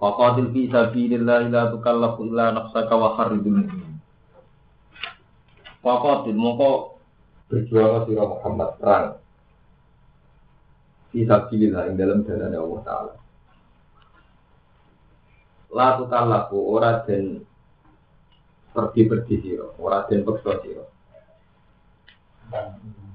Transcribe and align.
Waqatil 0.00 0.48
fi 0.56 0.64
sabilillah 0.72 1.52
la 1.52 1.68
tukallafu 1.68 2.24
illa 2.24 2.56
nafsaka 2.56 2.94
wa 2.96 3.20
kharridul 3.20 3.68
mu'min. 3.68 4.00
Waqatil 5.84 6.40
mongko 6.40 6.96
berjuang 7.52 8.08
sira 8.08 8.24
Muhammad 8.24 8.70
perang. 8.80 9.20
Fi 11.12 11.20
sabilillah 11.28 11.92
ing 11.92 12.00
dalam 12.00 12.24
jalan 12.24 12.48
Allah 12.48 12.80
taala. 12.80 13.14
La 15.76 15.88
tukallafu 16.00 16.56
ora 16.56 17.04
den 17.04 17.44
pergi-pergi 18.72 19.36
sira, 19.44 19.68
ora 19.76 20.08
den 20.08 20.24
peksa 20.24 20.64
sira. 20.64 20.84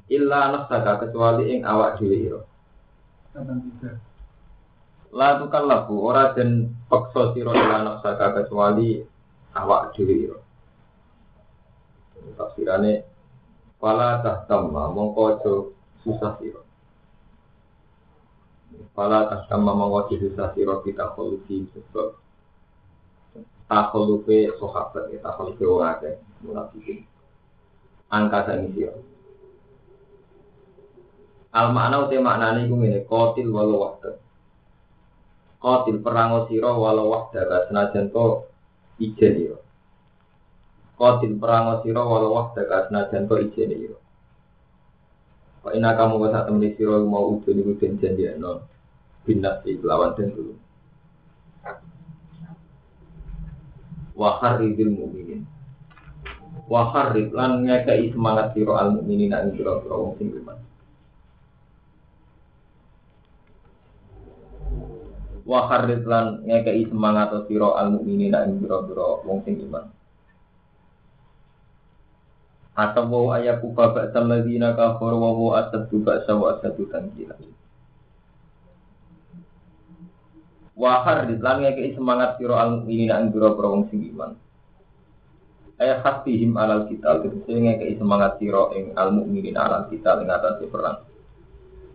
Illa 0.05 0.53
nafsaka 0.53 1.01
kecuali 1.01 1.49
ing 1.49 1.65
awak 1.65 1.97
dhewe 1.97 2.15
sira. 2.21 2.41
La 5.15 5.39
tukallafu 5.39 5.95
ora 6.03 6.35
den 6.35 6.75
paksa 6.91 7.31
sira 7.31 7.55
ila 7.55 7.87
nafsaka 7.87 8.35
kecuali 8.35 8.99
awak 9.55 9.95
dhewe 9.95 10.15
ira. 10.27 10.39
Tafsirane 12.35 12.93
fala 13.79 14.19
tahtamma 14.19 14.91
mongko 14.91 15.21
aja 15.31 15.53
susah 16.03 16.35
sira. 16.35 16.59
Fala 18.91 19.31
tahtamma 19.31 19.71
mongko 19.71 19.97
aja 20.03 20.15
susah 20.19 20.51
sira 20.51 20.83
kita 20.83 21.15
khulufi 21.15 21.63
sebab 21.71 22.19
takhulufe 23.71 24.51
sahabat 24.59 25.15
ya 25.15 25.23
takhulufe 25.23 25.63
ora 25.63 25.95
akeh 25.95 26.19
munafikin. 26.43 27.07
Angka 28.11 28.51
sangi 28.51 28.67
sira. 28.75 28.99
Al 31.55 31.71
makna 31.71 32.03
uti 32.03 32.19
maknane 32.19 32.67
iku 32.67 32.75
ngene 32.83 33.07
qatil 33.07 33.47
walau 33.47 33.79
wahda. 33.79 34.24
Qatil 35.65 35.97
perang 36.05 36.45
sira 36.45 36.77
walau 36.77 37.09
wahda 37.09 37.65
senajan 37.65 38.13
to 38.13 38.45
ijen 39.01 39.33
ira. 39.49 39.57
Qatil 40.93 41.41
perang 41.41 41.81
sira 41.81 42.05
walau 42.05 42.37
wahda 42.37 42.85
senajan 42.85 43.25
to 43.25 43.35
ijen 43.41 43.73
ira. 43.73 43.97
Kok 45.65 45.73
ina 45.73 45.97
kamu 45.97 46.21
kok 46.21 46.29
sak 46.29 46.45
temene 46.45 46.69
sira 46.77 47.01
mau 47.01 47.33
udun 47.33 47.65
iku 47.65 47.73
den 47.81 47.97
binas 49.25 49.57
di 49.65 49.81
lawan 49.81 50.13
den 50.13 50.37
dulu. 50.37 50.53
Wa 54.13 54.37
kharridil 54.37 54.93
mu'minin. 54.93 55.41
Wa 56.69 56.93
kharrid 56.93 57.33
lan 57.33 57.65
ngekei 57.65 58.13
semangat 58.13 58.53
sira 58.53 58.85
al 58.85 59.01
mukminin 59.01 59.33
ing 59.33 59.57
sira-sira 59.57 59.97
wong 59.97 60.13
sing 60.21 60.29
iman. 60.29 60.61
Wa 65.45 65.69
kharrid 65.69 66.01
lan 66.09 66.41
ngekei 66.41 66.89
semangat 66.89 67.29
sira 67.45 67.77
al 67.77 67.93
mukminin 67.93 68.33
ing 68.33 68.57
pira-pira 68.57 69.21
wong 69.21 69.45
sing 69.45 69.61
iman. 69.69 69.85
Atau 72.75 73.31
ayaku 73.31 73.71
baba 73.71 74.09
samadina 74.11 74.75
kafir 74.75 75.13
wa 75.15 75.31
wa 75.31 75.61
asadu 75.61 76.01
ba'sa 76.01 76.33
wa 76.35 76.57
asadu 76.57 76.89
tankila. 76.89 77.37
Wa 80.75 81.05
kharrid 81.05 81.39
lan 81.39 81.61
ngekei 81.61 81.93
semangat 81.93 82.41
sira 82.41 82.65
al 82.65 82.81
mukminin 82.81 83.13
ing 83.13 83.29
pira-pira 83.29 83.67
wong 83.69 83.85
sing 83.93 84.01
iman. 84.17 84.33
Ayah 85.75 85.99
hasbihim 86.01 86.55
alal 86.57 86.87
kita, 86.89 87.21
tegese 87.21 87.53
ngekei 87.53 88.01
semangat 88.01 88.41
sira 88.41 88.73
ing 88.73 88.97
al 88.97 89.13
mukminin 89.13 89.61
alal 89.61 89.85
kita 89.93 90.25
ing 90.25 90.27
atase 90.33 90.65
perang 90.73 91.05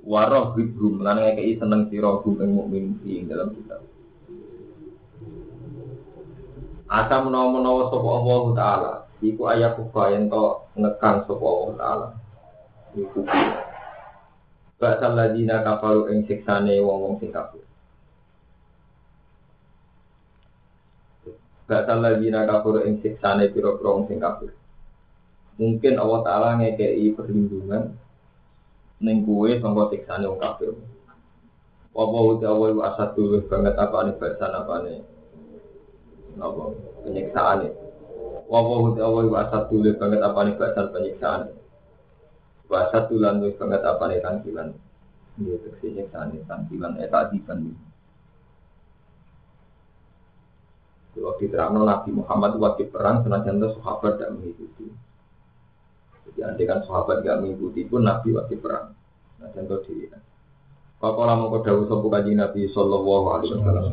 waroh 0.04 0.56
hibrum 0.56 1.04
lan 1.04 1.20
ngekei 1.20 1.60
seneng 1.60 1.88
sira 1.92 2.20
hum 2.20 2.40
ing 2.40 2.50
mukmin 2.56 2.84
ing 3.04 3.28
dalam 3.28 3.52
kitab. 3.52 3.80
Asa 6.90 7.22
menawa-menawa 7.22 7.86
sapa 7.86 8.08
Allah 8.08 8.42
taala 8.58 8.92
iku 9.22 9.46
ayat 9.46 9.78
kufa 9.78 10.16
yen 10.16 10.26
to 10.26 10.66
ngekang 10.74 11.22
sapa 11.28 11.44
Allah 11.44 11.72
taala. 11.78 12.08
Iku 12.98 13.22
Ba'sal 14.80 15.12
ladina 15.12 15.60
kafaru 15.60 16.08
ing 16.08 16.24
siksane 16.24 16.80
wong-wong 16.80 17.20
sing 17.20 17.28
kafir. 17.28 17.60
Ba'sal 21.68 22.00
ladina 22.00 22.48
kafaru 22.48 22.88
ing 22.88 22.96
siksane 23.04 23.52
pira-pira 23.52 23.92
wong 23.92 24.08
sing 24.08 24.16
kafir. 24.16 24.56
Mungkin 25.60 26.00
Allah 26.00 26.20
taala 26.24 26.48
ngekei 26.56 27.12
perlindungan 27.12 27.92
ning 29.00 29.24
kuwe 29.24 29.56
sangka 29.58 29.88
siksane 29.90 30.28
wong 30.28 30.40
kafir. 30.40 30.76
Apa 31.90 32.18
uti 32.22 32.44
awal 32.46 32.78
wa 32.78 32.94
asad 32.94 33.16
dulu 33.18 33.42
banget 33.50 33.74
apa 33.74 34.06
nih 34.06 34.14
bahasan 34.20 34.52
apa? 34.54 34.74
Nih 34.86 35.00
apa 36.38 36.62
penyiksaan 37.02 37.66
Apa 38.46 38.72
uti 38.86 39.00
awal 39.02 39.26
wa 39.26 39.38
asad 39.42 39.66
dulu 39.72 39.90
banget 39.96 40.20
apa 40.22 40.38
nih 40.46 40.54
bahasan 40.54 40.86
penyiksaan? 40.92 41.40
Wa 42.70 42.76
asad 42.86 43.10
tulan 43.10 43.42
dulu 43.42 43.56
banget 43.58 43.82
apa 43.82 44.04
nih 44.06 44.22
tangkilan. 44.22 44.68
Dia 45.40 45.56
teksi 45.64 45.86
nyiksaan 45.96 46.36
tangkilan 46.44 47.00
eh 47.00 47.08
tadi 47.08 47.40
kan 47.42 47.58
Kalau 51.10 51.34
diterangkan 51.42 51.82
Nabi 51.84 52.10
Muhammad 52.14 52.54
waktu 52.62 52.86
perang 52.86 53.26
senajan 53.26 53.58
itu 53.58 53.68
sahabat 53.82 54.14
tidak 54.14 54.30
mengikuti. 54.38 54.86
Jadi 56.30 56.46
andai 56.46 56.64
kan 56.70 56.86
sahabat 56.86 57.26
gak 57.26 57.42
mengikuti 57.42 57.82
pun 57.90 58.06
Nabi 58.06 58.30
waktu 58.38 58.54
perang. 58.62 58.94
Nah 59.42 59.50
contoh 59.50 59.82
kan. 59.82 60.22
Pakola 61.00 61.32
mau 61.32 61.48
kau 61.48 61.88
sopo 61.88 62.12
kaji 62.12 62.36
Nabi 62.36 62.68
Sallallahu 62.70 63.26
Alaihi 63.32 63.56
Wasallam. 63.56 63.86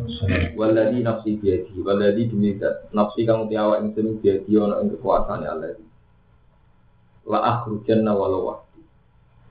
Waladi 0.60 1.00
nafsi 1.00 1.40
biadi, 1.40 1.72
waladi 1.80 2.28
demi 2.28 2.52
nafsi 2.92 3.24
kamu 3.24 3.48
tiawa 3.48 3.80
yang 3.80 3.96
seni 3.96 4.20
biadi 4.20 4.52
ono 4.60 4.84
yang 4.84 4.92
kekuasaan 4.92 5.48
Allah. 5.48 5.80
La 7.24 7.40
akhrujanna 7.48 8.12
walau 8.12 8.52
wahdi. 8.52 8.84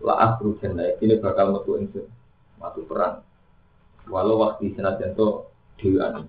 La 0.04 0.14
akhrujanna 0.20 1.00
ini 1.00 1.16
bakal 1.16 1.56
metu 1.56 1.80
ingsun 1.80 2.04
matu 2.60 2.84
perang. 2.84 3.24
Walau 4.06 4.36
waktu 4.36 4.76
senajan 4.76 5.16
to 5.16 5.48
dewan. 5.80 6.28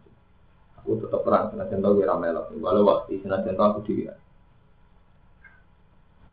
Aku 0.79 0.95
tetap 0.95 1.27
perang 1.27 1.51
senajan 1.51 1.83
to 1.83 1.91
wira 1.91 2.15
melok. 2.15 2.55
Walau 2.55 2.87
waktu 2.87 3.19
senajan 3.19 3.59
to 3.59 3.63
aku 3.67 3.79
dewan. 3.83 4.15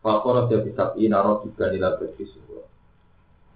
Fakor 0.04 0.52
jadi 0.52 0.68
sapi 0.76 1.08
naro 1.08 1.40
juga 1.40 1.72
nilai 1.72 1.96
berfisuk. 1.96 2.44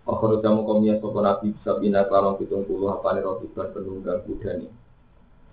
Akhir 0.08 0.40
jamu 0.40 0.64
komia 0.64 0.96
sopo 0.96 1.20
nabi 1.20 1.52
bisa 1.52 1.76
bina 1.76 2.08
kalong 2.08 2.40
pitung 2.40 2.64
puluh 2.64 2.88
apa 2.88 3.12
nih 3.12 3.20
roti 3.20 3.44
ban 3.52 3.68
penunggang 3.76 4.24
kuda 4.24 4.56
nih. 4.56 4.72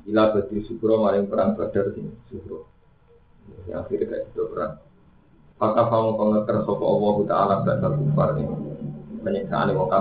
Ila 0.08 0.32
badri 0.32 0.64
sukro 0.64 1.04
maring 1.04 1.28
perang 1.28 1.60
badar 1.60 1.92
sini 1.92 2.16
sukro. 2.32 2.64
Yang 3.68 3.76
akhirnya 3.84 4.06
kayak 4.08 4.24
itu 4.32 4.44
perang. 4.48 4.74
Maka 5.60 5.84
kamu 5.92 6.10
pengeker 6.16 6.58
sopo 6.64 6.86
Allah 6.88 7.16
taala 7.28 7.56
dasar 7.68 7.92
kufar 8.00 8.30
nih. 8.40 8.48
Penyiksaan 9.20 9.76
wong. 9.76 9.92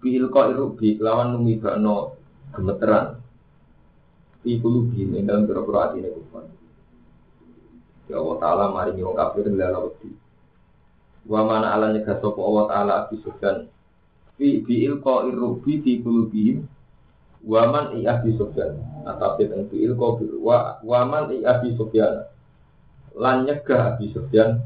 Bil 0.00 0.24
kok 0.32 0.48
iru 0.56 0.72
bi 0.72 0.96
lawan 0.96 1.36
numi 1.36 1.60
bakno 1.60 2.16
gemeteran. 2.56 3.20
Di 4.40 4.56
bulu 4.56 4.88
bi 4.88 5.04
ning 5.04 5.28
dalam 5.28 5.44
biro-biro 5.44 5.78
hati 5.84 6.00
kufar. 6.00 6.48
Ya 8.08 8.20
Allah 8.20 8.36
taala 8.40 8.64
maring 8.72 9.00
wong 9.00 9.16
kafir 9.16 9.48
lalu 9.48 9.92
wa 11.24 11.40
mana 11.48 11.72
ala 11.72 11.92
nyegah 11.96 12.20
sapa 12.20 12.36
Allah 12.36 12.64
taala 12.68 12.92
Abi 13.04 13.16
Sufyan 13.24 13.64
fi 14.36 14.60
bi 14.60 14.84
ilqa 14.84 15.24
irrubi 15.24 15.80
fi 15.80 16.04
qulubihim 16.04 16.68
wa 17.48 17.62
man 17.72 17.96
i 17.96 18.04
Abi 18.04 18.36
Sufyan 18.36 18.76
atau 19.08 19.40
teng 19.40 19.64
fi 19.72 19.76
ilqa 19.88 20.20
wa 20.40 20.84
wa 20.84 21.00
man 21.08 21.32
i 21.32 21.40
Abi 21.48 21.72
Sufyan 21.80 22.28
lan 23.16 23.48
nyegah 23.48 23.96
Abi 23.96 24.12
Sufyan 24.12 24.60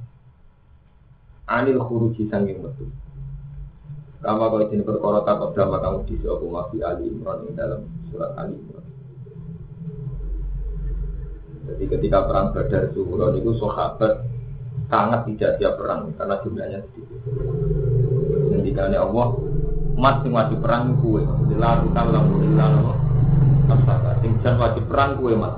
anil 1.48 1.80
khuruji 1.80 2.28
sanging 2.28 2.60
metu. 2.60 2.84
Kama 4.18 4.50
kau 4.50 4.58
ini 4.58 4.82
perkara 4.82 5.22
tak 5.22 5.54
drama 5.54 5.78
kamu 5.78 6.02
di 6.10 6.18
suatu 6.18 6.50
mafi 6.50 6.82
Ali 6.82 7.06
Imran 7.06 7.54
dalam 7.54 7.86
surat 8.10 8.34
Ali 8.34 8.58
Imran. 8.58 8.87
Jadi 11.68 11.84
ketika 11.84 12.24
perang 12.24 12.56
Badar 12.56 12.90
Zuhron 12.96 13.36
itu 13.36 13.52
sahabat 13.60 14.24
sangat 14.88 15.20
tidak 15.28 15.60
siap 15.60 15.76
perang 15.76 16.16
karena 16.16 16.36
jumlahnya 16.40 16.78
sedikit. 16.88 17.20
Ketika 18.56 18.88
Allah, 18.88 19.28
emas 19.94 20.16
yang 20.24 20.32
maju 20.32 20.56
perang 20.64 20.84
kue, 21.04 21.22
lalu 21.52 21.86
kalau 21.92 22.24
ilah 22.40 22.70
nafsaka. 23.68 24.10
Sing 24.24 24.32
jan 24.40 24.56
wajib 24.56 24.88
perang 24.88 25.20
kue 25.20 25.36
mas. 25.36 25.54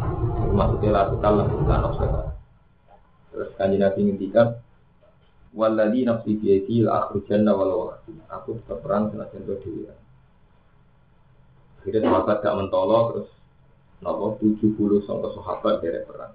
Maksudnya 0.51 0.91
la 0.91 1.03
tukallam 1.15 1.47
illa 1.62 1.77
nafsaka. 1.79 2.23
Terus 3.31 3.51
kanji 3.55 3.79
Nabi 3.79 4.01
ngendikan 4.11 4.59
Walladhi 5.51 6.06
nafsi 6.06 6.39
biyadi 6.39 6.87
la 6.87 7.06
akhrujanna 7.06 7.51
walau 7.51 7.91
Aku 8.31 8.63
tetap 8.63 8.87
perang 8.87 9.11
senajan 9.11 9.43
diri. 9.47 9.91
Akhirnya 11.83 12.06
sahabat 12.06 12.39
gak 12.45 12.55
mentolo 12.55 12.99
terus 13.11 13.29
Nopo 14.00 14.41
70 14.41 15.05
sangka 15.05 15.29
sahabat 15.37 15.85
dari 15.85 16.00
perang. 16.08 16.35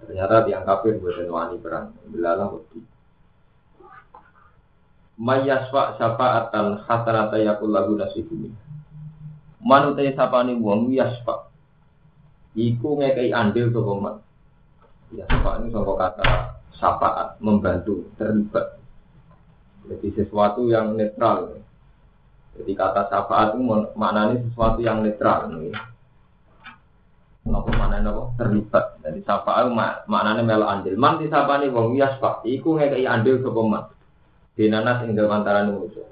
Ternyata 0.00 0.48
tiang 0.48 0.64
kafir 0.64 0.96
buatan 0.96 1.28
wani 1.28 1.56
perang. 1.60 1.92
Bilalah 2.08 2.48
wedi. 2.56 2.80
Mayasfa 5.20 6.00
syafa'atan 6.00 6.88
hasanata 6.88 7.36
yakul 7.36 7.68
lagu 7.68 7.92
nasibumi. 7.92 8.48
Manutai 9.60 10.16
sapani 10.16 10.56
wong 10.56 10.88
yasfa. 10.96 11.52
Iku 12.56 12.96
ngekei 12.96 13.36
andil 13.36 13.68
sapa 13.68 13.92
man. 14.00 14.16
Yasfa 15.12 15.50
ini 15.60 15.68
sangka 15.68 15.94
kata 16.00 16.26
syafaat, 16.80 17.36
membantu, 17.44 18.08
terlibat. 18.16 18.80
Jadi 19.84 20.08
sesuatu 20.16 20.72
yang 20.72 20.96
netral. 20.96 21.60
Jadi 22.58 22.72
kata 22.74 23.06
syafaat 23.06 23.54
itu 23.54 23.62
maknanya 23.94 24.36
sesuatu 24.42 24.80
yang 24.82 25.06
netral. 25.06 25.48
Napa 27.46 27.70
mana 27.72 28.04
napa 28.04 28.36
terlibat. 28.36 29.00
Jadi 29.00 29.24
syafaat 29.24 29.72
mak 29.72 30.04
maknane 30.10 30.44
melo 30.44 30.68
andil. 30.68 30.94
Man 30.98 31.16
disapani 31.22 31.72
wong 31.72 31.96
yasfa. 31.96 32.44
Iku 32.44 32.76
ngekei 32.76 33.08
andil 33.08 33.40
sapa 33.40 33.60
man. 33.64 33.84
Dinana 34.58 35.00
sing 35.00 35.16
dalam 35.16 35.40
antara 35.40 35.64
manusia. 35.64 36.04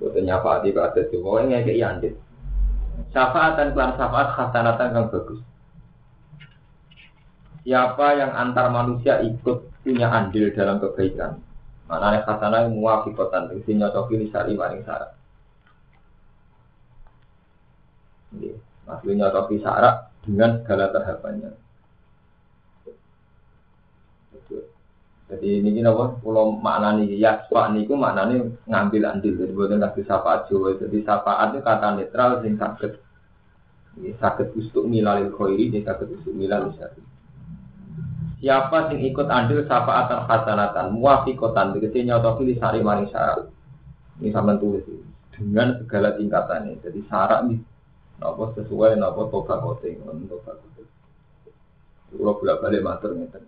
Boten 0.00 0.24
nyafaati 0.26 0.72
pada 0.72 1.02
semua 1.12 1.44
yang 1.44 1.60
kayak 1.60 1.88
andil. 1.98 2.14
Syafaat 3.12 3.58
dan 3.58 3.68
kelar 3.74 3.90
syafaat 4.00 4.28
khasanatan 4.32 4.94
yang 4.94 5.06
bagus. 5.12 5.40
Siapa 7.64 8.06
yang 8.16 8.32
antar 8.32 8.68
manusia 8.72 9.20
ikut 9.20 9.70
punya 9.84 10.08
andil 10.08 10.52
dalam 10.56 10.80
kebaikan. 10.80 11.36
Mana 11.84 12.16
yang 12.16 12.24
khasanah 12.24 12.64
yang 12.64 12.80
muafikotan. 12.80 13.52
Isi 13.60 13.76
nyocoki 13.76 14.32
syari 14.32 14.56
maring 14.56 14.84
syarat. 14.88 15.23
Maksudnya 18.84 19.28
nyocoki 19.28 19.64
syarat 19.64 20.12
dengan 20.24 20.60
segala 20.60 20.92
tahapannya. 20.92 21.50
Jadi 25.24 25.64
ini 25.64 25.80
apa? 25.82 26.20
Kalau 26.20 26.52
maknani 26.60 27.16
ya 27.16 27.48
pak 27.48 27.72
niku 27.72 27.96
maknani 27.96 28.54
ngambil 28.68 29.08
andil. 29.08 29.34
Jadi 29.40 29.52
bukan 29.56 29.80
kasih 29.80 30.04
syafaat 30.04 30.46
Jawa. 30.52 30.76
Jadi 30.76 31.00
syafaat 31.00 31.56
itu 31.56 31.60
kata 31.64 31.88
netral 31.96 32.30
sing 32.44 32.60
sakit. 32.60 32.92
Sakit 34.20 34.58
ustuk 34.58 34.90
milalil 34.90 35.30
khairi, 35.38 35.70
ini 35.70 35.80
sakit 35.86 36.18
ustuk 36.18 36.34
milalil 36.34 36.74
syari. 36.76 36.98
Siapa 38.42 38.90
sing 38.90 39.00
ikut 39.00 39.30
andil 39.30 39.64
syafaatan 39.64 40.28
hasanatan 40.28 40.92
muafiqatan 40.92 41.72
tegese 41.78 42.04
nyotoki 42.04 42.42
li 42.44 42.54
sari 42.60 42.84
maring 42.84 43.08
syarat. 43.08 43.48
Ini 44.20 44.28
sama 44.30 44.60
tulis. 44.60 44.84
Dengan 45.34 45.78
segala 45.82 46.14
tingkatannya. 46.14 46.84
Jadi 46.84 47.00
syarat 47.08 47.48
ini 47.48 47.58
apa 48.22 48.54
sesuai 48.54 49.00
apa 49.00 49.20
toba 49.26 49.54
kote, 49.58 49.90
toba 49.98 50.52
kote. 50.54 50.82
Kalau 52.14 52.38
bolak 52.38 52.62
balik 52.62 52.84
matur 52.86 53.10
ngeten. 53.18 53.42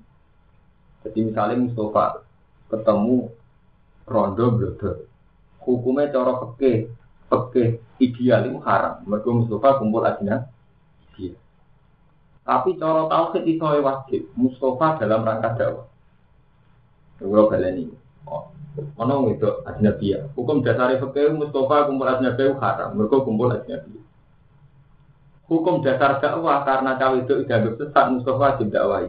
Jadi 1.06 1.18
misalnya 1.22 1.62
Mustafa 1.62 2.26
ketemu 2.66 3.30
rondo 4.10 4.46
blodo, 4.58 4.90
hukumnya 5.62 6.10
cara 6.10 6.34
peke, 6.42 6.90
peke 7.30 7.78
ideal 8.02 8.50
itu 8.50 8.58
haram. 8.66 9.06
Mereka 9.06 9.28
Mustafa 9.30 9.78
kumpul 9.78 10.02
aja 10.02 10.50
iya. 11.14 11.34
Tapi 12.42 12.74
cara 12.74 13.06
tauhid 13.06 13.46
itu 13.46 13.62
wajib. 13.62 14.22
Mustafa 14.34 14.98
dalam 14.98 15.22
rangka 15.22 15.54
dakwah. 15.54 15.86
Kalian 17.22 17.86
ini, 17.86 17.94
oh, 18.26 18.50
mana 18.98 19.14
itu 19.30 19.46
ajnabiyah. 19.62 20.34
Hukum 20.34 20.66
dasar 20.66 20.90
fikih 20.90 21.38
Mustafa 21.38 21.86
kumpul 21.86 22.10
ajnabiyah 22.10 22.58
haram. 22.58 22.98
Mereka 22.98 23.22
kumpul 23.22 23.54
ajnabiyah. 23.54 24.05
Hukum 25.46 25.78
dasar 25.78 26.19
dakwah 26.19 26.66
karena 26.66 26.98
cawe 26.98 27.22
itu 27.22 27.46
dianggap 27.46 27.78
sesat 27.78 28.06
Mustafa 28.10 28.58
tidak 28.58 28.82
dakwahi. 28.82 29.08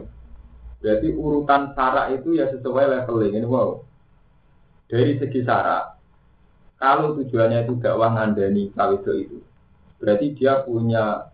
Berarti 0.78 1.08
urutan 1.10 1.74
syarat 1.74 2.14
itu 2.14 2.38
ya 2.38 2.46
sesuai 2.54 2.86
leveling 2.86 3.42
ini 3.42 3.46
wow. 3.46 3.82
Dari 4.86 5.18
segi 5.18 5.42
syarat, 5.42 5.98
kalau 6.78 7.18
tujuannya 7.18 7.66
itu 7.66 7.74
dakwah 7.82 8.14
ngandani 8.14 8.70
kawido 8.70 9.12
itu, 9.18 9.42
berarti 9.98 10.38
dia 10.38 10.62
punya 10.62 11.26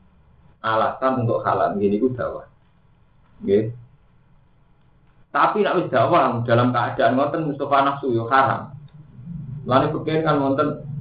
alasan 0.64 1.28
untuk 1.28 1.44
halal. 1.44 1.76
Gini 1.76 2.00
itu 2.00 2.08
dakwah. 2.16 2.48
Okay. 3.44 3.76
Tapi 5.28 5.60
nak 5.60 5.84
wis 5.84 5.92
dakwah 5.92 6.40
dalam 6.48 6.72
keadaan 6.72 7.20
ngoten 7.20 7.44
Mustafa 7.52 7.84
nafsu 7.84 8.08
yo 8.08 8.24
haram. 8.32 8.72
Lalu 9.68 10.00
pikir 10.00 10.24
kan 10.24 10.40
ngoten 10.40 10.93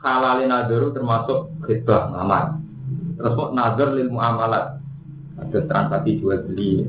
halalin 0.00 0.52
nadaru 0.52 0.92
termasuk 0.92 1.52
khidbah 1.64 2.12
ngamal. 2.12 2.60
Terus 3.16 3.32
kok 3.32 3.52
nazar 3.56 3.88
lil 3.96 4.12
muamalat 4.12 4.76
ada 5.36 5.58
transaksi 5.68 6.20
jual 6.20 6.40
beli 6.48 6.88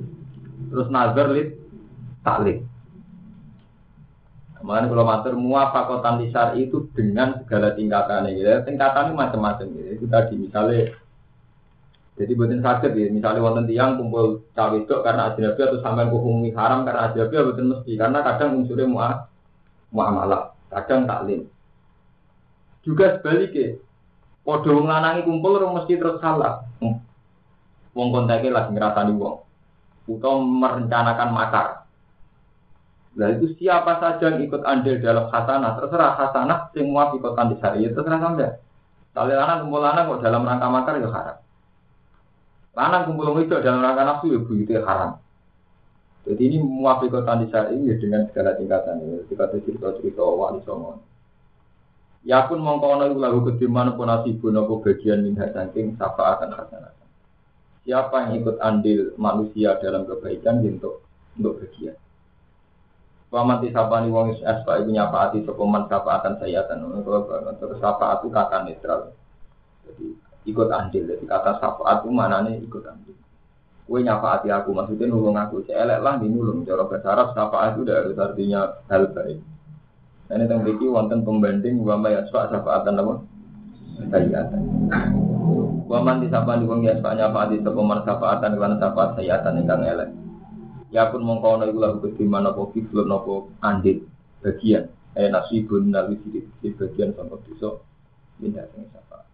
terus 0.72 0.88
nazar 0.92 1.32
lid 1.32 1.56
taklik 2.24 2.64
Kemarin 4.58 4.90
kalau 4.90 5.06
matur 5.06 5.34
muafakotan 5.38 6.18
lisar 6.18 6.58
itu 6.58 6.90
dengan 6.98 7.38
segala 7.46 7.78
tingkatannya 7.78 8.36
gitu. 8.36 8.50
Tingkatannya 8.66 9.14
macam-macam 9.14 9.70
gitu. 9.70 9.90
Itu 10.02 10.06
tadi 10.10 10.34
misalnya 10.34 10.98
jadi 12.18 12.34
buatin 12.34 12.66
sakit 12.66 12.92
ya, 12.98 13.14
misalnya 13.14 13.46
wonten 13.46 13.70
tiang 13.70 14.02
kumpul 14.02 14.42
cawe 14.58 14.74
itu 14.74 14.90
karena 15.06 15.30
ajnabi 15.30 15.62
atau 15.62 15.78
sampai 15.86 16.10
kuhumi 16.10 16.50
haram 16.58 16.82
karena 16.82 17.14
ajnabi 17.14 17.30
ya 17.38 17.46
buatin 17.46 17.68
mesti 17.70 17.92
karena 17.94 18.20
kadang 18.26 18.50
unsurnya 18.58 18.90
mua 18.90 19.08
muamalah, 19.94 20.58
kadang 20.74 21.06
taklim. 21.06 21.46
Juga 22.88 23.20
sebaliknya, 23.20 23.76
podo 24.48 24.80
ngelanangi 24.80 25.28
kumpul 25.28 25.60
orang 25.60 25.84
mesti 25.84 26.00
terus 26.00 26.24
salah. 26.24 26.64
Wong 27.92 28.08
kontaknya 28.16 28.56
lagi 28.56 28.72
ngerasani 28.72 29.12
wong. 29.12 29.44
Atau 30.08 30.40
merencanakan 30.40 31.30
makar. 31.36 31.68
Nah 33.20 33.28
itu 33.36 33.52
siapa 33.60 34.00
saja 34.00 34.32
yang 34.32 34.40
ikut 34.40 34.64
andil 34.64 35.04
dalam 35.04 35.28
khasanah, 35.28 35.76
terserah 35.76 36.16
khasanah 36.16 36.72
semua 36.72 37.12
ikut 37.12 37.34
andil 37.36 37.60
syariah, 37.60 37.92
terserah 37.92 38.24
sampai. 38.24 38.56
Kalau 39.12 39.34
anak 39.34 39.66
kumpul 39.66 39.82
anak 39.84 40.08
kok 40.08 40.22
dalam 40.24 40.46
rangka 40.48 40.68
makar 40.70 40.94
ya 41.02 41.10
haram. 41.10 41.38
Lanang 42.78 43.04
kumpul 43.10 43.42
itu 43.42 43.58
dalam 43.58 43.82
rangka 43.82 44.04
nafsu 44.06 44.32
ya 44.32 44.40
itu 44.40 44.74
haram. 44.86 45.18
Jadi 46.24 46.42
ini 46.54 46.58
muafiqat 46.62 47.26
tadi 47.26 47.50
ini 47.74 47.92
ya 47.92 47.96
dengan 47.98 48.30
segala 48.30 48.54
tingkatan 48.56 49.02
ya. 49.02 49.18
Kita 49.26 49.50
cerita-cerita 49.50 50.22
wali 50.22 50.62
songon. 50.64 51.02
Ya 52.26 52.48
pun 52.50 52.64
mongkono 52.64 53.12
lagu 53.14 53.46
kediman 53.46 53.94
pun 53.94 54.10
asibun 54.10 54.58
apa 54.58 54.74
bagian 54.84 55.22
minha 55.22 55.46
saking 55.54 56.00
akan 56.00 56.50
hasanah. 56.54 56.94
Siapa 57.88 58.28
yang 58.28 58.44
ikut 58.44 58.60
andil 58.60 59.16
manusia 59.16 59.80
dalam 59.80 60.04
kebaikan 60.04 60.60
untuk 60.60 61.08
untuk 61.40 61.64
bagian. 61.64 61.96
Paman 63.28 63.60
disapani 63.60 64.08
wong 64.08 64.36
is 64.36 64.44
asfa 64.44 64.80
ibu 64.80 64.92
nyafaati 64.92 65.44
sokoman 65.44 65.88
syafaatan 65.92 66.40
sayatan. 66.40 66.84
Terus 67.60 67.80
syafaat 67.80 68.24
itu 68.24 68.28
kata 68.32 68.58
netral. 68.64 69.12
Jadi 69.84 70.06
ikut 70.48 70.68
andil. 70.72 71.04
Jadi 71.08 71.24
kata 71.28 71.60
syafaat 71.60 72.04
itu 72.04 72.10
mana 72.12 72.44
nih 72.48 72.60
ikut 72.64 72.84
andil. 72.88 73.16
Kue 73.88 74.00
nyafaati 74.04 74.52
aku 74.52 74.72
maksudnya 74.72 75.12
nulung 75.12 75.36
aku. 75.36 75.64
Celek 75.64 76.00
lah 76.04 76.20
di 76.20 76.28
nulung. 76.28 76.64
Cara 76.64 76.88
bahasa 76.88 77.08
Arab 77.12 77.28
syafaat 77.36 77.76
itu 77.76 77.82
dari 77.88 78.12
artinya 78.16 78.62
hal 78.92 79.04
baik. 79.12 79.40
Ini 80.28 80.44
tentang 80.44 80.68
biki 80.68 80.92
wonten 80.92 81.24
pembanding 81.24 81.80
wa 81.88 81.96
ma 81.96 82.12
yasfa 82.12 82.52
syafaatan 82.52 83.00
apa? 83.00 83.14
Sayatan. 84.12 84.62
Waman 85.88 86.20
disapa 86.20 86.60
di 86.60 86.68
wong 86.68 86.84
yasfa 86.84 87.16
nyafa 87.16 87.48
di 87.48 87.64
sapa 87.64 87.80
man 87.80 88.04
syafaatan 88.04 88.60
lan 88.60 88.76
syafaat 88.76 89.16
sayatan 89.16 89.64
ingkang 89.64 89.88
elek. 89.88 90.12
Ya 90.92 91.08
pun 91.08 91.24
mongko 91.24 91.60
ana 91.60 91.72
iku 91.72 91.80
lagu 91.80 91.98
kediman 92.04 92.44
apa 92.44 92.60
kiflun 92.76 93.08
apa 93.08 93.34
andit 93.64 94.04
bagian 94.44 94.92
eh 95.16 95.32
nasibun 95.32 95.96
nabi 95.96 96.20
sidik 96.24 96.48
di 96.60 96.76
bagian 96.76 97.16
sampai 97.16 97.40
besok 97.48 97.88
tidak 98.44 98.68
sing 98.76 98.84
syafaat. 98.92 99.26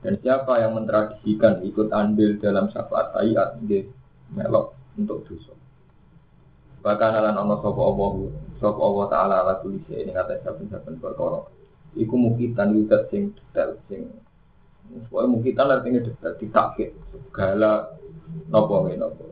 Dan 0.00 0.14
siapa 0.22 0.62
yang 0.62 0.78
mentradisikan 0.78 1.58
ikut 1.66 1.90
andil 1.90 2.38
dalam 2.38 2.70
syafaat 2.70 3.18
sayat 3.18 3.58
dia 3.66 3.82
melok 4.30 4.78
untuk 4.94 5.26
dosa. 5.26 5.59
Bahkan 6.80 7.10
alan 7.12 7.36
Allah 7.36 7.58
sapa 7.60 7.80
Allah 7.80 8.10
sapa 8.56 8.80
Allah 8.80 9.06
taala 9.12 9.34
ala 9.44 9.54
tulis 9.60 9.84
ini 9.92 10.12
kata 10.12 10.40
saben-saben 10.44 10.96
perkara. 10.96 11.44
Iku 11.98 12.14
mukitan 12.14 12.72
yudat 12.72 13.10
sing 13.10 13.34
detail 13.34 13.76
sing 13.90 14.08
Soalnya 15.10 15.38
kita 15.46 15.62
artinya 15.70 16.02
ditakit 16.38 16.90
segala 17.14 17.94
nopo 18.50 18.90
nopo 18.90 19.30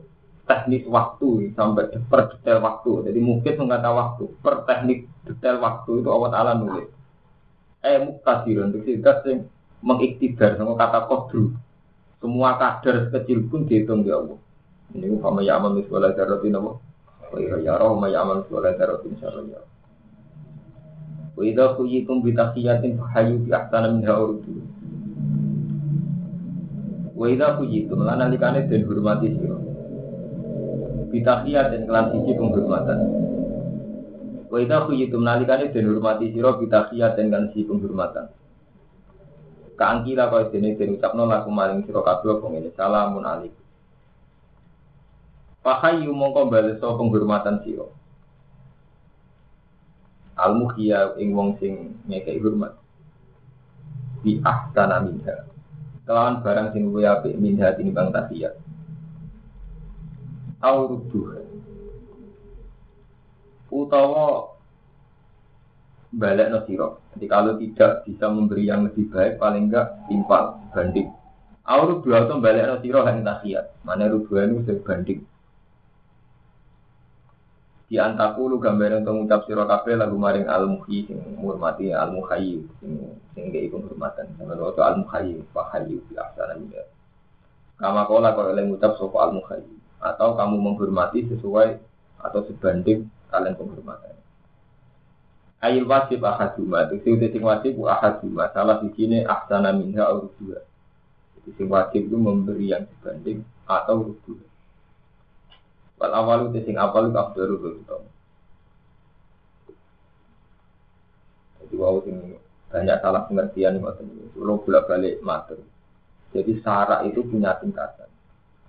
teknik 0.48 0.88
waktu 0.88 1.52
sampai 1.52 1.92
per 2.08 2.32
detail 2.32 2.64
waktu. 2.64 3.10
Jadi 3.12 3.20
mungkin 3.20 3.54
mengata 3.60 3.92
waktu 3.92 4.24
per 4.40 4.64
teknik 4.64 5.04
detail 5.28 5.60
waktu 5.60 6.00
itu 6.00 6.08
awat 6.08 6.32
ala 6.32 6.56
nulis. 6.56 6.88
Eh 7.84 8.00
mukadir 8.00 8.64
untuk 8.64 8.82
sehingga 8.88 9.20
sing 9.22 9.46
mengiktibar 9.84 10.56
sama 10.56 10.74
kata 10.74 11.04
kodru. 11.06 11.52
Semua 12.18 12.58
kader 12.58 13.14
kecil 13.14 13.46
pun 13.46 13.68
dihitung 13.68 14.02
di 14.02 14.10
Allah. 14.10 14.40
Ini 14.90 15.20
sama 15.22 15.44
ya 15.44 15.60
amal 15.60 15.76
miswala 15.76 16.16
darotin 16.16 16.56
apa? 16.56 16.80
Wa 17.28 17.38
ya 17.60 17.76
roh 17.76 18.00
ma 18.00 18.08
ya 18.08 18.24
amal 18.24 18.40
miswala 18.40 18.72
darotin 18.72 19.12
syaraya. 19.20 19.60
Wa 21.36 21.42
idza 21.44 21.76
kuyitum 21.76 22.24
bi 22.24 22.32
tahiyatin 22.34 22.98
fahayu 22.98 23.38
bi 23.44 23.52
ahsana 23.52 23.92
minha 23.92 24.16
urdu. 24.16 24.58
Wa 27.14 27.26
idza 27.28 27.60
kuyitum 27.60 28.02
lan 28.02 28.18
nalikane 28.24 28.66
den 28.66 28.88
hormati 28.88 29.28
sira. 29.36 29.54
Bi 31.12 31.22
tahiyatin 31.22 31.86
kelan 31.86 32.10
siji 32.16 32.32
penghormatan. 32.32 32.98
Wa 34.48 34.56
idza 34.58 34.88
kuyitum 34.88 35.22
nalikane 35.22 35.68
den 35.70 35.84
hormati 35.84 36.32
sira 36.32 36.56
bi 36.56 36.66
tahiyatin 36.66 37.28
kan 37.28 37.52
siji 37.52 37.68
penghormatan. 37.68 38.32
Kaangkila 39.78 40.26
kaya 40.32 40.50
dene 40.50 40.74
den 40.74 40.98
ucapno 40.98 41.22
laku 41.28 41.54
maring 41.54 41.86
sira 41.86 42.02
kabeh 42.02 42.34
apa 42.40 42.46
ngene 42.50 42.74
salamun 42.74 43.22
alaikum. 43.22 43.67
Fahayu 45.68 46.16
mongko 46.16 46.48
baleso 46.48 46.96
penghormatan 46.96 47.60
sira. 47.60 47.84
Al 50.40 50.56
mukhiya 50.56 51.12
ing 51.20 51.36
wong 51.36 51.60
sing 51.60 51.92
ngekeki 52.08 52.40
hormat. 52.40 52.72
Bi 54.24 54.40
ahsana 54.40 55.04
minha. 55.04 55.44
Kelawan 56.08 56.40
barang 56.40 56.72
sing 56.72 56.88
luwih 56.88 57.04
apik 57.04 57.36
minha 57.36 57.68
tinimbang 57.76 58.08
tahiyat. 58.16 58.56
Au 60.64 60.88
rudduh. 60.88 61.36
Utawa 63.68 64.56
balik 66.16 66.48
no 66.48 66.64
siro. 66.64 67.04
Jadi 67.12 67.26
kalau 67.28 67.60
tidak 67.60 68.08
bisa 68.08 68.24
memberi 68.32 68.64
yang 68.72 68.88
lebih 68.88 69.12
baik, 69.12 69.36
paling 69.36 69.68
enggak 69.68 70.00
timpal 70.08 70.56
banding. 70.72 71.12
Dua 71.68 72.24
itu 72.24 72.34
balik 72.40 72.64
no 72.64 72.80
siro 72.80 73.04
hanya 73.04 73.36
tahiyat. 73.36 73.84
Mana 73.84 74.08
rubah 74.08 74.48
itu 74.48 74.80
banding. 74.80 75.27
Di 77.88 77.96
antaku 77.96 78.52
lu 78.52 78.60
gambar 78.60 79.00
untuk 79.00 79.16
mengucap 79.16 79.48
siro 79.48 79.64
kafe 79.64 79.96
lagu 79.96 80.12
maring 80.20 80.44
al 80.44 80.68
muhi 80.68 81.08
sing 81.08 81.16
murmati 81.40 81.88
al 81.88 82.12
muhayyi 82.12 82.60
sing 82.84 83.16
sing 83.32 83.48
gak 83.48 83.64
ikut 83.64 83.80
hormatan. 83.80 84.28
Sama 84.36 84.60
waktu 84.60 84.82
al 84.84 85.00
muhayyi 85.00 85.40
fahayu 85.56 85.96
di 86.04 86.14
aksana 86.20 86.60
juga. 86.60 86.84
Kama 87.80 88.04
kola 88.04 88.36
kalau 88.36 88.52
kalian 88.52 88.68
mengucap 88.68 88.92
sopo 89.00 89.24
al 89.24 89.32
muhayyi 89.32 89.80
atau 90.04 90.36
kamu 90.36 90.56
menghormati 90.60 91.32
sesuai 91.32 91.80
atau 92.20 92.44
sebanding 92.44 93.08
kalian 93.32 93.56
penghormatan. 93.56 94.20
Ail 95.58 95.82
wajib 95.88 96.22
ahaduma, 96.22 96.86
itu 96.86 97.18
sing 97.18 97.42
wajib 97.42 97.82
ahaduma, 97.82 98.46
salah 98.54 98.78
di 98.78 98.94
sini 98.94 99.26
ahsana 99.26 99.74
minha 99.74 100.06
dua. 100.12 100.62
Jadi 101.34 101.50
sing 101.58 101.66
wajib 101.66 102.06
itu 102.06 102.14
memberi 102.14 102.70
yang 102.70 102.86
dibanding 102.86 103.42
atau 103.66 104.14
dua. 104.22 104.44
Wal 105.98 106.12
awal 106.14 106.54
itu 106.54 106.62
sing 106.62 106.78
awal 106.78 107.10
itu 107.10 107.18
abdaru 107.18 107.54
begitu. 107.58 107.96
Jadi 111.58 111.74
wow 111.74 111.98
sing 112.06 112.38
banyak 112.70 112.96
salah 113.02 113.26
pengertian 113.26 113.82
ini 113.82 113.90
ini. 114.06 114.24
Kalau 114.30 114.62
bolak 114.62 114.86
balik 114.86 115.18
mater. 115.26 115.58
Jadi 116.30 116.60
syarat 116.62 117.08
itu 117.08 117.24
punya 117.24 117.56
tingkatan. 117.58 118.06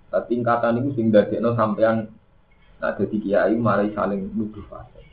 Nah, 0.10 0.24
tingkatan 0.26 0.82
itu 0.82 0.90
sing 0.98 1.14
dadekno 1.14 1.54
sampean 1.54 2.10
nah 2.80 2.96
jadi 2.96 3.18
kiai 3.20 3.56
mari 3.60 3.92
saling 3.92 4.32
nuduh 4.32 4.64
fase. 4.72 5.04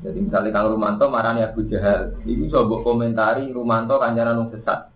Jadi 0.00 0.18
misalnya 0.22 0.54
Kang 0.54 0.72
Rumanto 0.72 1.12
marani 1.12 1.44
Abu 1.44 1.68
Jahal, 1.68 2.16
itu 2.24 2.48
coba 2.48 2.80
komentari 2.80 3.52
Rumanto 3.52 4.00
kanjaran 4.00 4.40
nung 4.40 4.48
sesat. 4.48 4.88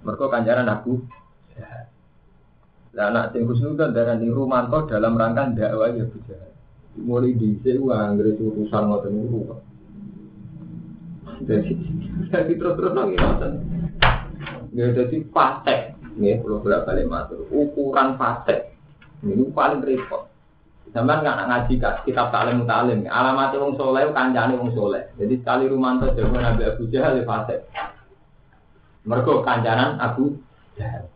Mereka 0.00 0.32
kanjaran 0.32 0.72
Abu 0.72 1.04
Jahal. 1.52 1.91
Lah 2.92 3.08
anak 3.08 3.32
sing 3.32 3.48
Husnudzon 3.48 3.96
darah 3.96 4.20
di 4.20 4.28
Rumanto 4.28 4.84
dalam 4.84 5.16
rangka 5.16 5.48
dakwah 5.56 5.88
ya 5.96 6.04
Jahal. 6.28 6.52
Mulai 7.00 7.32
di 7.40 7.56
sini 7.64 7.88
anggere 7.88 8.36
urusan 8.36 8.82
ngoten 8.84 9.12
niku. 9.16 9.40
Jadi 11.48 11.72
jadi 12.28 12.52
terus-terus 12.52 12.92
lagi 12.92 13.16
ngoten. 13.16 13.52
Ya 14.76 14.92
jadi 14.92 15.16
fasek. 15.32 15.96
Nggih, 16.20 16.44
kalau 16.44 16.60
bolak 16.60 16.84
balik 16.84 17.08
matur. 17.08 17.48
Ukuran 17.48 18.20
fasek. 18.20 18.76
Ini 19.24 19.48
paling 19.56 19.80
repot. 19.80 20.28
Sampai 20.92 21.24
nggak 21.24 21.48
ngaji 21.48 21.74
kitab 22.04 22.28
taklim 22.28 22.68
talim. 22.68 23.08
Alamat 23.08 23.56
wong 23.56 23.80
soleh 23.80 24.12
kancane 24.12 24.60
wong 24.60 24.76
soleh. 24.76 25.08
Jadi 25.16 25.40
sekali 25.40 25.64
Rumanto 25.64 26.12
jago 26.12 26.36
Nabi 26.36 26.68
Abu 26.68 26.84
Jahal 26.92 27.16
ya 27.16 27.24
fasik. 27.24 27.64
Mereka 29.08 29.32
kancanan 29.48 29.96
Abu 29.96 30.36
Jahal. 30.76 31.08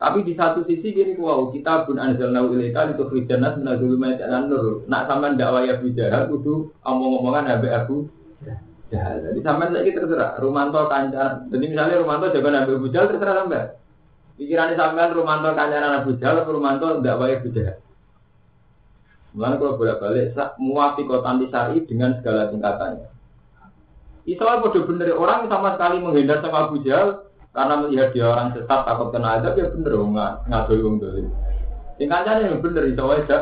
Tapi 0.00 0.24
di 0.24 0.32
satu 0.32 0.64
sisi 0.64 0.96
gini 0.96 1.12
wow 1.20 1.52
kita 1.52 1.84
pun 1.84 2.00
anzalna 2.00 2.40
ilaika 2.48 2.88
itu 2.88 3.04
khrijanat 3.04 3.60
minazul 3.60 4.00
dan 4.00 4.48
nur. 4.48 4.88
Nak 4.88 5.04
sampean 5.04 5.36
dakwah 5.36 5.60
Abu 5.68 5.92
Jahal 5.92 6.32
kudu 6.32 6.72
omong-omongan 6.80 7.52
Abu 7.52 8.08
Jahal. 8.88 9.20
Jadi 9.28 9.40
sampean 9.44 9.76
lagi 9.76 9.92
terserah. 9.92 10.40
Rumanto 10.40 10.88
kancan. 10.88 11.52
Jadi 11.52 11.64
misalnya 11.68 12.00
Rumanto 12.00 12.32
jago 12.32 12.48
Nabi 12.48 12.70
Abu 12.80 12.88
Jahal 12.88 13.12
terserah 13.12 13.44
sampean. 13.44 13.66
Pikirannya 14.40 14.80
sampean 14.80 15.12
Rumanto 15.12 15.52
kancanan 15.52 16.00
Abu 16.00 16.16
Jahal, 16.16 16.48
Rumanto 16.48 16.86
tidak 16.96 17.18
baik 17.20 17.38
Abu 17.44 17.50
Jahal. 17.52 17.78
Mulai 19.30 19.62
kalau 19.62 19.78
bolak 19.78 20.02
balik, 20.02 20.34
muafi 20.58 21.06
kota 21.06 21.38
syari 21.54 21.86
dengan 21.86 22.18
segala 22.18 22.50
tingkatannya. 22.50 23.06
Islam 24.26 24.62
bodoh 24.62 24.84
bener 24.90 25.14
orang 25.14 25.46
sama 25.46 25.78
sekali 25.78 26.02
menghindar 26.02 26.42
sama 26.42 26.66
Abu 26.66 26.82
Jahal 26.82 27.29
karena 27.50 27.74
melihat 27.82 28.08
dia 28.14 28.30
orang 28.30 28.54
sesat 28.54 28.80
takut 28.86 29.10
kena 29.10 29.42
azab 29.42 29.58
ya 29.58 29.66
bener 29.74 29.92
nggak 29.98 30.32
nggak 30.46 30.70
wong 30.70 30.96
dolim. 31.02 31.26
Tingkatannya 31.98 32.48
yang 32.48 32.62
bener 32.62 32.84
itu 32.88 33.04
aja. 33.10 33.38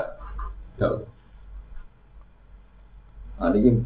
Jauh. 0.80 1.04
Nah 3.38 3.54
ini 3.54 3.84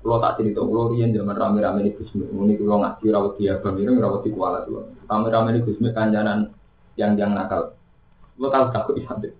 kalau 0.00 0.22
tak 0.22 0.38
cerita, 0.38 0.62
kalau 0.62 0.94
rian 0.94 1.10
zaman 1.10 1.34
rame-rame 1.34 1.82
di 1.82 1.92
Gusmi, 1.98 2.30
ini 2.30 2.54
kalau 2.62 2.78
ngaji 2.78 3.06
rawat 3.10 3.32
dia, 3.42 3.58
bamiru 3.58 3.98
rawat 3.98 4.22
di 4.22 4.30
kuala 4.30 4.62
tuh. 4.62 4.86
Rame-rame 5.10 5.50
di 5.58 5.60
Gusmi 5.66 5.90
kanjanan 5.90 6.54
yang 6.94 7.18
yang 7.18 7.34
nakal. 7.34 7.74
Lo 8.38 8.46
tahu 8.48 8.70
takut 8.70 8.94
isabel. 9.02 9.34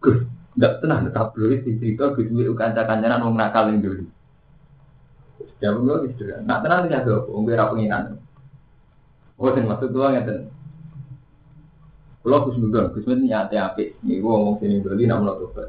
Gus, 0.00 0.24
tidak 0.56 0.80
tenang, 0.80 1.12
tabloid 1.12 1.60
di 1.68 1.76
cerita 1.76 2.08
Gusmi 2.16 2.48
kanca 2.56 2.88
kanjanan 2.88 3.20
mau 3.20 3.36
nakal 3.36 3.68
yang 3.68 3.84
dulu. 3.84 4.08
Ya 5.60 5.76
gitu 5.76 6.22
kan. 6.24 6.40
Nak 6.48 6.58
tenang 6.64 6.80
tidak 6.88 7.04
tuh, 7.04 7.28
ungkir 7.36 7.60
apa 7.60 7.76
penginan. 7.76 8.16
Oh, 9.36 9.52
dan 9.52 9.68
maksud 9.68 9.92
tua 9.92 10.16
ngeten. 10.16 10.48
Kalau 12.24 12.48
Gusmi 12.48 12.72
dong, 12.72 12.90
Gusmi 12.96 13.28
nyate 13.28 13.54
api. 13.60 14.00
Nih 14.02 14.18
gua 14.18 14.40
ngomong 14.40 14.56
sini 14.58 14.80
dulu, 14.80 14.98
nak 15.04 15.20
mau 15.20 15.36
tobat. 15.36 15.68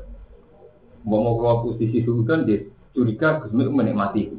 Mau 1.03 1.21
mau 1.21 1.36
keluar 1.38 1.62
posisi 1.62 2.01
sultan 2.01 2.47
dia 2.47 2.65
curiga 2.95 3.43
Gus 3.43 3.53
menikmati. 3.53 4.33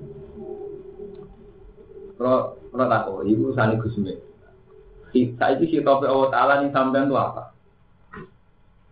Kalau 2.18 2.58
kalau 2.74 2.86
tak 2.90 3.00
kok, 3.06 3.22
ibu 3.28 3.54
sani 3.54 3.78
Gus. 3.78 3.94
Saya 5.12 5.56
itu 5.56 5.64
si 5.70 5.76
topik 5.80 6.10
Allah 6.10 6.30
Taala 6.32 6.54
nih 6.60 6.74
sampean 6.74 7.08
itu 7.08 7.16
apa? 7.16 7.54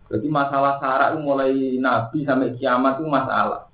Jadi 0.07 0.27
masalah 0.31 0.79
syarat 0.79 1.19
mulai 1.19 1.75
Nabi 1.83 2.23
sampai 2.23 2.55
kiamat 2.55 2.95
itu 2.97 3.05
masalah. 3.11 3.67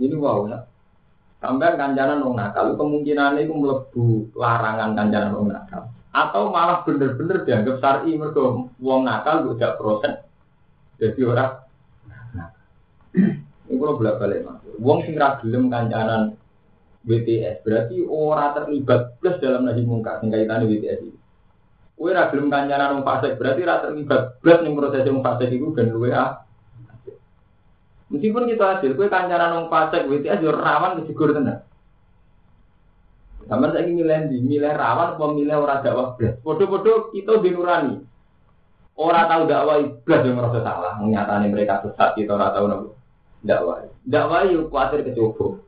Ini 0.00 0.16
wow 0.16 0.48
ya. 0.48 0.64
Sampai 1.46 1.78
kanjanan 1.78 2.26
wong 2.26 2.34
nakal, 2.34 2.74
kemungkinan 2.74 3.38
itu 3.38 3.54
melebu 3.54 4.34
larangan 4.34 4.98
kanjanan 4.98 5.30
wong 5.38 5.54
nakal. 5.54 5.94
Atau 6.10 6.50
malah 6.50 6.82
bener-bener 6.82 7.46
dianggap 7.46 7.78
syar'i 7.78 8.18
mergo 8.18 8.66
wong 8.82 9.06
nakal 9.06 9.46
tidak 9.54 9.78
proses. 9.78 10.26
Jadi 10.98 11.20
orang 11.22 11.62
ini 13.66 13.74
kalau 13.78 13.98
bolak 13.98 14.18
balik 14.22 14.42
mas. 14.42 14.62
Wong 14.78 15.02
sing 15.06 15.14
ragilem 15.14 15.70
kancanan 15.70 16.38
BTS 17.06 17.62
berarti 17.62 18.02
orang 18.02 18.54
terlibat 18.58 19.22
plus 19.22 19.38
dalam 19.38 19.66
nahi 19.66 19.82
mungkar 19.86 20.18
sing 20.18 20.30
kaitannya 20.30 20.66
BTS 20.66 21.00
ini. 21.06 21.18
Kue 21.94 22.10
ragilem 22.10 22.50
kancanan 22.50 22.98
wong 22.98 23.04
berarti 23.06 23.62
rata 23.62 23.90
terlibat 23.90 24.42
plus 24.42 24.58
ning 24.62 24.74
proses 24.74 25.06
wong 25.06 25.22
fasik 25.22 25.50
itu 25.50 25.70
dan 25.74 25.94
luwe 25.94 26.10
ah. 26.10 26.45
Meskipun 28.16 28.48
kita 28.48 28.64
hasil, 28.80 28.96
kue 28.96 29.12
kancanan 29.12 29.60
wong 29.60 29.66
fasik 29.68 30.08
BTS 30.08 30.40
yo 30.40 30.56
rawan 30.56 31.04
kejegur 31.04 31.36
tenan. 31.36 31.68
Saya 33.44 33.84
ingin 33.84 34.02
milih 34.02 34.20
di 34.32 34.36
milih 34.40 34.72
rawan, 34.72 35.20
apa 35.20 35.24
milih 35.36 35.52
orang 35.52 35.84
dakwah 35.84 36.16
belas. 36.16 36.40
Bodoh-bodoh 36.40 37.12
kita 37.12 37.44
dinurani. 37.44 38.00
Orang 38.96 39.28
tahu 39.28 39.42
dakwah 39.44 39.84
belas 40.00 40.20
yang 40.24 40.40
merasa 40.40 40.64
salah, 40.64 40.96
menyatakan 40.96 41.52
mereka 41.52 41.84
sesat 41.84 42.16
kita 42.16 42.40
orang 42.40 42.52
tahu 42.56 42.66
nabi 42.72 42.88
dakwah. 43.44 43.84
Dakwah 44.08 44.40
yuk 44.48 44.72
khawatir 44.72 45.04
kecoba. 45.04 45.60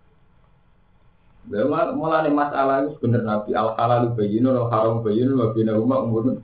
Memang 1.53 2.01
mulai 2.01 2.33
masalah 2.33 2.89
itu 2.89 2.97
bener 3.05 3.29
nabi 3.29 3.53
al 3.53 3.77
halal 3.77 4.17
bayinun 4.17 4.57
al 4.57 4.73
haram 4.73 5.05
bayinun 5.05 5.37
wa 5.37 5.53
bina 5.53 5.77
umma 5.77 6.01
umurun. 6.01 6.41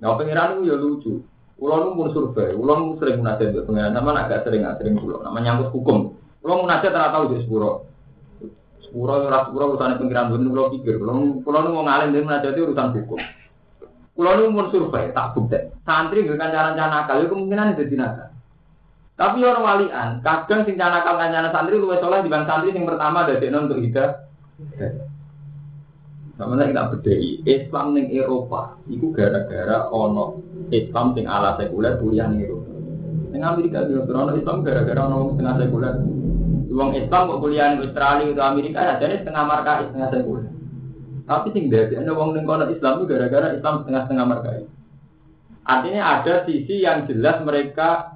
Nah 0.00 0.16
pengiran 0.16 0.56
itu 0.56 0.72
ya 0.72 0.76
lucu. 0.80 1.12
Ulon 1.58 1.98
pun 1.98 2.14
survei, 2.14 2.54
ulon 2.54 2.94
sering 3.02 3.18
munajat 3.18 3.50
ke 3.50 3.66
pengiran 3.66 3.90
sama 3.90 4.14
agak 4.14 4.46
sering 4.46 4.62
nggak 4.62 4.78
sering 4.78 4.94
pulau. 4.94 5.26
Namanya 5.26 5.58
nyangkut 5.58 5.74
hukum. 5.74 6.14
Ulon 6.46 6.62
munajat 6.62 6.94
ternyata 6.94 7.14
tahu 7.18 7.34
di 7.34 7.42
sepuro. 7.42 7.70
Sepuro 8.78 9.26
ora 9.26 9.42
sepuro 9.42 9.74
urusan 9.74 9.98
pengiran 9.98 10.30
bener 10.30 10.54
kula 10.54 10.70
pikir. 10.78 10.94
Kula 11.02 11.12
kula 11.42 11.58
nu 11.66 11.74
mau 11.74 11.82
ngalim 11.82 12.14
dhewe 12.14 12.26
menajati 12.30 12.58
urusan 12.62 12.88
hukum. 12.94 13.20
Kula 14.14 14.30
nu 14.38 14.54
mun 14.54 14.70
survei 14.70 15.10
tak 15.10 15.34
bukti. 15.34 15.58
Santri 15.82 16.22
nggak 16.22 16.38
kancaran 16.38 16.78
nakal, 16.78 17.26
itu 17.26 17.30
kemungkinan 17.34 17.74
jadi 17.74 17.94
nakal. 17.98 18.28
Tapi 19.18 19.38
orang 19.42 19.66
walian, 19.66 20.08
kadang 20.22 20.62
sing 20.62 20.78
nakal 20.78 21.18
kancaran 21.18 21.50
santri 21.50 21.74
luwes 21.74 21.98
soleh 21.98 22.22
dibanding 22.22 22.46
santri 22.46 22.70
sing 22.70 22.86
pertama 22.86 23.26
dari 23.26 23.50
non 23.50 23.66
untuk 23.66 23.82
hidup. 23.82 24.30
Sama 26.38 26.54
kita 26.54 26.94
bedai 26.94 27.42
Islam 27.50 27.98
ning 27.98 28.14
Eropa, 28.14 28.78
itu 28.86 29.10
gara-gara 29.10 29.90
ono 29.90 30.38
Islam 30.70 31.10
sing 31.18 31.26
ala 31.26 31.58
sekuler 31.58 31.98
kuliah 31.98 32.30
Eropa. 32.30 32.78
Ning 33.34 33.42
Amerika 33.42 33.82
juga 33.90 34.06
ono 34.06 34.38
Islam 34.38 34.62
gara-gara 34.62 35.02
ono 35.02 35.34
setengah 35.34 35.54
sekuler. 35.58 35.94
Wong 36.70 36.94
Islam 36.94 37.26
kok 37.26 37.42
kuliah 37.42 37.74
ning 37.74 37.90
Australia 37.90 38.30
atau 38.38 38.46
Amerika 38.54 38.78
ya 38.86 38.94
jadi 39.02 39.14
setengah 39.26 39.44
markai 39.50 39.90
setengah 39.90 40.10
sekuler. 40.14 40.46
Tapi 41.26 41.46
sing 41.50 41.64
dadi 41.74 41.94
ana 41.98 42.12
wong 42.14 42.30
ning 42.38 42.46
kono 42.46 42.70
Islam 42.70 43.02
itu 43.02 43.04
gara-gara 43.10 43.46
Islam 43.58 43.74
setengah-setengah 43.82 44.26
markai. 44.30 44.62
Artinya 45.66 46.02
ada 46.22 46.34
sisi 46.46 46.86
yang 46.86 47.10
jelas 47.10 47.42
mereka 47.42 48.14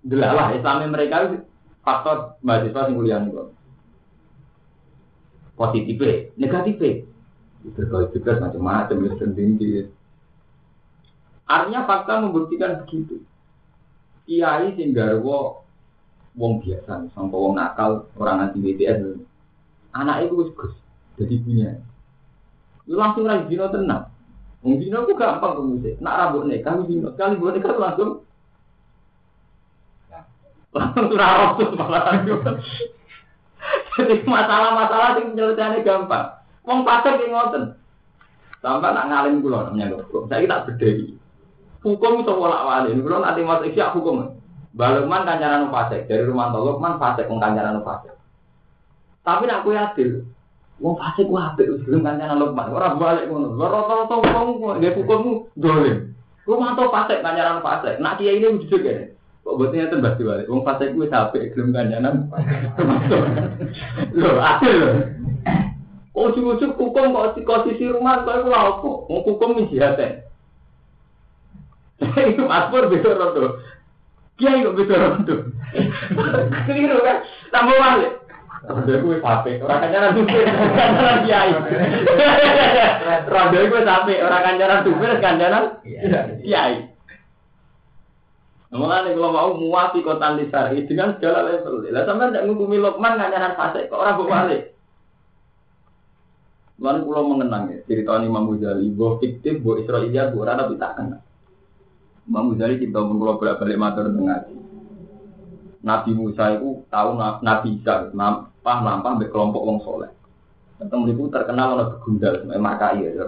delalah 0.00 0.56
Islamnya 0.56 0.88
mereka 0.88 1.28
faktor 1.84 2.40
mahasiswa 2.40 2.88
sing 2.88 2.96
kuliah 2.96 3.20
ning 3.20 3.36
Positif, 5.54 6.34
negatif 6.34 7.13
berkali 7.72 8.12
juga 8.12 8.36
macam-macam 8.44 8.96
ya 9.08 9.12
sendiri. 9.16 9.88
Artinya 11.48 11.88
fakta 11.88 12.20
membuktikan 12.20 12.84
begitu. 12.84 13.24
Kiai 14.28 14.72
sing 14.76 14.92
garwo 14.92 15.64
wong 16.36 16.60
biasa, 16.60 17.08
sampai 17.12 17.38
wong 17.40 17.56
nakal, 17.56 18.08
orang 18.20 18.48
anti 18.48 18.60
BTS. 18.60 19.20
Anak 19.96 20.28
itu 20.28 20.52
gus 20.52 20.74
jadi 21.14 21.36
punya. 21.40 21.70
Lu 22.90 22.98
langsung 23.00 23.24
lagi 23.24 23.48
dino 23.48 23.70
tenang. 23.70 24.10
Wong 24.60 24.80
dino 24.82 25.04
aku 25.06 25.14
gampang 25.16 25.56
kemusik. 25.56 25.96
Nak 26.02 26.16
rambut 26.18 26.50
kami 26.60 26.82
dino. 26.90 27.14
Kali 27.14 27.38
buat 27.38 27.56
kan 27.62 27.76
langsung 27.78 28.10
langsung 30.74 31.06
rarok 31.14 31.50
tuh 31.62 31.68
malah. 31.78 32.18
Jadi 33.94 34.26
masalah-masalah 34.26 35.22
yang 35.22 35.32
penyelesaiannya 35.32 35.86
gampang. 35.86 36.43
Wong 36.64 36.80
pasar 36.82 37.20
ki 37.20 37.28
ngoten. 37.28 37.76
Sampai 38.64 38.96
nak 38.96 39.08
ngalim 39.12 39.44
kula 39.44 39.68
namanya 39.68 40.00
kok. 40.08 40.24
Saya 40.32 40.48
tak 40.48 40.72
bedheki. 40.72 41.20
Hukum 41.84 42.24
itu 42.24 42.32
bolak-balik. 42.32 42.96
Kula 42.96 43.20
nanti 43.20 43.44
masuk 43.44 43.72
siap 43.76 43.92
hukum. 43.92 44.32
Balukman 44.74 45.22
kancaran 45.22 45.70
fasik 45.70 46.10
dari 46.10 46.26
rumah 46.26 46.50
Lukman 46.50 46.98
fasik 46.98 47.30
wong 47.30 47.38
kancaran 47.38 47.84
fasik. 47.84 48.16
Tapi 49.22 49.46
nak 49.46 49.62
kowe 49.62 49.76
adil. 49.76 50.24
Wong 50.82 50.98
fasik 50.98 51.30
ku 51.30 51.36
apik 51.36 51.68
wis 51.68 51.84
belum 51.84 52.02
kancaran 52.02 52.40
Lukman. 52.40 52.72
Ora 52.72 52.96
balik 52.96 53.28
ngono. 53.28 53.54
Rata-rata 53.60 54.16
wong 54.18 54.80
nggih 54.80 54.96
hukummu 54.96 55.32
dolim. 55.60 56.16
Rumah 56.48 56.74
to 56.74 56.84
fasik 56.88 57.20
kancaran 57.20 57.60
fasik. 57.60 58.00
Nak 58.00 58.16
kiai 58.16 58.40
ini 58.40 58.56
wujud 58.56 58.80
kene. 58.80 59.12
Kok 59.44 59.56
botnya 59.60 59.92
itu 59.92 60.00
mbak 60.00 60.16
diwali. 60.16 60.48
Wong 60.48 60.64
fasik 60.64 60.96
ku 60.96 61.04
sampai 61.06 61.52
belum 61.52 61.68
kancaran. 61.70 62.16
Lho, 64.18 64.30
adil 64.40 64.74
lho. 64.80 64.90
Ujung-ujung 66.14 66.78
hukum 66.78 67.10
kok 67.10 67.42
posisi 67.42 67.90
rumah 67.90 68.22
kok 68.22 68.46
iku 68.46 68.54
apa? 68.54 68.90
Wong 69.10 69.22
hukum 69.26 69.58
iki 69.58 69.74
jihate. 69.74 70.22
Iku 71.98 72.46
paspor 72.46 72.86
beda 72.86 73.18
rondo. 73.18 73.58
Kiai 74.38 74.62
kok 74.62 74.78
beda 74.78 74.94
rondo. 74.94 75.34
Keliru 76.70 77.02
kan? 77.02 77.18
Tambah 77.50 77.74
balik. 77.74 78.12
Rondo 78.62 78.92
kuwi 79.02 79.18
sampe 79.18 79.58
ora 79.58 79.82
kancaran 79.82 80.14
dupir, 80.14 80.46
kancaran 80.46 81.18
kiai. 81.26 81.50
Rondo 83.26 83.58
kuwi 83.58 83.82
sampe 83.82 84.14
ora 84.22 84.38
kancaran 84.38 84.84
dupir, 84.86 85.10
kancaran 85.18 85.64
kiai. 86.46 86.74
Mulane 88.70 89.14
kalau 89.14 89.30
mau 89.34 89.50
muafi 89.54 90.02
kota 90.02 90.38
lisari 90.38 90.86
dengan 90.86 91.18
segala 91.18 91.42
level. 91.42 91.90
Lah 91.90 92.06
sampean 92.06 92.30
ndak 92.30 92.46
ngukumi 92.46 92.78
Lokman 92.78 93.18
kancaran 93.18 93.58
fase 93.58 93.90
kok 93.90 93.98
ora 93.98 94.14
balik. 94.14 94.73
Lalu 96.74 97.06
pulau 97.06 97.30
mengenang 97.30 97.70
ya, 97.70 97.78
cerita 97.86 98.18
ini 98.18 98.26
Imam 98.26 98.50
Ghazali, 98.50 98.90
bahwa 98.90 99.22
fiktif, 99.22 99.62
Israelia, 99.62 100.34
bahwa 100.34 100.42
rana 100.42 100.62
tapi 100.66 100.74
tak 100.74 100.92
kenal. 100.98 101.20
Imam 102.26 102.50
Ghazali 102.50 102.82
kita 102.82 102.98
pun 102.98 103.16
kalau 103.22 103.38
bolak 103.38 103.62
balik 103.62 103.78
matur 103.78 104.10
dengan 104.10 104.42
Nabi 105.84 106.10
Musa 106.16 106.56
itu 106.56 106.82
tahu 106.90 107.08
Nabi 107.20 107.68
Isa, 107.78 108.10
nampah 108.10 108.78
nampah 108.82 109.20
be 109.20 109.30
kelompok 109.30 109.62
wong 109.62 109.78
soleh. 109.86 110.10
Ketemu 110.80 111.14
itu 111.14 111.22
terkenal 111.30 111.78
oleh 111.78 111.86
begundal, 111.94 112.34
maka 112.58 112.96
iya. 112.98 113.22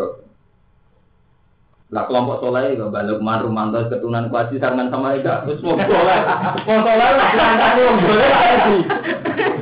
Lah 1.95 2.03
kelompok 2.11 2.43
soleh 2.43 2.75
itu 2.75 2.91
balik 2.91 3.23
man 3.23 3.47
rumanto 3.47 3.79
keturunan 3.87 4.27
kuasi 4.27 4.59
sarangan 4.59 4.91
sama 4.91 5.15
Ega, 5.15 5.47
terus 5.47 5.63
soleh, 5.63 5.87
mau 5.87 6.83
soleh 6.83 7.11
lah 7.15 7.31
wong 7.79 7.99
soleh. 8.03 8.31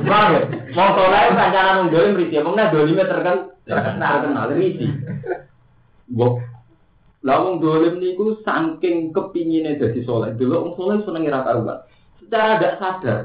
Bang, 0.05 0.31
mau 0.77 0.89
soleh 0.93 1.33
kancane 1.33 1.71
wong 1.81 1.89
soleh 1.89 2.13
berisi, 2.13 2.37
emangnya 2.37 2.69
dolimnya 2.69 3.09
terkenal 3.09 3.37
terkenal 3.65 4.53
risi. 4.53 4.85
Bok. 6.13 6.37
Lah 7.25 7.41
wong 7.41 7.57
dolim 7.57 7.97
niku 7.97 8.37
saking 8.45 9.09
kepingine 9.09 9.81
dadi 9.81 10.05
soleh. 10.05 10.37
Dulu 10.37 10.53
wong 10.53 10.73
soleh 10.77 11.01
seneng 11.01 11.25
ora 11.25 11.41
karuan. 11.41 11.77
Secara 12.21 12.61
tidak 12.61 12.77
sadar, 12.77 13.19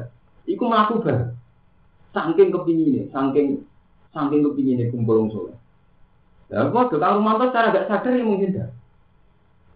iku 0.48 0.64
mlaku 0.64 1.04
bar. 1.04 1.36
Saking 2.16 2.48
kepingine, 2.48 3.12
saking 3.12 3.68
saking 4.16 4.40
kepingine 4.40 4.88
kumpul 4.88 5.20
wong 5.20 5.30
soleh. 5.30 5.56
Lah 6.48 6.66
kok 6.72 6.96
kang 6.96 7.20
rumanto 7.20 7.52
secara 7.52 7.70
gak 7.70 7.86
sadar 7.86 8.10
ya 8.16 8.24
mungkin 8.24 8.56
dah. 8.56 8.68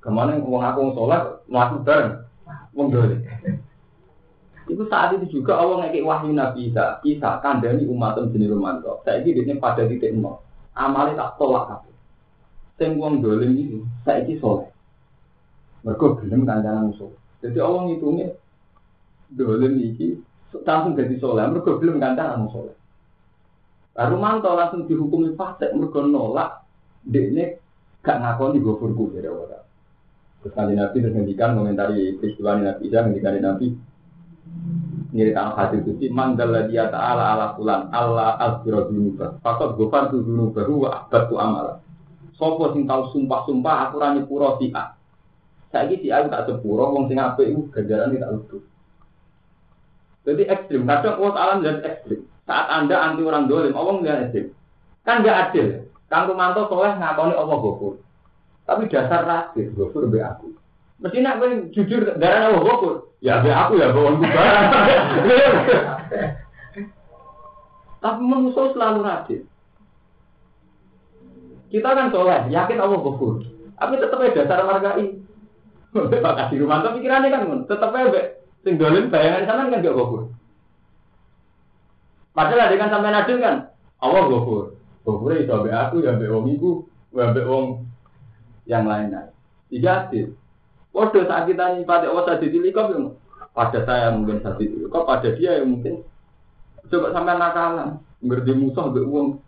Ke 0.00 0.08
mana 0.08 0.40
wong 0.40 0.64
aku 0.64 0.96
soleh 0.96 1.20
wong 1.52 2.90
dolim. 2.90 3.20
Itu 4.64 4.88
saat 4.88 5.12
itu 5.12 5.40
juga 5.40 5.60
Allah 5.60 5.84
ngekik 5.84 6.04
wahyu 6.08 6.32
Nabi 6.32 6.72
Isa, 6.72 7.00
Isa 7.04 7.36
kandani 7.44 7.84
umat 7.84 8.16
jenis 8.32 8.48
Romanto. 8.48 9.04
Saya 9.04 9.20
ini 9.20 9.60
pada 9.60 9.84
titik 9.84 10.16
nol 10.16 10.40
amale 10.74 11.14
tak 11.14 11.38
tolak 11.38 11.70
kabeh. 11.70 11.94
Sing 12.74 12.98
wong 12.98 13.22
dolim 13.22 13.54
iki 13.54 13.78
saiki 14.02 14.34
soleh. 14.42 14.66
Mergo 15.86 16.18
gelem 16.18 16.42
kancanan 16.42 16.90
musuh. 16.90 17.12
Jadi 17.38 17.58
Allah 17.62 17.86
ngitungnya 17.86 18.34
dolim 19.30 19.78
iki 19.78 20.18
langsung 20.66 20.98
jadi 20.98 21.14
soleh. 21.22 21.46
Mergo 21.46 21.78
gelem 21.78 22.02
kancanan 22.02 22.48
musuh. 22.48 22.74
Lalu 23.94 24.16
manto 24.18 24.50
langsung 24.50 24.90
dihukumi 24.90 25.38
fasik 25.38 25.70
mergo 25.70 26.02
nolak 26.02 26.66
dekne 27.06 27.62
gak 28.02 28.18
ngakoni 28.18 28.58
gofurku 28.58 29.14
dari 29.14 29.30
Allah. 29.30 29.62
Terus 30.42 30.56
Nabi 30.76 31.00
terus 31.00 31.14
komentari 31.56 32.20
peristiwa 32.20 32.58
Nabi 32.60 32.82
Isa 32.90 33.00
ngendikan 33.00 33.38
Nabi 33.40 33.66
nyeritaan 35.14 35.54
hadis 35.54 35.86
itu 35.86 36.10
manggal 36.10 36.66
dia 36.66 36.90
ta'ala 36.90 37.38
ala 37.38 37.46
fulan 37.54 37.86
Allah 37.94 38.34
azbiro 38.42 38.90
dunuba. 38.90 39.38
Fakot 39.40 39.78
gofar 39.78 40.10
tu 40.10 40.20
dunuba 40.26 40.66
huwa 40.66 41.06
abadu 41.06 41.38
amala. 41.38 41.78
Sopo 42.34 42.74
sing 42.74 42.84
tau 42.90 43.08
sumpah-sumpah 43.14 43.88
aku 43.88 44.02
rani 44.02 44.26
puro 44.26 44.58
si 44.58 44.74
A. 44.74 44.98
Saya 45.70 45.94
si 45.94 46.10
A 46.10 46.26
tak 46.26 46.50
sepuro 46.50 46.90
wong 46.90 47.06
sing 47.06 47.22
apik 47.22 47.46
itu 47.46 47.70
ganjaran 47.70 48.10
tidak 48.10 48.30
lucu 48.34 48.58
jadi 50.24 50.42
ekstrim 50.48 50.88
kadang 50.88 51.20
Allah 51.20 51.32
Ta'ala 51.36 51.54
dan 51.60 51.76
ekstrim. 51.84 52.24
Saat 52.48 52.66
anda 52.72 52.96
anti 52.96 53.22
orang 53.24 53.44
dolim 53.44 53.76
Allah 53.76 53.92
melihat 54.00 54.18
ekstrim. 54.28 54.46
Kan 55.04 55.20
gak 55.20 55.52
adil. 55.52 55.84
Kang 56.08 56.32
Rumanto 56.32 56.64
soleh 56.72 56.96
ngakoni 56.96 57.36
Allah 57.36 57.56
gofur. 57.60 57.94
Tapi 58.64 58.88
dasar 58.88 59.28
rasis 59.28 59.68
gofur 59.76 60.08
be 60.08 60.24
aku 60.24 60.56
Mesti 61.04 61.20
nak 61.20 61.36
gue 61.36 61.68
jujur 61.76 62.16
darah 62.16 62.48
Allah 62.48 62.64
gofur 62.64 63.12
Ya 63.20 63.44
be 63.44 63.52
aku 63.52 63.76
ya 63.76 63.92
bawa 63.92 64.16
barang. 64.20 64.24
Tapi 68.04 68.20
manusia 68.20 68.68
selalu 68.72 69.00
rajin. 69.00 69.42
Kita 71.72 71.96
kan 71.96 72.12
soleh, 72.12 72.52
yakin 72.52 72.80
Allah 72.80 72.98
gofur. 73.00 73.40
Tapi 73.80 73.94
tetap 73.96 74.20
dasar 74.20 74.60
margai. 74.68 75.08
Pak 76.24 76.36
kasih 76.36 76.58
rumah 76.60 76.82
tapi 76.82 77.00
pikirannya 77.00 77.30
kan 77.30 77.42
tetap 77.70 77.94
aja 77.94 78.34
sing 78.66 78.74
dolim 78.76 79.14
bayangan 79.14 79.46
sana 79.46 79.72
kan 79.72 79.84
gak 79.84 79.96
gofur. 79.96 80.28
Padahal 82.34 82.66
ada 82.66 82.76
kan 82.76 82.92
sampai 82.92 83.14
nadil 83.14 83.38
kan 83.40 83.56
Allah 84.04 84.22
gofur. 84.28 84.76
Gofur 85.04 85.32
itu 85.32 85.48
be 85.48 85.70
aku 85.72 86.04
ya 86.04 86.12
be 86.16 86.28
wong 86.28 86.48
iku, 86.52 86.84
ya 87.14 87.32
be 87.32 87.42
wong 87.46 87.88
yang 88.68 88.84
lain-lain. 88.84 89.32
Tiga 89.72 90.08
adil. 90.08 90.36
Waduh 90.94 91.26
saat 91.26 91.50
kita 91.50 91.74
nyipati 91.74 92.06
Allah 92.06 92.24
saja 92.24 92.46
di 92.46 92.70
kok 92.70 93.18
pada 93.54 93.80
saya 93.82 94.14
mungkin 94.14 94.38
saat 94.42 94.62
itu, 94.62 94.86
kok 94.86 95.06
pada 95.06 95.28
dia 95.34 95.58
yang 95.58 95.74
mungkin 95.74 96.06
coba 96.86 97.10
sampai 97.10 97.34
nakalan, 97.34 97.98
ngerti 98.22 98.52
musuh 98.54 98.90
be 98.94 99.02
uang. 99.02 99.42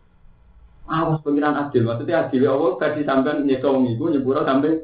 Awas 0.87 1.19
pengiran 1.27 1.59
adil, 1.59 1.83
maksudnya 1.83 2.27
adil 2.27 2.47
ya 2.47 2.55
Allah 2.55 2.79
tadi 2.79 3.03
sampai 3.03 3.43
nyekong 3.43 3.91
ibu 3.91 4.07
nyepura 4.07 4.47
sampai 4.47 4.79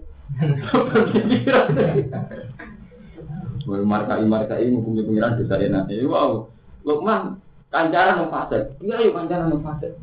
Woi 3.63 3.83
marka 3.87 4.19
i 4.19 4.27
marka 4.27 4.59
i 4.59 4.75
hukumnya 4.75 5.07
pengiran 5.07 5.35
dosa 5.39 5.55
enak. 5.63 5.87
Wow, 6.03 6.51
Lukman 6.83 7.39
Kancaran 7.73 8.21
mau 8.21 8.29
fase. 8.29 8.77
Iya 8.85 9.01
yuk 9.09 9.17
kancaran 9.17 9.49
mau 9.49 9.65
fase. 9.65 9.97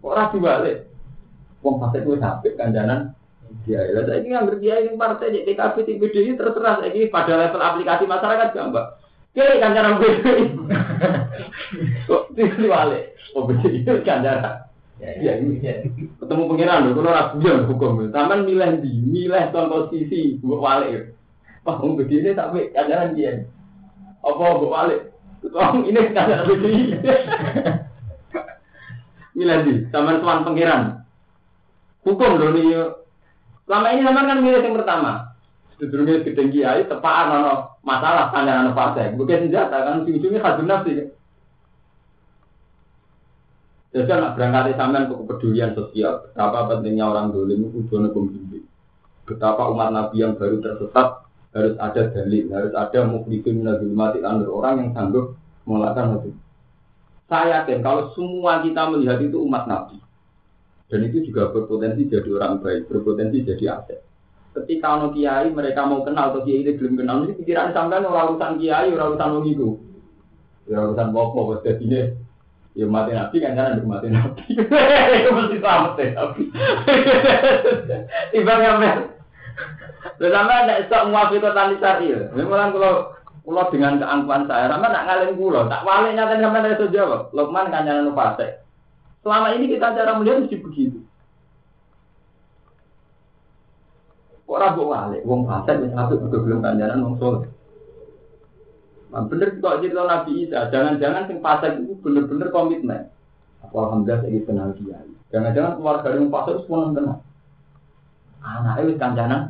Kok 0.00 0.10
ora 0.16 0.32
dibalik? 0.32 0.88
Wong 1.60 1.76
fase 1.76 2.00
kuwi 2.00 2.16
sampai 2.16 2.56
kancanan 2.56 3.12
ya 3.64 3.80
saya 4.04 4.20
ini 4.20 4.28
ngambil 4.36 4.56
dia 4.60 4.84
ini 4.84 5.00
partai 5.00 5.32
di 5.32 5.40
TKP 5.48 5.88
TPD 5.88 6.14
ini 6.20 6.32
terserah 6.36 6.84
ini 6.84 7.08
pada 7.08 7.34
level 7.40 7.62
aplikasi 7.64 8.04
masyarakat 8.04 8.48
gampang 8.52 8.88
kiri 9.32 9.60
kancaran 9.60 10.00
BDI 10.00 10.44
kok 12.08 12.22
dibalik 12.36 13.16
oh 13.32 13.48
BDI 13.48 13.84
itu 13.84 13.92
kancaran 14.04 14.66
Ya, 14.96 15.36
ini 15.36 15.60
ketemu 16.16 16.48
pengiran 16.48 16.88
loh, 16.88 16.96
kalau 16.96 17.12
ragu 17.12 17.44
yang 17.44 17.68
hukum, 17.68 18.08
taman 18.08 18.48
milih 18.48 18.80
di, 18.80 18.96
milih 19.04 19.52
contoh 19.52 19.92
sisi, 19.92 20.40
buat 20.40 20.64
balik. 20.64 21.12
Wah, 21.68 21.76
um 21.84 22.00
begini 22.00 22.32
tapi 22.32 22.72
kancaran 22.72 23.12
dia. 23.12 23.44
Apa 24.24 24.56
buat 24.56 24.72
balik? 24.72 25.12
Wah, 25.52 25.76
ini 25.84 26.00
kancaran 26.16 26.48
begini. 26.48 26.96
milih 29.36 29.58
di, 29.68 29.74
taman 29.92 30.24
tuan 30.24 30.48
pengiran. 30.48 31.04
Hukum 32.00 32.40
loh 32.40 32.56
nih. 32.56 33.04
Selama 33.66 33.86
ini 33.90 34.06
taman 34.06 34.30
kan 34.30 34.38
milih 34.40 34.62
yang 34.62 34.78
pertama. 34.78 35.12
Sedurungnya 35.76 36.24
gedeng 36.24 36.54
kiai, 36.54 36.88
tepaan 36.88 37.42
ono 37.42 37.76
masalah 37.84 38.32
kancaran 38.32 38.72
fase. 38.72 39.12
Bukan 39.18 39.50
senjata 39.50 39.76
kan, 39.84 40.06
ujung-ujungnya 40.06 40.40
khadun 40.40 40.70
nafsi. 40.70 41.12
Jadi 43.96 44.12
anak 44.12 44.36
berangkat 44.36 44.76
sampean 44.76 45.08
ke 45.08 45.14
kepedulian 45.16 45.72
sosial. 45.72 46.28
Betapa 46.28 46.68
pentingnya 46.68 47.08
orang 47.08 47.32
dolim 47.32 47.64
itu 47.64 47.80
kudono 47.80 48.08
pembimbing. 48.12 48.64
Betapa 49.24 49.72
umat 49.72 49.88
Nabi 49.88 50.20
yang 50.20 50.36
baru 50.36 50.60
tersesat 50.60 51.26
harus 51.56 51.74
ada 51.80 52.02
dalil, 52.12 52.44
harus 52.52 52.72
ada 52.76 53.00
mukhlifin 53.08 53.64
mati 53.96 54.20
anur 54.20 54.60
orang 54.60 54.84
yang 54.84 54.88
sanggup 54.92 55.34
melakukan 55.64 56.22
itu. 56.22 56.30
Saya 57.26 57.64
yakin 57.64 57.80
kalau 57.82 58.12
semua 58.12 58.62
kita 58.62 58.86
melihat 58.92 59.18
itu 59.18 59.40
umat 59.42 59.64
Nabi. 59.66 59.98
Dan 60.86 61.00
itu 61.02 61.18
juga 61.26 61.50
berpotensi 61.50 62.06
jadi 62.06 62.30
orang 62.30 62.62
baik, 62.62 62.86
berpotensi 62.86 63.42
jadi 63.42 63.78
aset. 63.78 64.00
Ketika 64.54 64.96
ono 64.96 65.12
kiai 65.12 65.52
mereka 65.52 65.84
mau 65.84 66.00
kenal 66.06 66.32
atau 66.32 66.46
kiai 66.46 66.64
ini 66.64 66.78
belum 66.78 67.02
kenal, 67.02 67.26
ini 67.26 67.36
pikiran 67.36 67.74
sampean 67.74 68.06
orang 68.06 68.38
urusan 68.38 68.56
kiai, 68.62 68.94
orang 68.94 69.08
urusan 69.12 69.32
wong 69.34 69.46
itu. 69.50 69.68
Ya 70.70 70.78
urusan 70.86 71.10
bopo, 71.10 71.58
jadi 71.60 71.82
ini 71.82 72.00
Ya 72.76 72.84
mati 72.84 73.16
nabi 73.16 73.40
kan 73.40 73.56
jangan 73.56 73.88
mati 73.88 74.12
nabi. 74.12 74.52
Itu 74.52 75.30
mesti 75.36 75.56
selamat 75.64 75.96
ya 75.96 76.06
nabi. 76.12 76.44
Tiba 78.36 78.52
ngamen. 78.52 78.98
Lalu 80.20 80.28
sama 80.28 80.54
ada 80.60 80.74
esok 80.84 81.08
muafi 81.08 81.40
kota 81.40 81.72
nisaril. 81.72 82.28
Memang 82.36 82.76
kalau 82.76 83.16
kalau 83.48 83.72
dengan 83.72 83.96
keangkuhan 83.96 84.44
saya, 84.44 84.68
sama 84.68 84.92
nak 84.92 85.04
ngalahin 85.08 85.40
pulau, 85.40 85.64
tak 85.72 85.88
wali 85.88 86.12
nyata 86.12 86.36
sama 86.36 86.60
dari 86.60 86.76
itu 86.76 86.86
jawab. 86.92 87.32
Lokman 87.32 87.72
kan 87.72 87.88
jangan 87.88 88.12
lupa 88.12 88.36
Selama 89.26 89.58
ini 89.58 89.74
kita 89.74 89.90
cara 89.90 90.14
melihat 90.22 90.46
mesti 90.46 90.54
begitu. 90.62 91.02
Kok 94.46 94.54
ragu 94.54 94.86
wali, 94.86 95.18
wong 95.26 95.50
fasik 95.50 95.82
wis 95.82 95.90
apik 95.98 96.22
belum 96.30 96.62
kanjaran 96.62 97.02
wong 97.02 97.18
soleh. 97.18 97.50
Nah, 99.10 99.26
bener 99.26 99.58
kok 99.58 99.82
cerita 99.82 100.06
Nabi 100.06 100.46
Isa, 100.46 100.70
jangan-jangan 100.70 101.26
sing 101.26 101.42
fasik 101.42 101.74
itu 101.74 101.98
bener-bener 102.06 102.54
komitmen. 102.54 103.10
Aku 103.66 103.74
alhamdulillah 103.82 104.22
saya 104.22 104.38
kenal 104.46 104.70
dia. 104.78 105.02
Jangan-jangan 105.34 105.74
keluarga 105.74 106.08
yang 106.14 106.30
itu 106.30 106.62
semua 106.62 106.94
kenal. 106.94 107.18
Anaknya 108.46 108.86
wis 108.86 108.98
kancanan. 109.02 109.42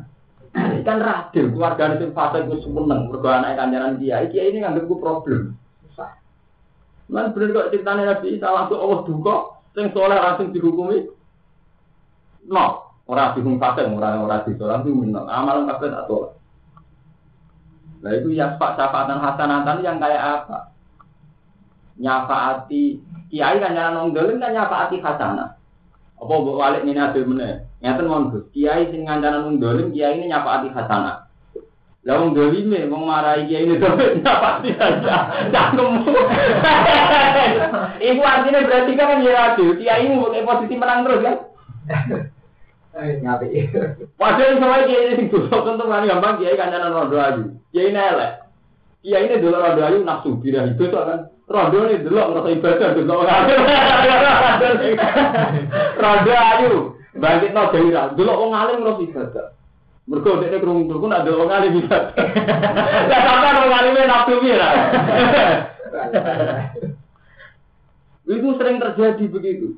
Kan 0.89 0.97
radil 1.05 1.45
keluarga 1.53 2.01
yang 2.01 2.17
fasik 2.17 2.49
itu 2.49 2.65
seneng 2.65 3.13
mergo 3.13 3.29
anake 3.29 3.61
kancanan 3.61 4.01
dia. 4.01 4.25
Iki 4.25 4.41
ini 4.41 4.65
nganggep 4.65 4.89
ku 4.89 4.97
problem. 4.97 5.53
Man 7.13 7.29
bener 7.37 7.53
kok 7.53 7.69
ceritanya 7.69 8.17
Nabi 8.17 8.41
Isa 8.41 8.49
langsung 8.49 8.81
Allah 8.81 9.05
duka 9.05 9.56
sing 9.77 9.93
soleh 9.93 10.17
langsung 10.17 10.49
dihukumi. 10.49 11.05
No, 12.49 12.97
ora 13.05 13.37
dihukum 13.37 13.61
fasik, 13.61 13.85
ora 13.85 14.17
ora 14.17 14.41
disoleh 14.41 14.81
langsung 14.81 15.05
amal 15.29 15.69
kabeh 15.69 15.93
tak 15.93 16.05
tolak. 16.09 16.33
Nah 18.01 18.11
itu 18.17 18.33
ya 18.33 18.57
pak 18.57 18.73
syafaatan 18.73 19.21
hasanatan 19.21 19.85
yang 19.85 20.01
kayak 20.01 20.21
apa? 20.21 20.73
Nyafaati 22.01 23.01
kiai 23.29 23.57
kan 23.61 23.77
jangan 23.77 23.93
nonggelin 24.09 24.41
kan 24.41 24.53
nyafaati 24.53 24.97
hasanah. 24.97 25.57
Apa 26.17 26.33
buat 26.33 26.57
walik 26.57 26.81
ini 26.85 26.97
ada 26.97 27.21
mana? 27.21 27.61
Nyata 27.77 28.01
monggo. 28.05 28.49
Kiai 28.53 28.89
sing 28.89 29.05
ngancanan 29.05 29.45
nonggelin 29.45 29.93
kiai 29.93 30.17
ini 30.17 30.33
nyafaati 30.33 30.73
hasanah. 30.73 31.26
Lah 32.07 32.23
wong 32.23 32.31
dolime 32.31 32.87
wong 32.87 33.03
marahi 33.03 33.51
kiai 33.51 33.67
ini 33.67 33.83
tuh 33.83 33.91
nyafaati 34.23 34.71
hasanah. 34.79 35.51
Cangkem. 35.51 36.07
Iku 37.99 38.21
artinya 38.23 38.63
berarti 38.63 38.91
kan 38.95 39.19
ya 39.27 39.51
adil. 39.51 39.75
Kiai 39.75 40.07
ini 40.07 40.15
pakai 40.15 40.47
posisi 40.47 40.79
menang 40.79 41.03
terus 41.03 41.19
kan? 41.19 41.35
Ngapi. 42.95 43.47
Padahal 44.15 44.55
sama 44.55 44.87
kiai 44.87 45.19
ini 45.19 45.27
dosa 45.27 45.67
tentu 45.67 45.83
kan 45.83 46.07
gampang 46.07 46.39
kiai 46.39 46.55
kancanan 46.55 46.95
rondo 46.95 47.19
ayu. 47.19 47.43
Kiai 47.75 47.91
ini 47.91 47.99
elek. 47.99 48.31
Kiai 49.03 49.27
ini 49.27 49.43
dulu 49.43 49.59
rondo 49.59 49.81
ayu 49.83 49.99
nafsu 50.07 50.39
bira 50.39 50.63
itu 50.63 50.87
kan. 50.87 51.27
Rondo 51.43 51.91
ini 51.91 52.07
dulu 52.07 52.23
ngerasa 52.23 52.49
ibadah 52.55 52.89
dulu 52.95 53.15
Rondo 56.07 56.31
ayu 56.31 56.95
bangkit 57.19 57.51
no 57.51 57.67
dewi 57.75 57.91
dulu 58.15 58.31
orang 58.31 58.55
alim 58.55 58.79
ngerasa 58.79 59.03
ibadah. 59.11 59.56
Udah 60.07 60.39
ini 60.39 60.57
kerung 60.63 60.87
kerung 60.87 61.11
ada 61.11 61.27
orang 61.27 61.51
alim 61.51 61.83
ibadah. 61.83 62.15
Ya 63.11 63.17
sampai 63.27 63.51
orang 63.59 63.75
alimnya 63.75 64.07
nafsu 64.07 64.39
bira. 64.39 64.69
Itu 68.23 68.49
sering 68.55 68.79
terjadi 68.79 69.23
begitu. 69.27 69.75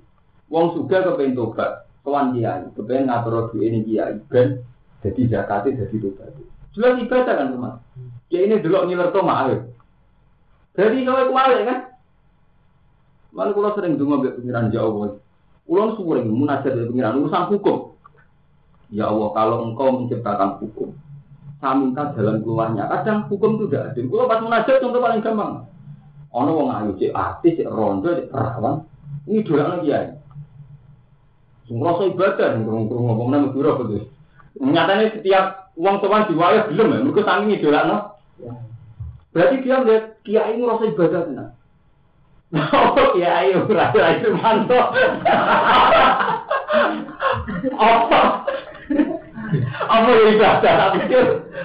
Wong 0.54 0.78
suga 0.78 1.02
kepengen 1.06 1.38
tobat 1.38 1.90
kawan 2.06 2.34
kiai, 2.34 2.66
kepengen 2.74 3.10
ngatur 3.10 3.54
ini 3.58 3.86
kiai, 3.86 4.18
ben 4.30 4.66
jadi 5.02 5.22
zakatnya 5.34 5.86
jadi 5.86 5.96
tobat. 5.98 6.34
Jelas 6.78 7.02
ibadah 7.02 7.34
kan 7.34 7.50
teman. 7.54 7.74
Kiai 8.30 8.46
ini 8.46 8.62
dulu 8.62 8.86
ngiler 8.86 9.10
to 9.10 9.22
mahal. 9.26 9.50
Jadi 10.78 11.06
kalau 11.06 11.30
kemarin 11.34 11.66
kan, 11.66 11.80
Malah 13.30 13.54
kalau 13.54 13.72
sering 13.78 13.94
dengar 13.98 14.26
mbek 14.26 14.42
pengiran 14.42 14.74
Jawa. 14.74 15.22
Kulo 15.70 15.84
sering 16.02 16.34
munajat 16.34 16.74
dari 16.74 16.90
pengiran 16.90 17.22
urusan 17.22 17.50
hukum. 17.54 17.94
Ya 18.90 19.06
Allah, 19.06 19.30
kalau 19.38 19.70
engkau 19.70 20.02
menciptakan 20.02 20.58
hukum, 20.58 20.98
saya 21.62 21.78
minta 21.78 22.10
jalan 22.18 22.42
keluarnya. 22.42 22.90
Kadang 22.90 23.30
hukum 23.30 23.62
itu 23.62 23.66
tidak 23.70 23.94
adil. 23.94 24.10
Kalau 24.10 24.26
pas 24.26 24.42
munajat 24.42 24.76
contoh 24.82 25.02
paling 25.02 25.22
gampang. 25.22 25.54
Ono 26.30 26.50
wong 26.54 26.70
ayu 26.74 26.92
cek 26.98 27.14
artis, 27.14 27.58
cek 27.58 27.70
rondo, 27.70 28.10
cek 28.14 28.30
perawan. 28.34 28.86
Ini 29.30 29.46
dulu 29.46 29.62
lagi 29.62 29.94
ya. 29.94 30.00
Ngerasa 31.70 32.04
ibadah, 32.10 32.50
ngurung-ngurung 32.58 33.06
ngomong 33.14 33.30
nama 33.30 33.48
apa 33.54 33.84
tuh. 33.86 34.06
Nyatanya 34.58 35.06
setiap 35.14 35.46
uang 35.78 35.96
tuan 36.02 36.26
diwayah 36.26 36.66
belum 36.66 36.90
ya, 36.90 37.00
mereka 37.06 37.22
sangi 37.30 37.62
idola 37.62 37.82
no. 37.86 37.98
Berarti 39.30 39.62
dia 39.62 39.78
melihat 39.78 40.06
kiai 40.26 40.58
ngerasa 40.58 40.84
ibadah 40.90 41.22
tenang. 41.30 41.52
Oh 42.50 43.14
kiai 43.14 43.54
rasa 43.54 44.18
itu 44.18 44.30
mantap. 44.34 44.88
Apa? 47.78 48.22
Apa 49.90 50.10
yang 50.14 50.38
ibadah? 50.38 50.74
Tapi 50.78 50.98
pikir 51.10 51.24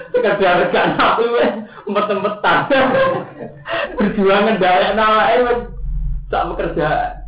sekedar 0.09 0.65
gak 0.73 0.97
nabi 0.97 1.25
wes 1.29 1.51
empet-empetan. 1.85 2.59
Perjuangan 3.93 4.57
daya 4.57 4.89
nawa 4.97 5.21
eh 5.29 5.69
tak 6.33 6.49
bekerja. 6.49 7.21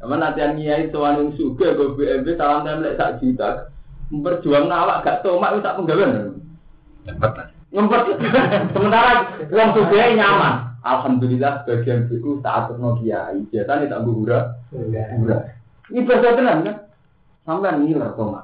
Sama 0.00 0.16
nanti 0.16 0.40
yang 0.40 0.56
nyai 0.56 0.88
tuan 0.88 1.20
yang 1.20 1.28
suka 1.36 1.76
gue 1.76 1.92
BMB 1.96 2.40
salam 2.40 2.64
template 2.64 2.96
sak 2.96 3.20
juta. 3.20 3.68
Memperjuang 4.08 4.72
awak 4.72 5.04
gak 5.04 5.20
tomak 5.20 5.52
itu 5.52 5.64
tak 5.64 5.76
penggawean. 5.76 6.40
Ngempet. 7.72 8.02
Sementara 8.72 9.12
uang 9.52 9.70
suka 9.76 10.04
nyaman. 10.16 10.54
Alhamdulillah 10.84 11.64
bagian 11.64 12.08
itu 12.08 12.40
saat 12.40 12.72
terno 12.72 12.96
kiai. 13.00 13.44
Biasanya 13.52 13.92
tak 13.92 14.02
buhura. 14.04 14.56
Buhura. 14.72 15.52
Ini 15.92 16.00
tenang 16.08 16.64
kan? 16.64 16.76
Sampai 17.44 17.76
ngiler 17.76 18.12
tomak. 18.16 18.43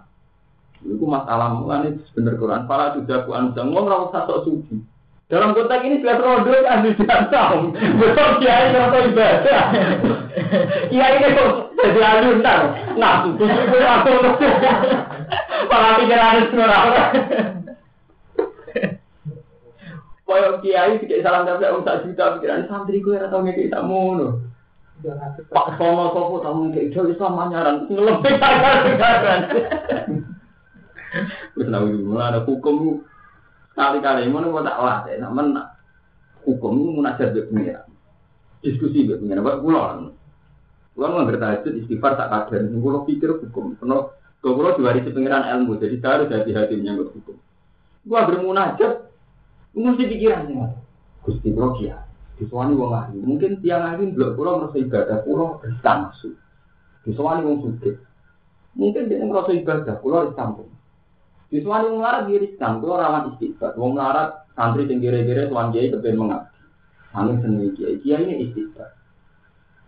Itu 0.80 1.04
masalah 1.04 1.60
mulanya 1.60 1.92
bener 2.16 2.40
Quran. 2.40 2.64
Para 2.64 2.96
sudah 2.96 3.28
ku 3.28 3.36
anu 3.36 3.52
ngomong 3.52 4.08
satu 4.12 4.44
suci. 4.48 4.80
Dalam 5.30 5.54
konteks 5.54 5.86
ini 5.86 6.02
jelas 6.02 6.18
rodo 6.18 6.50
kan 6.50 6.82
di 6.82 6.90
tahu. 7.06 7.70
Betul 8.02 8.30
kiai 8.42 8.74
rodo 8.74 8.98
ibadah. 9.14 9.62
Kiai 10.90 11.16
ini 11.22 11.36
kok 11.38 11.50
jadi 11.78 12.00
aluntar. 12.02 12.60
Nah, 12.98 13.30
itu 13.30 13.46
itu 13.46 13.78
aku. 13.78 14.10
Malah 15.70 15.92
pikiran 16.02 16.34
itu 16.42 16.56
ora. 16.58 16.78
Koyo 20.26 20.58
kiai 20.66 20.98
sik 20.98 21.22
salam 21.22 21.46
sampe 21.46 21.70
wong 21.70 21.86
sak 21.86 22.02
juta 22.02 22.34
pikiran 22.34 22.66
santri 22.66 22.98
ora 23.06 23.30
tau 23.30 23.46
ngeki 23.46 23.70
tak 23.70 23.86
ngono. 23.86 24.42
Pak 25.46 25.78
Sono 25.78 26.10
sopo 26.10 26.42
tau 26.42 26.58
ngeki 26.58 26.90
ijo 26.90 27.06
iso 27.06 27.26
manyaran 27.30 27.86
ngelembe 27.86 28.34
kagak-kagaran. 28.34 29.40
Wis 31.58 31.66
nawi 31.66 31.98
mulane 31.98 32.42
hukum 32.46 33.02
Kali-kali 33.70 34.26
ngono 34.28 34.50
kok 34.50 34.66
tak 34.66 34.80
latih, 34.82 35.16
namun 35.22 35.56
hukum 36.42 37.00
munajat 37.00 37.32
be 37.32 37.46
pengira. 37.46 37.86
diskusi 38.60 39.08
gitu, 39.08 39.16
pengen 39.24 39.40
apa 39.40 39.56
pulau. 39.56 40.12
Pulau 40.92 41.08
nggak 41.16 41.28
bertahajud 41.32 41.72
istighfar 41.80 42.12
tak 42.12 42.28
kadar, 42.28 42.60
pulau 42.76 43.08
pikir 43.08 43.40
hukum. 43.40 43.72
Karena 43.80 44.04
kalau 44.40 44.56
pulau 44.56 44.76
diwarisi 44.76 45.16
pengiran 45.16 45.48
ilmu, 45.48 45.80
jadi 45.80 45.96
saya 45.96 46.12
harus 46.20 46.28
hati-hati 46.28 46.76
menyangkut 46.76 47.08
hukum. 47.16 47.36
Gua 48.04 48.28
bermunajat, 48.28 48.92
mesti 49.72 50.04
pikirannya. 50.12 50.76
Gusti 51.24 51.48
pulau 51.52 51.76
kia, 51.80 52.04
disuani 52.36 52.76
wong 52.76 52.92
ahli. 52.92 53.16
Mungkin 53.20 53.64
tiang 53.64 53.84
ahli 53.84 54.12
belum 54.12 54.36
pulau 54.36 54.60
merasa 54.60 54.76
ibadah, 54.76 55.24
riskan 55.64 55.96
masuk. 56.12 56.34
Disuani 57.08 57.48
wong 57.48 57.56
suge. 57.64 57.96
Mungkin 58.76 59.08
dia 59.08 59.24
merasa 59.24 59.56
ibadah, 59.56 59.94
pulau 60.04 60.28
riskan 60.28 60.52
pun. 60.52 60.68
Disuani 61.50 61.90
wong 61.90 61.98
larat 61.98 62.30
dia 62.30 62.38
riskan, 62.38 62.78
pulau 62.78 62.94
rawan. 62.94 63.34
Wong 63.74 63.92
larat 63.98 64.46
santri 64.54 64.86
tinggi 64.86 65.10
kira 65.10 65.50
tuan 65.50 65.74
kiai 65.74 65.90
kepen 65.90 66.14
mengabdi. 66.14 66.62
Angin 67.10 67.42
seneng 67.42 67.74
kiai, 67.74 67.98
kiai 67.98 68.22
ini 68.22 68.46
istighfar. 68.46 68.94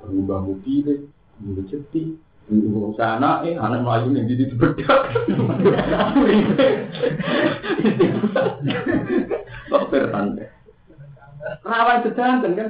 Berubah 0.03 0.43
bukti 0.43 0.83
deh, 0.83 1.07
berubah 1.39 1.65
ceti, 1.71 2.19
eh, 2.51 3.55
anak 3.55 3.81
melayu 3.87 4.11
yang 4.11 4.27
jadi 4.27 4.45
bedak. 4.59 5.03
Kok 9.71 9.87
bertan. 9.87 10.27
Rawan 11.63 12.03
sedanten 12.03 12.53
kan, 12.59 12.69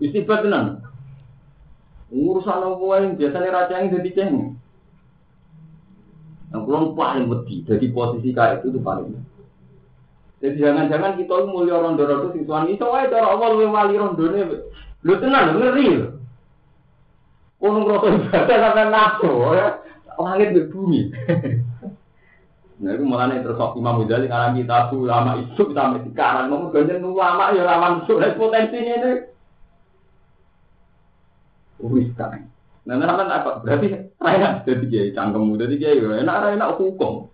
istighfar 0.00 0.48
tenan. 0.48 0.80
Urusan 2.08 2.72
yang 2.80 3.20
biasanya 3.20 3.52
raja 3.52 3.84
yang 3.84 3.92
jadi 4.00 4.10
ceng. 4.16 4.57
Yang 6.48 6.62
pulang 6.64 6.84
paling 6.96 7.26
wedi, 7.28 7.60
jadi 7.68 7.86
posisi 7.92 8.32
kayak 8.32 8.64
itu 8.64 8.72
tuh 8.72 8.82
paling. 8.82 9.12
Jadi 10.38 10.56
jangan-jangan 10.62 11.18
kita 11.18 11.34
mulia 11.50 11.82
rondo-rondo 11.82 12.30
sing 12.30 12.46
tuan 12.46 12.70
itu 12.70 12.86
wae 12.86 13.10
cara 13.10 13.34
Allah 13.34 13.48
luwih 13.58 13.74
wali 13.74 13.98
rondone. 13.98 14.70
Lho 15.02 15.14
tenan 15.18 15.50
lho 15.50 15.54
ngeri 15.58 15.86
lho. 15.98 16.08
Ono 17.58 17.78
ngrasa 17.82 18.08
ibadah 18.14 18.56
sampe 18.62 18.82
nafsu 18.86 19.30
ya. 19.58 19.68
Langit 20.18 20.48
di 20.54 20.62
bumi. 20.70 21.00
Nah, 22.78 22.94
itu 22.94 23.02
malah 23.02 23.34
terus 23.42 23.58
Imam 23.74 24.06
Ghazali 24.06 24.30
ngarang 24.30 24.54
kitab 24.54 24.94
ulama 24.94 25.34
isu 25.42 25.74
sampai 25.74 25.98
sekarang. 26.06 26.46
Ngomong 26.46 26.70
ganjen 26.70 27.02
ulama 27.02 27.50
ya 27.50 27.66
lawan 27.66 28.06
sulit 28.06 28.38
potensinya 28.38 28.94
ini. 29.02 29.12
Wis 31.82 32.14
kan. 32.14 32.46
Nah, 32.88 32.96
nah, 32.96 33.20
apa? 33.20 33.60
Berarti 33.60 33.92
enak 34.16 34.64
jadi 34.64 34.84
kiai 34.88 35.12
cangkemmu 35.12 35.60
jadi 35.60 35.76
kiai 35.76 36.00
enak 36.00 36.56
enak 36.56 36.80
hukum. 36.80 37.28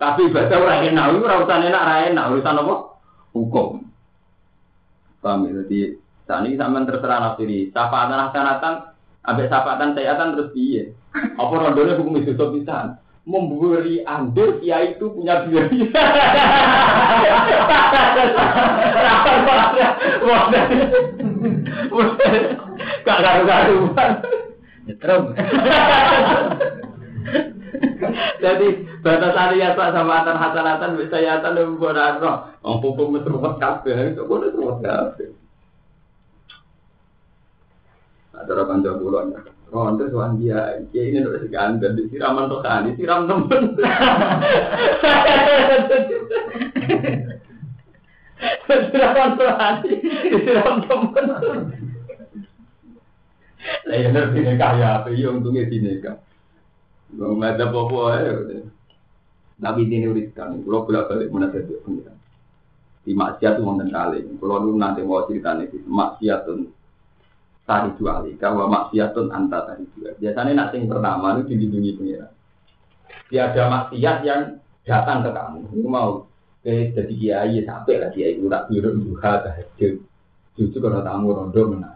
Tapi 0.00 0.32
ibadah 0.32 0.56
ora 0.56 0.80
enak, 0.88 1.04
itu 1.12 1.24
ora 1.24 1.40
urusan 1.40 1.68
enak, 1.68 1.84
ora 1.84 1.96
enak, 2.08 2.24
urusan 2.32 2.60
apa? 2.64 2.74
Hukum. 3.36 3.68
Paham 5.20 5.44
ya? 5.48 5.52
Jadi 5.60 6.00
saat 6.24 6.48
ini 6.48 6.56
sampean 6.56 6.88
terserah 6.88 7.20
nafsiri. 7.20 7.68
Syafaatan 7.76 8.24
hasanatan, 8.28 8.74
ambek 9.24 9.52
syafaatan 9.52 9.92
sayatan 9.92 10.32
terus 10.32 10.52
piye? 10.56 10.96
Apa 11.12 11.52
rondone 11.52 11.96
hukum 12.00 12.16
itu 12.16 12.32
bisa? 12.32 12.96
Memberi 13.28 14.00
andil 14.06 14.64
ya 14.64 14.80
itu 14.80 15.12
punya 15.12 15.44
biaya. 15.44 15.92
Gak 23.04 23.18
karu-karuan. 23.20 24.10
Nyetrum. 24.86 25.22
Jadi 28.42 28.68
batasan 29.02 29.58
ya 29.58 29.74
pak 29.74 29.92
sama 29.92 30.22
antar 30.22 30.38
hasanatan 30.38 30.96
bisa 30.96 31.18
ya 31.18 31.42
atan 31.42 31.58
dan 31.58 31.74
bukan 31.74 31.98
roh. 32.22 32.36
Om 32.62 32.78
pupuk 32.80 33.10
mesruwet 33.10 33.58
kafe 33.58 34.14
itu 34.14 34.22
boleh 34.22 34.54
mesruwet 34.54 34.78
kafe. 34.80 35.34
Ada 38.36 38.52
orang 38.52 38.84
jauh 38.84 39.00
bulan. 39.00 39.32
Oh, 39.74 39.82
nanti 39.82 40.06
tuan 40.14 40.38
dia, 40.38 40.78
dia 40.94 41.10
ini 41.10 41.26
udah 41.26 41.42
segan 41.42 41.82
dan 41.82 41.98
disiraman 41.98 42.46
tuh 42.46 42.62
kan, 42.62 42.86
disiram 42.86 43.26
temen. 43.26 43.74
Disiraman 48.70 49.34
tuh 49.34 49.50
disiram 50.30 50.86
temen. 50.86 51.26
Lah 53.86 53.96
ya 53.96 54.08
ngerti 54.10 54.38
nih 54.42 54.54
kaya 54.58 54.88
apa, 55.02 55.08
iya 55.10 55.28
untungnya 55.30 55.66
di 55.66 55.78
nikah. 55.82 56.16
Bang 57.14 57.38
ada 57.42 57.70
apa 57.70 58.00
ya. 58.18 58.34
Nabi 59.56 59.88
ini 59.88 60.04
uriskan, 60.04 60.60
kalau 60.68 60.84
bolak 60.84 61.08
balik 61.08 61.32
mana 61.32 61.48
saja 61.48 61.80
pengiran. 61.80 62.16
Di 63.08 63.16
maksiat 63.16 63.56
wonten 63.64 63.88
kali. 63.88 64.20
Kalau 64.36 64.60
lu 64.60 64.76
nanti 64.76 65.00
mau 65.00 65.24
cerita 65.24 65.56
nih, 65.56 65.72
maksiatun 65.88 66.58
tari 67.64 67.88
dua 67.96 68.20
kali. 68.20 68.36
Kalau 68.36 68.68
maksiatun 68.68 69.32
anta 69.32 69.64
tari 69.64 69.88
dua. 69.96 70.12
Biasanya 70.20 70.52
nanti 70.52 70.76
yang 70.76 70.92
pertama 70.92 71.40
itu 71.40 71.56
dilindungi 71.56 71.96
pengiran. 71.96 72.32
Tiada 73.32 73.62
maksiat 73.72 74.16
yang 74.28 74.60
datang 74.84 75.24
ke 75.24 75.30
kamu. 75.32 75.58
Itu 75.72 75.88
mau 75.88 76.28
ke 76.60 76.92
jadi 76.92 77.14
kiai 77.16 77.56
sampai 77.64 77.94
lah 77.96 78.10
kiai 78.12 78.36
itu 78.36 78.50
tak 78.52 78.68
biru 78.68 78.92
duha 78.92 79.32
tahajud. 79.40 79.94
Justru 80.60 80.78
kalau 80.84 81.00
tamu 81.00 81.32
rondo 81.32 81.62
menarik. 81.72 81.95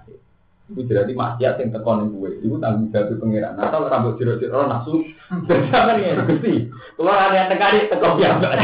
Itu 0.70 0.86
berarti 0.86 1.12
maksiat 1.18 1.54
yang 1.58 1.70
tekon 1.74 2.14
gue. 2.14 2.30
Itu 2.38 2.54
tanggung 2.62 2.94
jawab 2.94 3.18
pengiran. 3.18 3.58
Nah 3.58 3.74
kalau 3.74 3.90
rambut 3.90 4.14
jero-jero 4.22 4.70
nafsu, 4.70 5.02
jadi 5.50 5.66
apa 5.74 5.90
nih? 5.98 6.14
Gusti, 6.30 6.54
kalau 6.94 7.10
ada 7.10 7.34
yang 7.34 7.50
tekani 7.50 7.90
tekon 7.90 8.22
ya, 8.22 8.38
enggak 8.38 8.54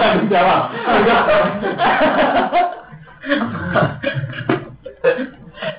tanggung 0.00 0.30
jawab. 0.32 0.62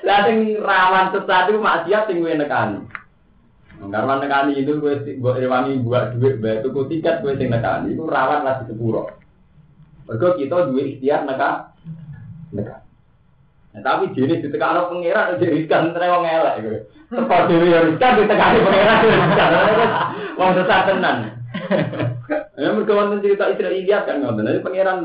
Lah 0.06 0.18
sing 0.26 0.38
rawan 0.62 1.10
sesat 1.10 1.50
itu 1.50 1.58
maksiat 1.58 2.02
sing 2.06 2.22
gue 2.22 2.34
nekani. 2.38 2.78
Karena 3.82 4.22
nekani 4.22 4.62
itu 4.62 4.78
gue 4.78 5.18
buat 5.18 5.34
rewangi 5.34 5.82
buat 5.82 6.14
duit, 6.14 6.38
buat 6.38 6.62
tuku 6.62 6.86
tiket 6.86 7.26
gue 7.26 7.34
sing 7.34 7.50
nekani 7.50 7.98
itu 7.98 8.06
rawan 8.06 8.46
lah 8.46 8.62
di 8.62 8.70
sepuro. 8.70 9.10
Kita 10.06 10.70
duit 10.70 10.98
ikhtiar 10.98 11.26
neka, 11.26 11.74
neka. 12.54 12.81
Nah, 13.72 13.80
tapi 13.80 14.12
jenis 14.12 14.44
di 14.44 14.48
tengah 14.52 14.92
pengiran 14.92 15.40
jadi 15.40 15.48
riskan 15.48 15.96
terus 15.96 16.12
wong 16.12 16.28
elek 16.28 16.54
gitu. 16.60 16.78
Teko 17.08 17.36
dhewe 17.48 17.66
ya 17.72 17.80
riskan 17.88 18.20
di 18.20 18.24
tengah 18.28 18.48
pengiran 18.52 18.98
ya 19.00 19.16
riskan. 19.16 19.50
Wong 20.36 20.50
sesat 20.60 20.80
tenan. 20.92 21.16
Ya 22.60 22.68
mergo 22.76 22.92
wonten 22.92 23.24
cerita 23.24 23.48
Israiliyat 23.48 24.04
kan 24.04 24.20
ngoten. 24.20 24.44
Jadi 24.44 24.60
pangeran 24.60 24.98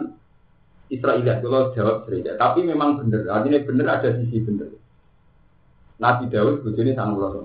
Israiliyat 0.91 1.39
kalau 1.39 1.71
jawab 1.71 2.03
Israiliyat, 2.03 2.35
tapi 2.35 2.67
memang 2.67 2.99
bener. 2.99 3.23
Artinya 3.31 3.63
bener 3.63 3.87
ada 3.87 4.09
sisi 4.19 4.43
bener. 4.43 4.75
Nabi 5.97 6.27
Daud 6.27 6.67
bojone 6.67 6.91
sangat 6.91 7.17
loro. 7.17 7.41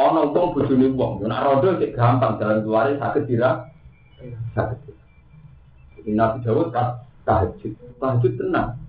Ono 0.00 0.20
wong 0.32 0.46
bojone 0.56 0.88
wong, 0.96 1.20
nek 1.28 1.44
rodo 1.44 1.76
sik 1.76 1.92
gampang 1.92 2.40
jalan 2.40 2.64
keluar 2.64 2.88
sakit 2.96 3.22
dira. 3.28 3.68
Sakit. 4.56 4.78
Jadi 6.00 6.10
Nabi 6.16 6.40
Daud 6.42 6.72
tahajud, 7.28 7.72
tahajud 8.00 8.32
tenang. 8.40 8.81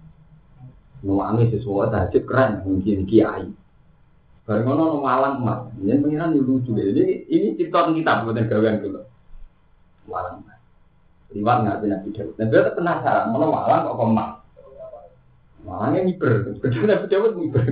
Nuwangi 1.04 1.52
sesuatu 1.52 1.92
tahajud 1.92 2.24
keren, 2.24 2.64
mungkin 2.64 3.04
kiai. 3.04 3.52
Bareng 4.48 4.72
ono 4.72 5.04
malang 5.04 5.44
emas, 5.44 5.68
ini 5.80 6.00
pengiran 6.00 6.36
lucu. 6.36 6.72
Ini 6.76 7.28
ini 7.28 7.56
cerita 7.60 7.92
kita 7.92 8.24
bukan 8.24 8.48
gawean 8.48 8.80
dulu. 8.80 9.04
Malang 10.08 10.44
emas. 10.44 10.60
Liwat 11.36 11.58
ngerti 11.64 11.86
Nabi 11.92 12.10
Daud. 12.16 12.36
Nabi 12.40 12.52
Daud 12.56 12.76
penasaran, 12.80 13.32
mana 13.36 13.46
malang 13.52 13.84
kok 13.84 14.00
emas? 14.00 14.32
Malangnya 15.64 16.00
ngiber, 16.08 16.32
kedua 16.60 16.86
Nabi 16.88 17.06
Daud 17.12 17.34
ngiber. 17.36 17.66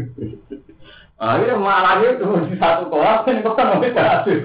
Akhirnya 1.22 1.56
malangnya 1.56 2.10
itu 2.18 2.26
di 2.52 2.56
satu 2.60 2.84
kolam, 2.92 3.24
ini 3.32 3.46
kok 3.48 3.56
mau 3.56 3.80
tahajud. 3.80 4.40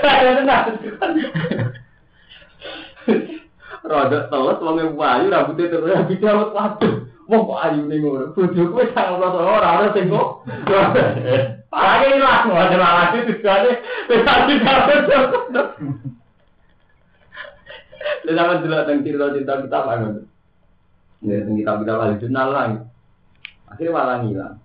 Ada 0.00 0.30
tenang. 0.36 0.64
Rodok 3.84 4.24
teles, 4.32 4.58
wongnya 4.64 4.84
wayu, 4.96 5.26
rambutnya 5.28 5.72
terus 5.72 5.92
Nabi 5.92 6.14
Daud, 6.20 6.56
waduh. 6.56 7.09
Wong 7.30 7.46
kok 7.46 7.62
ayu 7.62 7.86
ning 7.86 8.02
ngono. 8.02 8.34
Bojo 8.34 8.62
kowe 8.74 8.82
sangat 8.90 9.22
rasa 9.22 9.38
ora 9.38 9.68
ora 9.78 9.88
sing 9.94 10.10
kok. 10.10 10.28
Parane 11.70 12.06
ilang 12.18 12.50
wae 12.50 12.74
malah 12.74 13.14
iki 13.14 13.30
tujuane 13.30 13.70
wis 14.10 14.22
tadi 14.26 14.54
kabeh. 14.58 14.98
Lha 18.26 18.32
sampe 18.34 18.54
dulu 18.66 18.76
teng 18.82 18.98
cerita-cerita 19.06 19.62
kita 19.62 19.78
apa 19.78 19.92
ngono. 20.02 20.20
Ya 21.22 21.38
teng 21.46 21.54
kita 21.54 21.70
kita 21.78 21.92
wali 21.94 22.18
jurnal 22.18 22.48
lah. 22.50 22.64
Akhirnya 23.70 23.94
malah 23.94 24.16
ngilang. 24.26 24.58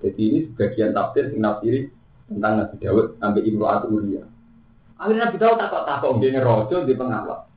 Jadi 0.00 0.22
ini 0.24 0.38
sebagian 0.48 0.96
tafsir 0.96 1.28
sing 1.28 1.44
nafsiri 1.44 1.92
tentang 2.32 2.64
Nabi 2.64 2.76
Daud 2.80 3.20
sampai 3.20 3.44
Imro'at 3.44 3.84
Uriya. 3.84 4.24
Akhirnya 4.96 5.28
Nabi 5.28 5.36
Daud 5.36 5.60
takut-takut 5.60 6.24
dia 6.24 6.32
ngerojo 6.32 6.88
di 6.88 6.96
pengawal. 6.96 7.49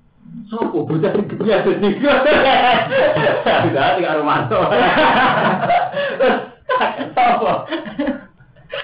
Sopo 0.53 0.85
bocah 0.85 1.11
sing 1.15 1.25
gede 1.25 1.49
ada 1.49 1.71
sing 1.71 1.93
gede. 1.97 2.33
Sudah 3.65 3.95
tiga 3.97 4.19
romanto. 4.19 4.59
Sopo. 7.15 7.51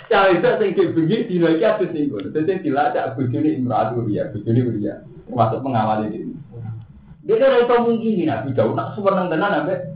Cari 0.10 0.42
saya 0.42 0.58
sing 0.58 0.70
gede 0.74 0.94
begi 0.98 1.18
di 1.30 1.36
lagi 1.38 1.64
apa 1.66 1.84
sih 1.90 2.10
gue? 2.10 2.32
Tadi 2.34 2.46
saya 2.48 2.64
dilacak 2.64 3.06
bujuni 3.20 3.60
imradu 3.60 4.08
dia, 4.10 4.30
bujuni 4.34 4.82
dia 4.82 5.04
masuk 5.30 5.62
mengawali 5.62 6.10
dia. 6.10 6.26
Dia 7.28 7.36
kan 7.38 7.62
itu 7.62 7.76
mungkin 7.86 8.18
nih 8.18 8.26
nabi 8.26 8.58
jauh 8.58 8.74
nak 8.74 8.98
super 8.98 9.14
nang 9.14 9.30
tenan 9.30 9.52
nabe 9.54 9.94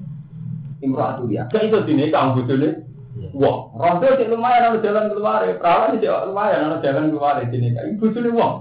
imradu 0.85 1.25
dia. 1.25 1.49
Kayak 1.49 1.73
itu 1.73 1.77
sini 1.89 2.13
kang 2.13 2.37
bujuni. 2.37 2.85
Wah, 3.33 3.69
rontok 3.73 4.21
sih 4.21 4.29
lumayan 4.29 4.73
harus 4.73 4.85
jalan 4.85 5.09
keluar 5.09 5.41
ya. 5.41 5.57
Perawan 5.57 5.97
sih 5.97 6.05
lumayan 6.05 6.69
harus 6.69 6.83
jalan 6.85 7.09
keluar 7.09 7.41
di 7.41 7.49
sini. 7.49 7.73
Kayak 7.73 7.97
bujuni 7.97 8.29
wong. 8.29 8.53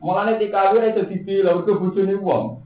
Mulane 0.00 0.40
dikawin 0.40 0.96
itu 0.96 1.04
dibilang 1.04 1.60
ke 1.68 1.76
bojone 1.76 2.16
wong. 2.16 2.64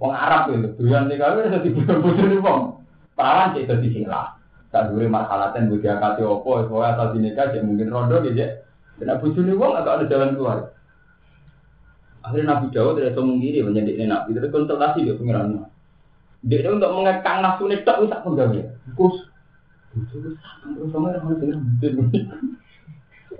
Wong 0.00 0.12
Arab 0.12 0.52
itu, 0.52 0.72
doyan 0.80 1.12
dikawin 1.12 1.52
itu 1.52 1.58
dibilang 1.70 2.00
bojone 2.00 2.36
wong. 2.40 2.60
Perawan 3.12 3.52
sik 3.52 3.68
dadi 3.68 3.88
silah. 3.92 4.36
Tak 4.72 4.92
dure 4.92 5.08
marhalaten 5.08 5.68
budi 5.68 5.88
akati 5.88 6.24
opo, 6.24 6.64
soalnya 6.68 6.96
asal 6.96 7.06
dinikah 7.16 7.52
ya 7.52 7.60
mungkin 7.60 7.92
rondo 7.92 8.24
gitu 8.24 8.36
ya. 8.36 8.48
Kena 8.96 9.20
bojone 9.20 9.52
wong 9.52 9.72
agak 9.76 9.92
ada 10.00 10.04
jalan 10.08 10.32
keluar. 10.36 10.58
Akhirnya 12.24 12.58
Nabi 12.58 12.74
Dawud 12.74 12.98
tidak 12.98 13.14
semungkiri 13.14 13.62
menjadi 13.62 14.02
Nabi, 14.08 14.34
itu 14.34 14.50
konsultasi 14.50 15.06
dia 15.06 15.14
pengiran. 15.14 15.70
Dia 16.42 16.66
untuk 16.74 16.90
mengekang 16.90 17.38
nafsu 17.38 17.70
ini 17.70 17.86
tak 17.86 18.02
bisa 18.02 18.18
penggawe. 18.26 18.60
Kus, 18.98 19.16
terus 19.94 20.34
sama 20.90 21.14
orang 21.14 21.38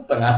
Tengah. 0.07 0.35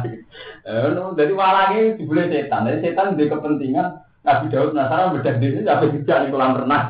Eh, 0.65 0.89
dari 1.17 1.33
walangnya 1.37 1.97
dibully 2.01 2.29
setan. 2.33 2.65
Dari 2.65 2.81
setan 2.81 3.17
dia 3.17 3.29
kepentingan 3.29 4.09
Nabi 4.27 4.47
Daud 4.53 4.77
penasaran 4.77 5.15
bedah 5.17 5.35
diri 5.41 5.65
sampai 5.65 5.93
tidak 5.95 6.19
di 6.27 6.29
kolam 6.35 6.59
renang. 6.59 6.85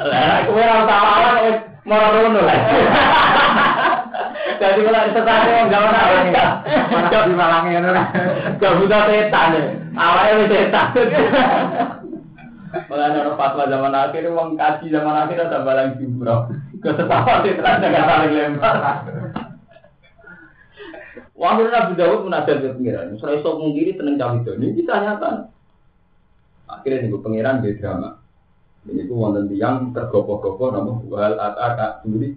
Lah, 0.00 0.48
kowe 0.48 0.56
ora 0.56 0.88
tau 0.88 1.04
awak 1.04 1.60
mau 1.84 2.08
ngono 2.08 2.40
lah. 2.40 2.60
Jadi 4.58 4.80
kalau 4.80 5.12
setan 5.12 5.44
yang 5.44 5.68
gak 5.68 5.82
mana 5.84 6.00
orang 6.08 6.32
Mana 6.88 7.18
di 7.28 7.34
malangnya 7.36 7.70
ngono 7.76 7.90
lah. 7.92 8.06
Gak 8.56 8.76
buta 8.80 8.98
setan 9.04 9.52
deh. 9.52 9.64
Awalnya 9.92 10.38
wis 10.40 10.48
setan. 10.48 10.86
Malah 12.68 13.08
ada 13.12 13.32
fatwa 13.32 13.64
zaman 13.64 13.96
akhir, 13.96 14.28
uang 14.28 14.56
kaji 14.60 14.92
zaman 14.92 15.16
akhir 15.24 15.48
ada 15.48 15.64
balang 15.64 15.96
jumroh. 16.00 16.52
Kesetapan 16.80 17.44
setan 17.44 17.80
jangan 17.84 18.04
saling 18.08 18.32
lempar. 18.32 18.76
Wahyu 21.38 21.70
Nabi 21.70 21.94
Dawud 21.94 22.26
menadar 22.26 22.58
ke 22.58 22.74
pengiran. 22.74 23.14
Misalnya 23.14 23.46
sok 23.46 23.62
mungkiri 23.62 23.94
tenang 23.94 24.18
cawe 24.18 24.34
itu. 24.42 24.52
Ini 24.58 24.74
bisa 24.74 24.98
nyata. 24.98 25.30
Akhirnya 26.66 27.06
nih 27.06 27.22
pengiran 27.22 27.62
di 27.62 27.78
drama. 27.78 28.18
Ini 28.90 29.06
tuh 29.06 29.14
wonten 29.14 29.46
tiang 29.46 29.94
tergopoh-gopoh 29.94 30.74
nama 30.74 30.98
wahal 31.06 31.38
ataka 31.38 32.02
sendiri. 32.02 32.34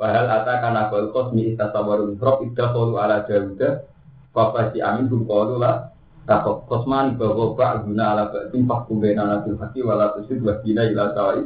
Wahal 0.00 0.32
ataka 0.32 0.68
nabal 0.72 1.12
kosmi 1.12 1.52
istasawarun 1.52 2.16
rob 2.16 2.40
idda 2.40 2.72
kolu 2.72 2.96
ala 2.96 3.28
jawuda. 3.28 3.84
Bapak 4.32 4.72
si 4.72 4.80
amin 4.80 5.04
hum 5.12 5.28
kolu 5.28 5.60
lah. 5.60 5.92
Takut 6.24 6.64
kosman 6.72 7.20
bahwa 7.20 7.52
pak 7.52 7.84
guna 7.84 8.16
ala 8.16 8.24
ba'dim 8.32 8.64
fakum 8.64 8.96
bena 8.96 9.28
nabil 9.28 9.60
hati 9.60 9.84
wala 9.84 10.16
tusid 10.16 10.40
wahina 10.40 10.88
ila 10.88 11.12
tawai. 11.12 11.44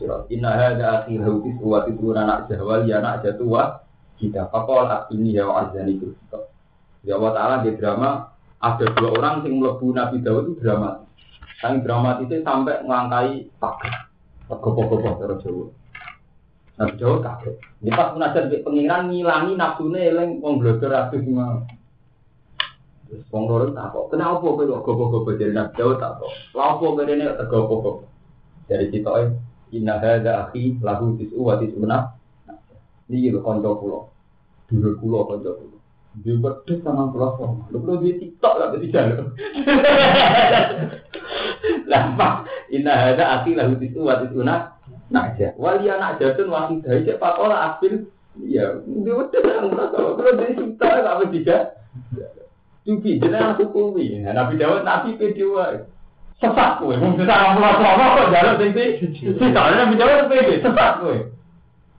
Surat 0.00 0.24
inna 0.32 0.56
hadha 0.56 1.04
akhir 1.04 1.20
hautis 1.20 1.60
uwatis 1.60 2.00
anak 2.00 2.48
jahwal 2.48 2.80
ya 2.88 3.04
anak 3.04 3.28
jatuh 3.28 3.44
kita 4.22 4.46
pakol 4.54 4.86
ini 5.10 5.34
ya 5.34 5.50
azan 5.50 5.90
itu. 5.90 6.14
Ya 7.02 7.18
Allah 7.18 7.34
Taala 7.34 7.56
di 7.66 7.74
drama 7.74 8.30
ada 8.62 8.86
dua 8.94 9.10
orang 9.18 9.42
yang 9.42 9.58
melebu 9.58 9.90
Nabi 9.90 10.22
Dawud 10.22 10.54
itu 10.54 10.62
drama. 10.62 11.02
Yang 11.58 11.74
drama 11.82 12.10
itu 12.22 12.38
sampai 12.46 12.86
melangkai 12.86 13.50
pagar. 13.58 14.06
Gopoh-gopoh 14.46 15.18
terus 15.18 15.42
Jawa. 15.42 15.66
Nabi 16.78 16.94
Dawud 16.94 17.20
kaget. 17.26 17.54
Ini 17.82 17.90
pas 17.90 18.14
munajat 18.14 18.44
di 18.46 18.62
pengiran 18.62 19.10
ngilangi 19.10 19.58
nafsunya 19.58 20.14
wong 20.38 20.62
blodor 20.62 20.94
aduh 20.94 21.18
semua 21.18 21.66
terus 23.10 23.28
wong 23.28 23.44
loro 23.44 23.68
tak 23.76 23.92
kok 23.92 24.08
kenapa 24.08 24.40
kok 24.40 24.56
kok 24.56 24.82
gopoh-gopoh 24.86 25.34
dari 25.34 25.52
Nabi 25.52 25.74
Dawud 25.74 25.98
tak 25.98 26.22
kok? 26.22 26.30
Lapo 26.54 26.86
kene 26.94 27.12
nek 27.18 27.42
gopoh-gopoh 27.50 28.06
dari 28.70 28.86
kita 28.94 29.10
inna 29.74 29.98
hadza 29.98 30.46
akhi 30.46 30.78
lahu 30.78 31.18
tis'u 31.18 31.42
wa 31.42 31.58
tis'una. 31.58 31.98
Ini 33.10 33.34
lho 33.34 33.42
kanca 33.42 33.74
kula 33.76 34.11
dulu 34.72 34.90
kulo 34.96 35.18
kanca 35.28 35.52
kulo. 35.52 35.76
Dia 36.20 36.36
berdek 36.36 36.84
sama 36.84 37.08
pulau 37.08 37.40
sama. 37.40 37.64
Lu 37.72 37.80
perlu 37.80 38.04
dia 38.04 38.20
tiktok 38.20 38.54
lah 38.60 38.68
di 38.76 38.92
jalan. 38.92 39.32
Lama, 41.88 42.44
inna 42.68 43.16
ada 43.16 43.40
api 43.40 43.56
lahu 43.56 43.80
itu 43.80 44.00
waktu 44.04 44.28
itu 44.28 44.44
nak 44.44 44.76
naja. 45.08 45.56
Wali 45.56 45.88
anak 45.88 46.20
jatun 46.20 46.52
dari 46.84 47.08
siapa 47.08 47.32
pola 47.32 47.72
afil. 47.72 48.12
Iya, 48.40 48.84
dia 48.84 49.12
berdek 49.12 49.40
sama 49.40 49.72
pulau 49.72 49.88
sama. 49.88 50.10
Perlu 50.20 50.32
dia 50.36 50.52
tiktok 50.52 50.92
lah 51.00 51.12
apa 51.16 51.24
tidak? 51.32 51.62
Cuci, 52.84 53.10
jenah 53.22 53.56
hukumi. 53.56 54.20
Nabi 54.20 54.60
Dawud 54.60 54.84
nabi 54.84 55.16
kedua. 55.16 55.86
Sesat 56.42 56.82
kowe, 56.82 56.92
mung 56.98 57.16
sama 57.24 57.56
pulau 57.56 57.72
sama 57.80 58.04
kok 58.20 58.30
jalan 58.36 58.58
tinggi. 58.60 58.86
Tidak, 59.32 59.64
Nabi 59.80 59.94
Dawud 59.96 60.28
pede, 60.28 60.60
sesat 60.60 61.00
kowe. 61.00 61.16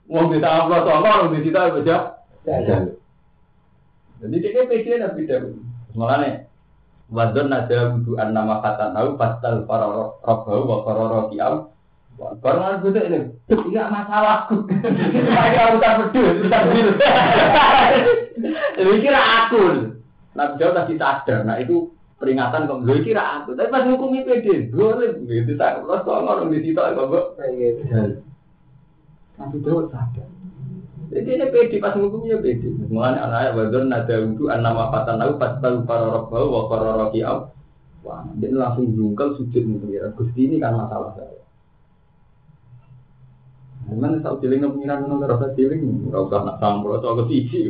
Wong 0.06 0.30
sama 0.38 0.70
pulau 0.70 0.86
sama, 0.86 1.10
wong 1.26 1.34
di 1.34 1.50
situ 1.50 1.58
aja. 2.52 2.76
Jadi 4.20 4.36
dia 4.40 4.64
pede 4.68 4.92
nabi 5.00 5.28
Dawud. 5.28 5.54
Malah 5.94 6.16
nih, 6.22 6.34
wadon 7.12 7.48
nada 7.52 7.78
wudu 7.92 8.16
an 8.16 8.32
nama 8.32 8.64
kata 8.64 8.96
tahu 8.96 9.08
pasal 9.20 9.68
para 9.68 9.86
robbau 10.24 10.64
wa 10.64 10.76
para 10.86 11.02
rokiam. 11.04 11.54
Aku 12.14 12.94
tuh 12.94 13.02
ini, 13.10 13.26
tidak 13.50 13.90
masalahku. 13.90 14.70
Saya 15.34 15.74
urusan 15.74 15.92
pedul, 15.98 16.46
urusan 16.46 16.62
pedul. 16.70 16.94
Jadi 18.78 18.96
kira 19.04 19.20
aku. 19.44 19.62
Nabi 20.34 20.54
Dawud 20.58 20.74
tadi 20.78 20.94
sadar, 20.94 21.42
nah 21.42 21.58
itu 21.58 21.90
peringatan 22.22 22.70
kok 22.70 22.82
gue 22.86 23.02
kira 23.02 23.42
aku. 23.42 23.58
Tapi 23.58 23.66
pas 23.66 23.86
hukum 23.86 24.14
pede, 24.14 24.70
boleh 24.70 25.26
gitu. 25.26 25.58
Tak, 25.58 25.82
lo 25.82 26.06
soalnya 26.06 26.38
orang 26.38 26.54
di 26.54 26.62
situ, 26.62 26.78
kok. 26.78 27.26
Nabi 29.34 29.56
Dawud 29.58 29.90
sadar. 29.90 30.33
Jadi 31.12 31.28
ini 31.36 31.46
pede 31.52 31.76
pas 31.82 31.96
hukumnya 31.96 32.40
pede. 32.40 32.68
Mengenai 32.88 33.20
anak 33.20 33.54
wadon 33.58 33.92
nada 33.92 34.16
untuk 34.24 34.48
anak 34.48 34.72
mafatan 34.72 35.20
aku 35.20 35.34
pas 35.36 35.52
tahu 35.60 35.84
para 35.84 36.06
robbau 36.08 36.48
wa 36.48 36.62
para 36.70 36.90
rokiam. 36.96 37.52
Wah, 38.04 38.20
dia 38.36 38.52
langsung 38.52 38.92
jungkel 38.92 39.36
sujud 39.40 39.64
mengira. 39.64 40.12
Gusti 40.12 40.44
ini 40.44 40.60
kan 40.60 40.76
masalah 40.76 41.16
saya. 41.16 41.40
Mana 43.88 44.20
tahu 44.20 44.40
ciling 44.40 44.64
pengiran 44.64 45.04
nol 45.04 45.24
rasa 45.24 45.52
ciling, 45.52 46.08
rasa 46.08 46.40
nak 46.40 46.56
sambal 46.56 46.96
atau 46.96 47.20
ke 47.20 47.24
sisi, 47.28 47.68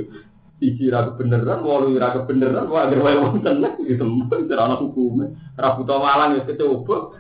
sisi 0.62 0.87
ragu 0.87 1.18
beneran, 1.18 1.66
walau 1.66 1.90
ragu 1.90 2.23
beneran, 2.23 2.70
wah 2.70 2.87
agar 2.87 3.03
wae 3.03 3.18
wonten 3.18 3.59
lah, 3.59 3.75
gitu, 3.83 4.07
cerana 4.47 4.79
hukumnya, 4.79 5.35
tau 5.59 5.83
malang 5.99 6.38
ya 6.38 6.47
kecoba. 6.47 7.18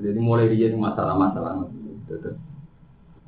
Jadi 0.00 0.16
mulai 0.16 0.48
dia 0.48 0.72
masalah-masalah 0.72 1.68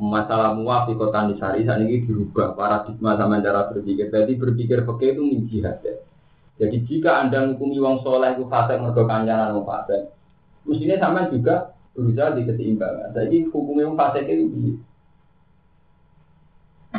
masalah 0.03 0.59
muafi 0.59 0.99
kota 0.99 1.31
nisari 1.31 1.63
saat 1.63 1.79
ini 1.87 2.03
dirubah 2.03 2.59
paradigma 2.59 3.15
sama 3.15 3.39
cara 3.39 3.71
berpikir. 3.71 4.11
Jadi 4.11 4.35
berpikir 4.35 4.83
pakai 4.83 5.15
itu 5.15 5.23
min 5.23 5.47
ya. 5.47 5.79
Jadi 6.59 6.77
jika 6.91 7.23
anda 7.23 7.47
menghukumi 7.47 7.79
wong 7.79 8.03
soleh 8.03 8.35
itu 8.35 8.51
fasik 8.51 8.83
mergo 8.83 9.07
kancanan 9.07 9.55
wong 9.55 9.63
fasik, 9.63 10.11
mestinya 10.67 10.99
sama 10.99 11.31
juga 11.31 11.71
berusaha 11.95 12.35
di 12.35 12.43
keseimbangan. 12.51 13.15
Jadi 13.15 13.47
hukumnya 13.55 13.87
wong 13.87 13.97
fasik 13.99 14.27
itu 14.27 14.45
bi. 14.51 14.75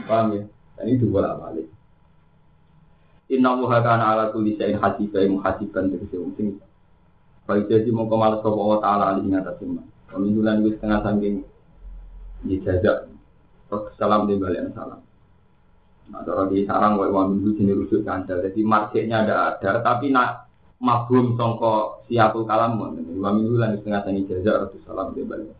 Paham 0.07 0.39
ya? 0.39 0.43
Dan 0.79 0.85
itu 0.87 1.05
bola 1.11 1.35
balik. 1.35 1.67
Inna 3.29 3.51
wuha 3.59 3.83
kana 3.83 4.15
ala 4.15 4.25
kulli 4.31 4.55
syai'in 4.55 4.79
hasiba 4.79 5.27
muhasiban 5.27 5.91
tegese 5.91 6.15
wong 6.15 6.31
sing. 6.39 6.55
Baik 7.43 7.67
jadi 7.67 7.91
mau 7.91 8.07
kemales 8.07 8.39
kau 8.39 8.55
Allah 8.55 8.79
Ta'ala 8.79 9.03
alih 9.11 9.27
ingat 9.27 9.43
asimah. 9.43 9.83
Pemindulan 10.07 10.63
itu 10.63 10.79
setengah 10.79 11.03
saking 11.03 11.43
dijajak 12.45 13.09
salam 13.97 14.29
di 14.29 14.37
balik 14.37 14.69
salam. 14.75 15.01
Nah, 16.11 16.21
kalau 16.27 16.51
di 16.51 16.67
sarang 16.67 16.99
wae 16.99 17.09
wong 17.09 17.39
minggu 17.39 17.55
sini 17.55 17.71
rujuk 17.71 18.03
kandel. 18.03 18.43
Jadi 18.43 18.59
marketnya 18.61 19.23
ada 19.23 19.55
ada, 19.55 19.79
tapi 19.79 20.11
nak 20.11 20.51
mabum 20.83 21.39
songko 21.39 22.03
siapul 22.11 22.43
kalam 22.43 22.75
mon. 22.75 22.99
Dua 22.99 23.31
minggu 23.31 23.55
lan 23.55 23.79
setengah 23.79 24.01
tani 24.03 24.27
jajak 24.27 24.67
ratus 24.67 24.83
salam 24.83 25.15
di 25.15 25.23
balik. 25.23 25.55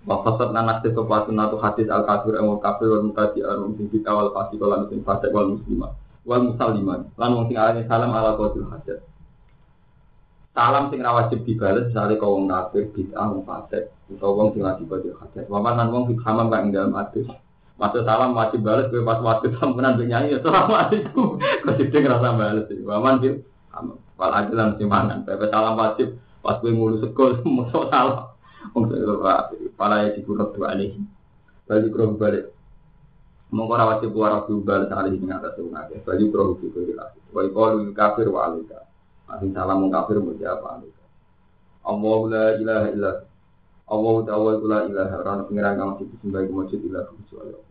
Wafasat 0.00 0.50
nanas 0.56 0.80
itu 0.80 1.04
pasun 1.04 1.36
atau 1.36 1.60
hadis 1.60 1.84
al 1.92 2.08
kafir 2.08 2.40
emol 2.40 2.56
kafir 2.56 2.88
wal 2.88 3.04
mutasi 3.04 3.44
arum 3.44 3.76
sing 3.76 3.92
kita 3.92 4.08
wal 4.08 4.32
fasi 4.32 4.56
wal 4.56 4.80
muslim 4.80 5.04
fasik 5.04 5.28
wal 5.28 5.52
muslimah 5.52 5.92
wal 6.24 6.40
musaliman 6.40 7.04
lan 7.20 7.30
wong 7.36 7.52
sing 7.52 7.84
salam 7.84 8.08
ala 8.08 8.32
qatil 8.32 8.64
hajat. 8.64 8.98
Salam 10.56 10.88
sing 10.88 11.04
ra 11.04 11.12
wajib 11.14 11.44
dibales 11.44 11.92
kau 11.92 12.32
wong 12.32 12.48
kafir 12.48 12.88
bid'ah 12.96 13.28
wong 13.28 13.44
utawa 14.10 14.32
wong 14.34 14.48
sing 14.52 14.62
lagi 14.66 14.84
badhe 14.84 15.14
hajat. 15.14 15.46
Waman 15.46 15.78
nan 15.78 15.88
wong 15.94 16.10
hamam 16.26 16.50
kang 16.50 16.68
ing 16.68 16.72
dalem 16.74 16.94
hadis. 16.98 17.26
Maksud 17.80 18.04
salam 18.04 18.36
wajib 18.36 18.60
bales 18.60 18.92
kowe 18.92 19.00
pas 19.08 19.24
waktu 19.24 19.56
sampenan 19.56 19.96
nyanyi 19.96 20.36
ya 20.36 20.38
assalamualaikum. 20.44 21.40
Kok 21.64 21.74
sithik 21.80 22.04
rasa 22.04 22.36
bales. 22.36 22.68
Waman 22.84 23.14
bil. 23.24 23.40
Wal 24.20 24.32
ajalan 24.36 24.76
simanan. 24.76 25.24
Pepe 25.24 25.48
salam 25.48 25.80
wajib 25.80 26.20
pas 26.44 26.60
kowe 26.60 26.68
ngulu 26.68 27.00
sekol 27.00 27.40
mosok 27.56 27.88
salam. 27.88 28.28
Wong 28.76 28.92
pala 29.80 30.04
ya 30.04 30.08
dikurut 30.12 30.52
dua 30.52 30.76
alih. 30.76 31.00
Bali 31.64 31.88
kro 31.88 32.12
balik. 32.20 32.52
Mongko 33.48 33.72
ora 33.72 33.84
wajib 33.96 34.12
ora 34.12 34.44
bal 34.44 34.82
salih 34.92 35.16
ing 35.16 35.32
atas 35.32 35.56
wong 35.56 35.72
akeh. 35.72 36.04
Bali 36.04 36.28
iki 36.28 36.36
kowe 36.36 36.84
dilasi. 36.84 37.18
Wa 37.32 37.48
qalu 37.48 37.96
kafir 37.96 38.28
wa 38.28 38.52
alika. 38.52 38.84
Asing 39.32 39.56
salam 39.56 39.88
wong 39.88 39.94
kafir 39.94 40.20
apa 40.20 40.66
alika. 40.76 41.00
Allah 41.80 42.20
la 42.28 42.44
ilaha 42.60 42.86
illa 42.92 43.10
Allah 43.90 44.14
ta'ala 44.22 44.50
la 44.62 44.78
ilaha 44.86 45.14
orang 45.26 45.38
pengiran 45.50 45.74
kang 45.74 45.92
sing 45.98 46.08
disembah 46.14 46.46
iku 46.46 46.52
mujud 46.62 46.80
ilah 46.86 47.04
kecuali 47.10 47.50
Allah. 47.58 47.70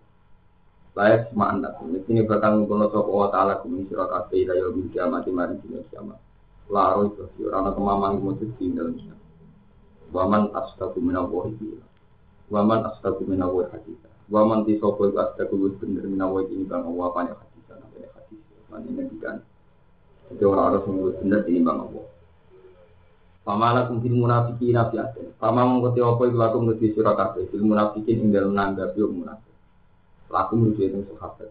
Layak 1.00 1.22
semangat. 1.32 1.74
Ini 2.12 2.22
bakal 2.28 2.60
ngumpulno 2.60 2.92
sapa 2.92 3.08
wa 3.08 3.28
ta'ala 3.32 3.64
kum 3.64 3.88
sira 3.88 4.04
kabeh 4.04 4.44
ila 4.44 4.54
yaumil 4.60 4.92
kiamat 4.92 5.24
mari 5.32 5.56
dina 5.64 5.80
kiamat. 5.88 6.20
Laro 6.68 7.08
itu 7.08 7.24
orang 7.48 7.72
kemamang 7.72 8.20
mujud 8.20 8.52
di 8.60 8.68
dalam 8.76 9.00
kiamat. 9.00 9.24
Waman 10.12 10.52
asdaku 10.52 11.00
minallahi 11.00 11.56
bila. 11.56 11.88
Waman 12.52 12.80
asdaku 12.92 13.22
minallahi 13.24 13.72
haditha. 13.72 14.10
Waman 14.28 14.68
ti 14.68 14.76
sapa 14.76 15.02
iku 15.40 15.56
wis 15.56 15.74
bener 15.80 16.04
minallahi 16.04 16.52
ini 16.52 16.68
bang 16.68 16.84
Allah 16.84 17.06
apa 17.16 17.20
haditha 17.32 17.74
namanya 17.80 18.10
hadis. 18.20 18.42
Mane 18.68 18.88
ngendikan. 18.92 19.40
Jadi 20.36 20.44
orang 20.44 20.64
harus 20.68 20.84
menurut 20.84 21.16
bener 21.24 21.42
ini 21.48 21.64
bang 21.64 21.80
Allah. 21.80 22.06
Pamala 23.44 23.88
kumfil 23.88 24.14
munafikin 24.14 24.76
nafiatin. 24.76 25.34
Pama 25.40 25.66
mengkoti 25.66 26.04
apa 26.04 26.22
iku 26.28 26.38
laku 26.38 26.58
menuju 26.62 26.86
surah 26.94 27.16
kabeh. 27.16 27.50
Fil 27.50 27.66
munafikin 27.66 28.28
ing 28.28 28.30
dalam 28.30 28.54
nanggapi 28.54 29.00
munafik. 29.02 29.56
Laku 30.30 30.54
menuju 30.60 30.82
itu 30.86 31.00
sahabat. 31.16 31.50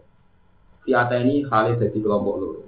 Fiata 0.85 1.19
ini 1.19 1.43
khalid 1.43 1.81
jadi 1.81 1.97
kelompok 1.99 2.35
loro. 2.39 2.61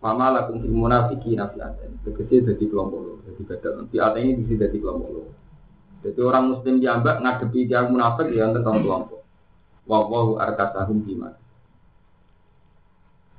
Pama 0.00 0.32
lakum 0.32 0.62
fil 0.62 0.72
munafikin 0.72 1.42
nafiatin. 1.42 2.00
Tegese 2.06 2.46
jadi 2.54 2.64
kelompok 2.64 2.98
loro. 3.02 3.18
Jadi 3.26 3.40
beda. 3.44 3.68
Fiata 3.90 4.16
ini 4.22 4.40
bisa 4.40 4.66
jadi 4.66 4.78
kelompok 4.78 5.08
loro. 5.10 5.32
Jadi 5.98 6.20
orang 6.22 6.44
muslim 6.54 6.74
diambak 6.78 7.18
ngadepi 7.18 7.66
yang 7.66 7.90
munafik 7.90 8.30
ya 8.30 8.46
tentang 8.54 8.86
kelompok. 8.86 9.26
Wawahu 9.90 10.38
arkasahum 10.38 11.02
biman. 11.02 11.34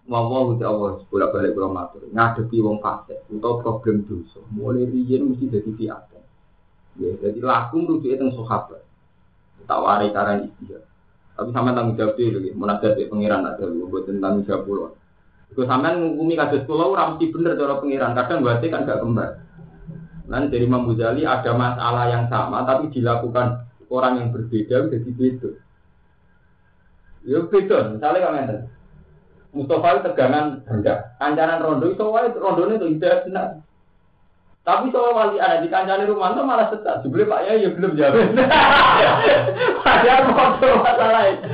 Wawahu 0.10 0.58
ti 0.58 0.66
Allah 0.66 1.06
bolak 1.06 1.30
balik 1.38 1.54
kurang 1.54 1.78
matur 1.78 2.02
ngadepi 2.10 2.58
wong 2.66 2.82
fasik 2.82 3.22
atau 3.30 3.62
problem 3.62 4.10
dosa. 4.10 4.42
Mulai 4.50 4.90
riyen 4.90 5.30
mesti 5.30 5.46
jadi 5.46 5.70
fiat. 5.70 6.04
Ya, 6.98 7.14
jadi 7.22 7.40
laku 7.46 7.86
rujuk 7.86 8.10
itu 8.10 8.26
sahabat. 8.34 8.82
Tak 9.70 9.80
warai 9.80 10.10
karan 10.10 10.50
istilah. 10.50 10.82
Tapi 11.38 11.50
sampai 11.54 11.72
tanggung 11.72 11.96
jawab 11.96 12.20
itu, 12.20 12.42
gitu. 12.42 12.58
munajat 12.58 13.00
di 13.00 13.08
pengiran 13.08 13.48
ada 13.48 13.64
lu, 13.64 13.88
buat 13.88 14.04
tentang 14.10 14.44
jawab 14.44 14.68
pulau. 14.68 14.92
Itu 15.54 15.64
sampai 15.64 15.96
ngukumi 15.96 16.36
pulau, 16.68 16.92
orang 16.98 17.16
mesti 17.16 17.26
bener 17.32 17.56
cara 17.56 17.80
pengiran. 17.80 18.12
Kadang 18.18 18.44
berarti 18.44 18.68
kan 18.68 18.84
gak 18.84 19.00
kembar. 19.00 19.32
Nanti 20.28 20.52
dari 20.52 20.66
Imam 20.68 20.90
Ghazali 20.90 21.24
ada 21.24 21.52
masalah 21.56 22.06
yang 22.12 22.26
sama, 22.28 22.68
tapi 22.68 22.92
dilakukan 22.92 23.66
orang 23.88 24.14
yang 24.20 24.30
berbeda, 24.36 24.92
jadi 24.92 25.10
beda. 25.16 25.50
Ya 27.24 27.40
beda, 27.46 27.78
misalnya 27.96 28.20
kan 28.26 28.36
Mustafa 29.50 29.88
itu 29.98 30.02
tegangan 30.14 30.62
rendah. 30.70 31.18
Kancanan 31.18 31.64
rondo 31.66 31.90
itu 31.90 32.06
wae 32.06 32.30
rondo 32.38 32.70
itu 32.70 32.86
tidak 33.02 33.26
benar. 33.26 33.48
Tapi 34.62 34.94
soal 34.94 35.18
wali 35.18 35.42
ada 35.42 35.66
di 35.66 35.72
kancane 35.72 36.06
rumah 36.06 36.38
itu 36.38 36.42
malah 36.46 36.70
setak. 36.70 37.02
Jebule 37.02 37.26
Pak 37.26 37.42
ya 37.50 37.58
ya 37.58 37.70
belum 37.74 37.98
jawab. 37.98 38.22
Padahal 39.82 40.24
mau 40.30 40.54
masalah 40.86 41.24
itu. 41.34 41.50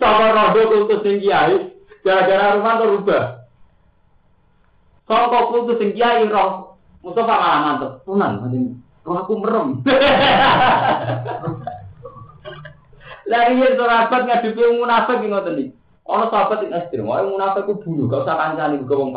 Sama 0.00 0.32
rondo 0.32 0.60
kultus 0.72 1.04
sing 1.04 1.20
kiai, 1.20 1.76
gara-gara 2.00 2.56
rumah 2.56 2.80
itu 2.80 2.84
rubah. 2.96 3.24
Soal 5.04 5.28
kultus 5.52 5.76
sing 5.76 5.92
kiai 5.92 6.24
roh 6.24 6.80
Mustafa 7.04 7.34
malah 7.36 7.60
mantep. 7.60 7.90
Tunan, 8.08 8.40
roh 9.04 9.16
aku 9.20 9.36
merem. 9.44 9.84
Lagi 13.24 13.56
ya 13.56 13.72
sahabat 13.76 14.20
ngadepi 14.28 14.62
munafik 14.80 15.24
ngoten 15.24 15.56
iki. 15.60 15.83
Ono 16.04 16.28
sahabat 16.28 16.68
yang 16.68 16.76
ekstrim, 16.76 17.08
wah 17.08 17.24
munafik 17.24 17.64
itu 17.64 17.80
bunuh, 17.80 18.12
gak 18.12 18.28
usah 18.28 18.36
kancani 18.36 18.76
ke 18.84 18.92
wong. 18.92 19.16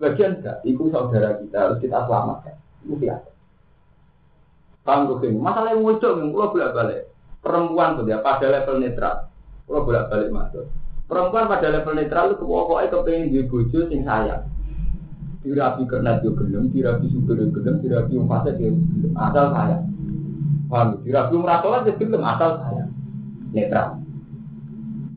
Bagian 0.00 0.38
enggak, 0.38 0.62
itu 0.62 0.86
saudara 0.88 1.34
kita 1.42 1.56
harus 1.58 1.78
kita 1.82 2.06
selamatkan. 2.06 2.56
Itu 2.86 2.94
biasa. 2.96 3.28
Paham 4.80 5.12
gue 5.12 5.28
Masalah 5.36 5.76
yang 5.76 5.84
muncul, 5.84 6.16
yang 6.16 6.32
kalau 6.32 6.52
bolak 6.56 6.72
balik 6.72 7.00
perempuan 7.44 8.00
tuh 8.00 8.04
dia 8.08 8.24
pada 8.24 8.46
level 8.48 8.80
netral. 8.80 9.28
Kalau 9.68 9.84
bolak 9.84 10.08
balik 10.08 10.30
masuk. 10.32 10.66
Perempuan 11.04 11.50
pada 11.50 11.68
level 11.68 11.94
netral 11.98 12.26
itu 12.32 12.44
pokoknya 12.46 12.92
kepengen 12.94 13.32
di 13.34 13.40
bojo 13.44 13.78
sing 13.90 14.00
sayang. 14.06 14.46
Dirapi 15.40 15.82
kernet 15.88 16.20
yo 16.20 16.36
gelem, 16.36 16.68
dirapi 16.68 17.06
sugar 17.12 17.36
yo 17.40 17.48
gelem, 17.50 17.76
dirapi 17.84 18.12
wong 18.16 18.28
fasik 18.28 18.56
yo. 18.56 18.72
Asal 19.20 19.46
sayang. 19.52 19.84
Paham? 20.70 20.88
Dirapi 21.04 21.32
wong 21.34 21.44
rasolat 21.44 21.84
yo 21.84 22.18
asal 22.24 22.50
sayang. 22.62 22.90
Netral. 23.52 24.00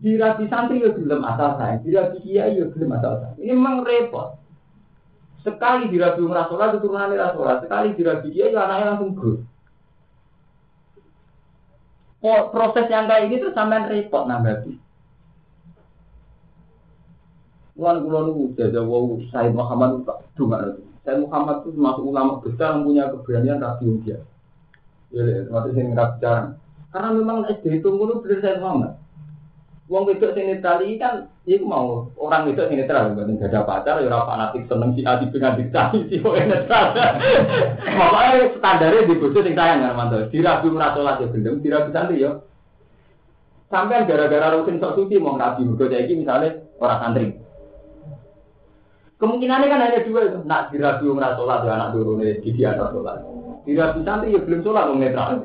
Dirapi 0.04 0.52
santri 0.52 0.84
ya 0.84 0.92
belum 0.92 1.24
asal 1.24 1.56
saya, 1.56 1.80
dirapi 1.80 2.20
kiai 2.28 2.60
ya 2.60 2.68
belum 2.68 2.92
asal 3.00 3.24
saya. 3.24 3.34
Ini 3.40 3.56
memang 3.56 3.88
repot. 3.88 4.36
Sekali 5.48 5.88
dirapi 5.88 6.20
umrah 6.20 6.52
itu 6.52 6.84
turunannya 6.84 7.16
rasolat, 7.16 7.64
sekali 7.64 7.96
dirapi 7.96 8.28
kiai 8.36 8.52
ya 8.52 8.68
anaknya 8.68 9.00
langsung 9.00 9.16
gur. 9.16 9.40
Oh, 12.24 12.52
proses 12.52 12.88
yang 12.88 13.08
kayak 13.08 13.32
ini 13.32 13.40
terus 13.40 13.56
sampean 13.56 13.88
repot 13.88 14.28
nambah 14.28 14.64
Wan 17.74 18.06
kulo 18.06 18.20
niku 18.30 18.44
jaja 18.54 18.80
wau 18.86 19.18
Said 19.34 19.52
Muhammad 19.52 20.06
tak 20.06 20.22
dunga 20.38 20.78
Said 21.02 21.20
Muhammad 21.20 21.66
itu 21.66 21.74
masuk 21.74 22.06
ulama 22.06 22.40
besar 22.40 22.78
yang 22.78 22.86
punya 22.86 23.04
keberanian 23.10 23.60
rapi 23.60 23.92
dia. 24.06 24.22
Ya, 25.10 25.44
sing 25.74 25.92
rapi 25.98 26.16
jarang. 26.22 26.56
Karena 26.94 27.10
memang 27.12 27.50
SD 27.50 27.82
itu 27.82 27.90
ngono 27.92 28.22
bener 28.22 28.40
Said 28.40 28.62
Muhammad. 28.62 29.03
Wong 29.92 30.08
wedok 30.08 30.32
sing 30.32 30.48
netral 30.48 30.80
iki 30.80 30.96
kan 30.96 31.28
iku 31.44 31.68
mau 31.68 32.08
orang 32.16 32.48
wedok 32.48 32.72
sing 32.72 32.80
netral 32.80 33.12
berarti 33.12 33.36
gak 33.36 33.52
ada 33.52 33.68
pacar 33.68 34.00
ya 34.00 34.08
ora 34.08 34.24
fanatik 34.24 34.64
seneng 34.72 34.96
si 34.96 35.04
adi 35.04 35.28
dengan 35.28 35.60
dicari 35.60 36.08
si 36.08 36.24
kok 36.24 36.40
netral. 36.40 36.86
Pokoke 38.00 38.32
standare 38.64 39.04
di 39.04 39.20
bojo 39.20 39.40
sing 39.44 39.52
sayang 39.60 39.84
karo 39.84 39.96
mantu. 40.00 40.18
Dirabi 40.32 40.68
ora 40.72 40.96
salat 40.96 41.20
ya 41.20 41.28
gendeng, 41.28 41.60
dirabi 41.60 41.92
santri 41.92 42.24
ya. 42.24 42.32
Sampai 43.68 44.08
gara-gara 44.08 44.56
rutin 44.56 44.80
sok 44.80 44.96
suci 45.04 45.20
mau 45.20 45.36
nabi 45.36 45.68
mergo 45.68 45.86
iki 45.92 46.16
misalnya 46.16 46.64
orang 46.80 47.00
santri. 47.04 47.26
Kemungkinannya 49.20 49.68
kan 49.68 49.84
hanya 49.84 50.00
dua 50.08 50.22
itu. 50.32 50.40
Nak 50.48 50.72
dirabi 50.72 51.12
ora 51.12 51.36
salat 51.36 51.60
ya 51.68 51.72
anak 51.76 51.92
durune 51.92 52.40
di 52.40 52.64
anak 52.64 52.88
salat. 52.88 53.20
Dirabi 53.68 54.00
santri 54.08 54.32
ya 54.32 54.40
belum 54.40 54.64
salat 54.64 54.88
wong 54.88 55.04
netral. 55.04 55.44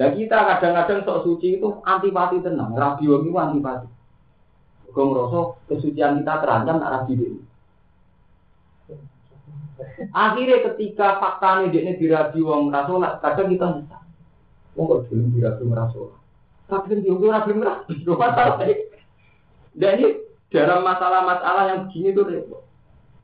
Nah 0.00 0.16
kita 0.16 0.32
kadang-kadang 0.32 1.04
sok 1.04 1.28
suci 1.28 1.60
itu 1.60 1.68
antipati 1.84 2.40
tenang, 2.40 2.72
rabi 2.72 3.04
wong 3.04 3.28
itu 3.28 3.36
antipati. 3.36 3.84
Kau 4.96 5.12
ngerasa 5.12 5.40
kesucian 5.68 6.24
kita 6.24 6.40
terancam 6.40 6.80
nak 6.80 7.04
rabi 7.04 7.20
ini. 7.20 7.40
Akhirnya 10.16 10.64
ketika 10.72 11.20
fakta 11.20 11.68
ini 11.68 11.76
dia 11.76 11.92
dirabi 12.00 12.40
wong 12.40 12.72
rasolat, 12.72 13.20
kadang 13.20 13.52
kita 13.52 13.66
nyesal. 13.76 14.02
Wong 14.72 14.84
kok 14.88 15.00
belum 15.12 15.36
dirabi 15.36 15.62
wong 15.68 15.76
rasolat. 15.76 16.16
Tapi 16.64 16.86
kan 16.88 16.98
dia 17.04 17.12
udah 17.12 17.30
rabi 17.36 17.52
merabi, 17.52 17.94
masalah 18.08 18.56
Dan 19.76 19.92
ini 20.00 20.08
dalam 20.48 20.80
masalah-masalah 20.80 21.62
yang 21.76 21.78
begini 21.84 22.16
tuh 22.16 22.24
repot. 22.24 22.64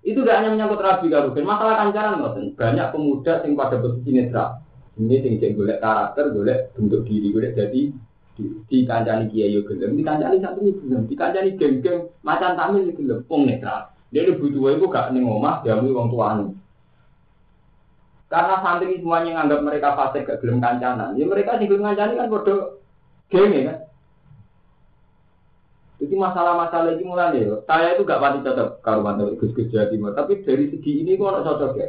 Itu 0.05 0.21
tidak 0.23 0.45
hanya 0.45 0.53
menyangkut 0.53 0.85
rabi 0.85 1.09
karugen, 1.09 1.49
masalah 1.49 1.89
kancaran 1.89 2.21
banyak 2.53 2.87
pemuda 2.93 3.33
yang 3.49 3.57
pada 3.57 3.81
posisi 3.81 4.13
netral 4.13 4.66
ini 4.97 5.17
sing 5.21 5.37
cek 5.37 5.53
golek 5.53 5.79
karakter, 5.85 6.33
golek 6.33 6.73
bentuk 6.73 7.05
diri, 7.05 7.29
golek 7.29 7.53
jadi 7.53 7.93
di, 8.69 8.79
kancani 8.85 9.33
kiai 9.33 9.57
yo 9.57 9.65
gelem, 9.65 9.97
di 9.97 10.05
kancani 10.05 10.41
satu 10.41 10.61
ini 10.61 10.73
gelem, 10.77 11.03
di 11.09 11.15
kancani 11.17 11.51
geng-geng 11.57 12.09
macan 12.21 12.57
tamil 12.57 12.85
ini 12.85 12.93
gelem, 12.97 13.21
pong 13.25 13.49
netral. 13.49 13.93
Dia 14.13 14.25
ini 14.25 14.37
butuh 14.37 14.77
itu 14.77 14.87
gak 14.89 15.13
ning 15.13 15.29
omah, 15.29 15.61
diambil 15.65 15.93
wong 15.97 16.09
tuane. 16.13 16.47
Karena 18.27 18.59
santri 18.65 18.99
semuanya 19.01 19.41
nganggap 19.41 19.61
mereka 19.65 19.89
fasik 19.97 20.25
gak 20.29 20.41
gelem 20.41 20.61
kancanan, 20.61 21.17
ya 21.17 21.25
mereka 21.29 21.61
sing 21.61 21.69
gelem 21.69 21.85
kancani 21.85 22.13
kan 22.17 22.33
bodoh 22.33 22.61
geng 23.29 23.53
ya 23.53 23.63
kan. 23.69 23.79
Jadi 25.97 26.13
masalah-masalah 26.13 26.93
ini 26.93 27.05
mulai 27.09 27.41
ya. 27.41 27.57
Saya 27.65 27.97
itu 27.97 28.05
gak 28.05 28.21
pasti 28.21 28.45
cocok 28.45 28.69
kalau 28.85 29.01
mantu 29.01 29.33
Gus-Gus 29.41 29.73
Jawa 29.73 29.89
Timur, 29.89 30.13
tapi 30.13 30.45
dari 30.45 30.69
segi 30.69 31.05
ini 31.05 31.17
kok 31.17 31.41
cocok 31.41 31.73
ya. 31.77 31.89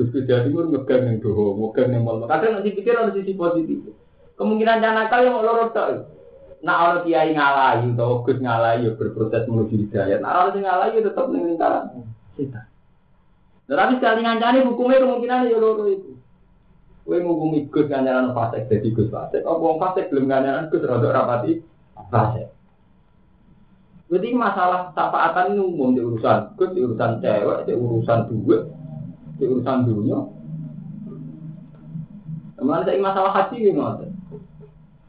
Gus 0.00 0.08
Gus 0.16 0.24
Jawa 0.24 0.48
Timur 0.48 0.64
ngegang 0.72 1.02
yang 1.04 1.16
doho, 1.20 1.60
ngegang 1.60 1.92
yang 1.92 2.08
mal. 2.08 2.24
Kadang 2.24 2.56
nanti 2.56 2.72
pikir 2.72 2.96
ada 2.96 3.12
sisi 3.12 3.36
positif. 3.36 3.92
Kemungkinan 4.40 4.80
jangan 4.80 4.96
nakal 5.04 5.20
yang 5.20 5.44
loro 5.44 5.68
tak. 5.76 6.08
Nah 6.64 6.76
orang 6.88 7.04
kiai 7.04 7.36
ngalahi 7.36 7.92
atau 7.92 8.24
Gus 8.24 8.40
ngalahi 8.40 8.96
berproses 8.96 9.44
menuju 9.44 9.76
hidayat. 9.84 10.24
Nah 10.24 10.48
orang 10.48 10.64
ngalahi 10.64 11.04
tetap 11.04 11.28
ning 11.28 11.52
lingkaran 11.52 12.08
tapi 13.70 14.02
sekali 14.02 14.26
ngancani 14.26 14.66
hukumnya 14.66 14.98
kemungkinan 14.98 15.46
ya 15.46 15.58
loro 15.62 15.86
itu. 15.86 16.18
Kowe 17.06 17.16
ngukumi 17.20 17.70
Gus 17.70 17.86
ngancaran 17.86 18.34
fasik 18.34 18.66
jadi 18.66 18.88
Gus 18.90 19.12
fasik. 19.14 19.46
Apa 19.46 19.62
wong 19.62 19.78
fasik 19.78 20.10
belum 20.10 20.26
ngancaran 20.26 20.72
Gus 20.74 20.82
rada 20.82 21.08
rapati 21.14 21.62
fasik. 22.10 22.50
Jadi 24.10 24.28
masalah 24.34 24.90
tapaatan 24.90 25.54
ini 25.54 25.62
umum 25.62 25.94
di 25.94 26.02
urusan 26.02 26.58
Gus, 26.58 26.74
di 26.74 26.82
urusan 26.82 27.22
cewek, 27.22 27.62
di 27.70 27.78
urusan 27.78 28.26
duit, 28.26 28.66
di 29.40 29.44
urusan 29.48 29.88
dunia. 29.88 30.20
Kemudian 32.60 32.84
saya 32.84 33.00
masalah 33.00 33.32
haji 33.32 33.72
ini. 33.72 33.80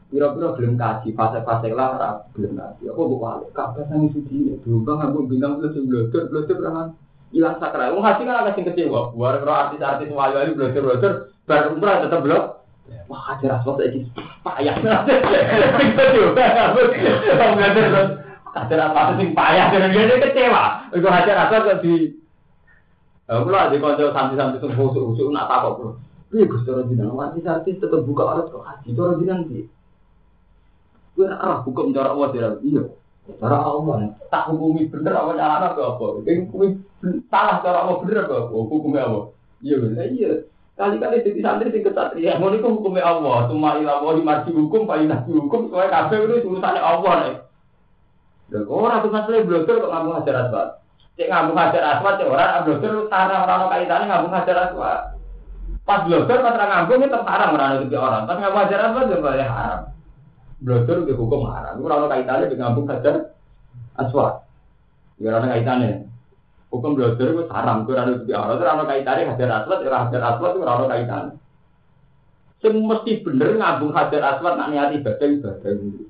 Piro-piro 0.08 0.56
belum 0.56 0.76
kaji, 0.76 1.12
fase-fase 1.12 1.72
lah 1.72 2.24
belum 2.32 2.56
kaji. 2.56 2.82
Apa 2.88 3.00
buat 3.00 3.20
wali? 3.20 3.46
Kabeh 3.52 3.84
sang 3.92 4.08
ini. 4.08 4.56
Dulu 4.64 4.88
bang 4.88 4.98
aku 5.04 5.28
bintang 5.28 5.60
plus 5.60 5.76
belajar, 5.76 6.32
belajar 6.32 6.56
berapa? 6.56 6.82
hilang 7.32 7.56
sakral. 7.58 7.96
Wong 7.96 8.04
haji 8.04 8.22
kan 8.28 8.44
agak 8.44 8.60
sing. 8.60 8.68
Buar 8.92 9.40
karo 9.40 9.52
artis-artis 9.52 10.12
wayu-wayu 10.12 10.52
belajar-belajar 10.54 11.32
bar 11.48 11.72
umrah 11.72 12.04
tetep 12.04 12.20
belum. 12.20 12.44
Wah, 13.08 13.20
haji 13.32 13.48
rasul 13.48 13.80
saiki 13.80 14.04
payah. 14.44 14.76
Haji 18.52 18.74
rasul 18.76 19.16
sing 19.16 19.28
payah 19.32 19.72
dia 19.72 20.16
kecewa. 20.20 20.92
Iku 20.92 21.08
haji 21.08 21.32
kok 21.32 21.80
di 21.80 22.12
Aku 23.32 23.48
lah 23.48 23.72
di 23.72 23.80
konco 23.80 24.12
santri-santri 24.12 24.60
sing 24.60 24.76
khusuk-khusuk 24.76 25.32
nak 25.32 25.48
takok, 25.48 25.72
Bro. 25.80 25.90
Iya, 26.32 26.44
Gus 26.48 26.64
cara 26.64 26.80
jenengan 26.88 27.32
artis 27.32 27.76
tetep 27.76 28.00
buka 28.04 28.24
aurat 28.24 28.48
kok 28.48 28.64
haji 28.64 28.88
cara 28.96 29.16
jenengan 29.20 29.48
piye? 29.48 29.64
Gue 31.12 31.28
arah 31.28 31.60
hukum 31.60 31.92
cara 31.92 32.16
Allah 32.16 32.28
tidak 32.32 32.60
iya. 32.64 32.82
Cara 33.36 33.58
Allah 33.60 34.16
tak 34.32 34.48
hukumi 34.48 34.88
bener 34.88 35.12
apa 35.12 35.36
cara 35.36 35.54
apa 35.60 35.80
apa? 35.80 36.04
Ini 36.24 36.48
hukumi 36.48 36.68
salah 37.28 37.60
cara 37.60 37.84
Allah 37.84 37.96
bener 38.00 38.24
apa? 38.24 38.48
Hukumnya 38.48 39.04
apa? 39.04 39.20
Iya, 39.60 39.76
iya. 40.08 40.30
Kali-kali 40.72 41.20
jadi 41.20 41.40
santri 41.44 41.68
sing 41.68 41.84
kesatria, 41.84 42.40
mau 42.40 42.48
niku 42.48 42.80
hukumnya 42.80 43.04
Allah. 43.04 43.46
Cuma 43.52 43.76
ilah 43.76 44.00
mau 44.00 44.16
dimarci 44.16 44.56
hukum, 44.56 44.88
pak 44.88 45.04
ilah 45.04 45.20
hukum, 45.28 45.68
soalnya 45.68 45.92
kafe 45.92 46.16
itu 46.16 46.48
urusannya 46.48 46.80
Allah 46.80 47.12
nih. 47.28 47.36
Dan 48.52 48.68
orang 48.68 49.04
tuh 49.04 49.12
masalah 49.12 49.44
blogger 49.44 49.76
kok 49.84 49.92
ngomong 49.92 50.16
hajar 50.20 50.36
aswad. 50.48 50.68
Cek 51.12 51.28
ngomong 51.28 51.56
hajar 51.60 51.84
aswad, 51.84 52.16
cek 52.16 52.28
orang 52.32 52.64
blogger 52.64 52.94
sarang 53.12 53.44
orang 53.44 53.68
kaitannya 53.68 54.08
ngomong 54.08 54.32
hajar 54.32 54.56
aswad. 54.64 55.00
Pas 55.84 56.00
blogger 56.08 56.38
pas 56.40 56.56
orang 56.56 56.70
ngomong 56.88 57.04
itu 57.04 57.18
haram 57.20 57.50
orang 57.52 57.72
itu 57.84 57.96
orang, 58.00 58.24
tapi 58.24 58.38
ngomong 58.40 58.60
hajar 58.64 58.80
aswad 58.88 59.04
juga 59.12 59.24
boleh 59.28 59.48
haram. 59.48 59.80
Blogger 60.62 60.96
itu 61.04 61.12
hukum 61.12 61.42
haram, 61.52 61.76
itu 61.76 61.84
orang 61.84 62.08
kaitannya 62.08 62.48
dengan 62.48 62.64
ngomong 62.72 62.86
hajar 62.88 63.14
aswad. 64.00 64.34
Ya 65.20 65.28
orang 65.36 65.52
kaitannya. 65.52 65.90
Hukum 66.72 66.96
blogger 66.96 67.28
itu 67.28 67.42
haram, 67.52 67.76
itu 67.84 67.90
orang 67.92 68.08
itu 68.16 68.32
orang, 68.32 68.56
itu 68.56 68.64
orang 68.64 68.88
kaitannya 68.88 69.30
hajar 69.36 69.48
aswad, 69.52 69.78
orang 69.84 70.02
hajar 70.08 70.22
aswad 70.24 70.50
itu 70.56 70.64
orang 70.64 70.92
kaitannya. 70.96 71.32
Sing 72.62 72.74
mesti 72.78 73.12
bener 73.20 73.58
ngambung 73.60 73.92
hajar 73.92 74.22
aswad 74.32 74.54
nak 74.56 74.70
niat 74.72 74.96
ibadah 74.96 75.28
ibadah 75.28 75.72
dulu. 75.76 76.04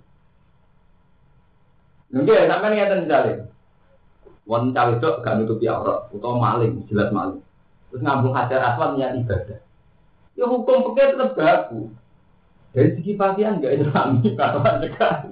Nggih, 2.13 2.45
sampean 2.45 2.73
ngeten 2.77 3.09
misalnya. 3.09 3.52
Wong 4.43 4.75
cawe 4.75 4.99
itu 4.99 5.09
gak 5.23 5.35
nutupi 5.39 5.71
aurat 5.71 6.11
utawa 6.11 6.59
maling, 6.59 6.83
jelas 6.91 7.15
maling. 7.15 7.39
Terus 7.89 8.03
ngambung 8.03 8.35
hajar 8.35 8.75
aswad 8.75 8.99
niat 8.99 9.15
ibadah. 9.23 9.61
Ya 10.35 10.45
hukum 10.51 10.83
pekeh 10.91 11.15
tetap 11.15 11.37
baku. 11.39 11.93
Dari 12.73 12.89
segi 12.99 13.13
pakaian 13.15 13.63
gak 13.63 13.79
islami 13.79 14.33
katakan 14.39 14.83
sekali. 14.83 15.31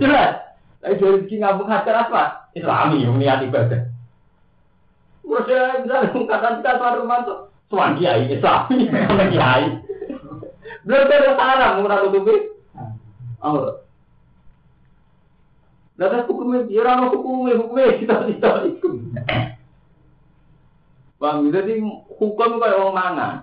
Jelas. 0.00 0.56
Tapi 0.80 0.94
dari 0.96 1.18
segi 1.26 1.36
ngambung 1.36 1.68
hajar 1.68 2.08
aswad 2.08 2.30
islami 2.56 3.04
niat 3.04 3.44
ibadah. 3.44 3.82
Terus 5.20 5.46
ya 5.46 5.62
misalnya 5.84 6.10
mengatakan 6.10 6.58
kita 6.58 6.72
suatu 6.74 6.98
rumah 7.06 7.18
tuh 7.22 7.38
Tuan 7.70 7.94
kiai 7.94 8.26
islami, 8.34 8.90
kiai. 9.32 9.78
Belum 10.82 11.06
ada 11.06 11.38
sarang, 11.38 11.86
murah 11.86 12.02
tutupi. 12.02 12.50
Aurat. 13.38 13.79
Lalu 16.00 16.24
hukumnya, 16.32 16.60
ya 16.72 16.80
orang 16.80 17.12
hukumnya, 17.12 17.60
hukumnya 17.60 18.00
kita 18.00 18.16
tidak 18.32 18.56
itu. 18.72 18.88
Bang, 21.20 21.44
jadi 21.52 21.76
hukum 22.16 22.56
kayak 22.56 22.80
orang 22.80 22.96
mangan. 22.96 23.34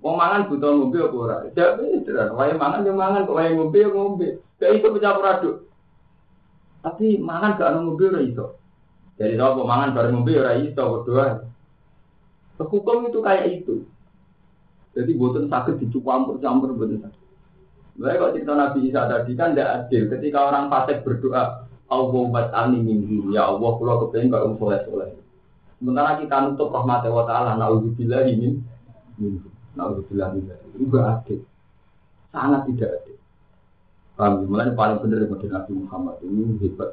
Wong 0.00 0.16
mangan 0.16 0.48
butuh 0.48 0.72
ngombe 0.72 0.98
apa 1.04 1.16
ora? 1.20 1.36
Jadi 1.52 2.06
beneran, 2.06 2.32
wae 2.32 2.54
mangan 2.56 2.86
yo 2.86 2.96
mangan, 2.96 3.28
kok 3.28 3.36
wae 3.36 3.52
ngombe 3.52 3.78
yo 3.84 3.90
ngombe. 3.92 4.28
Gak 4.56 4.72
iso 4.80 4.88
pecampur 4.94 5.26
aduk. 5.28 5.56
Tapi 6.80 7.20
mangan 7.20 7.60
gak 7.60 7.76
ono 7.76 7.78
ngombe 7.92 8.04
ora 8.08 8.20
iso. 8.24 8.46
Jadi 9.20 9.36
apa 9.36 9.60
mangan 9.60 9.92
bareng 9.92 10.12
ngombe 10.16 10.32
ora 10.40 10.52
iso 10.56 10.80
berdoa. 10.80 11.26
Hukum 12.56 13.12
itu 13.12 13.20
kayak 13.20 13.46
itu. 13.52 13.84
Jadi 14.96 15.10
boten 15.12 15.52
sakit 15.52 15.76
dicampur-campur 15.76 16.72
boten 16.72 17.04
sakit. 17.04 17.24
Mereka 18.00 18.22
kok 18.22 18.32
cerita 18.32 18.52
Nabi 18.56 18.78
Isa 18.88 19.10
tadi 19.10 19.32
kan 19.36 19.52
tidak 19.52 19.70
adil. 19.84 20.02
Ketika 20.08 20.38
orang 20.48 20.72
fasik 20.72 21.04
berdoa, 21.04 21.67
Allah 21.88 22.24
bat'ani 22.28 22.78
minhu 22.84 23.32
ya 23.32 23.48
Allah 23.48 23.70
kula 23.80 24.04
kepengin 24.04 24.28
kok 24.28 24.60
soleh 24.60 24.80
soleh. 24.84 25.08
Sementara 25.80 26.20
kita 26.20 26.36
nutup 26.44 26.68
rahmat 26.68 27.08
wa 27.08 27.24
taala 27.24 27.56
naudzubillah 27.56 28.28
min 28.28 28.60
minhu. 29.16 29.48
Naudzubillah 29.72 30.36
Ini 30.36 30.84
gak 30.90 31.06
adil. 31.24 31.40
Sangat 32.28 32.68
tidak. 32.68 33.08
Paham 34.18 34.42
ya? 34.42 34.46
Mulai 34.50 34.74
paling 34.74 34.98
benar 34.98 35.22
dari 35.24 35.46
Nabi 35.48 35.70
Muhammad 35.78 36.16
ini 36.26 36.58
hebat. 36.60 36.90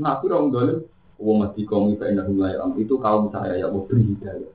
Nabi 0.00 0.24
orang 0.32 0.48
dolim, 0.48 0.78
wa 1.20 1.32
mati 1.44 1.62
kaum 1.68 1.92
fa 2.00 2.08
innahu 2.08 2.40
la 2.40 2.56
ya'lam. 2.56 2.72
Itu 2.80 2.96
kaum 2.96 3.28
saya 3.28 3.60
ya 3.60 3.68
mau 3.68 3.84
beri 3.84 4.16
hidayah. 4.16 4.50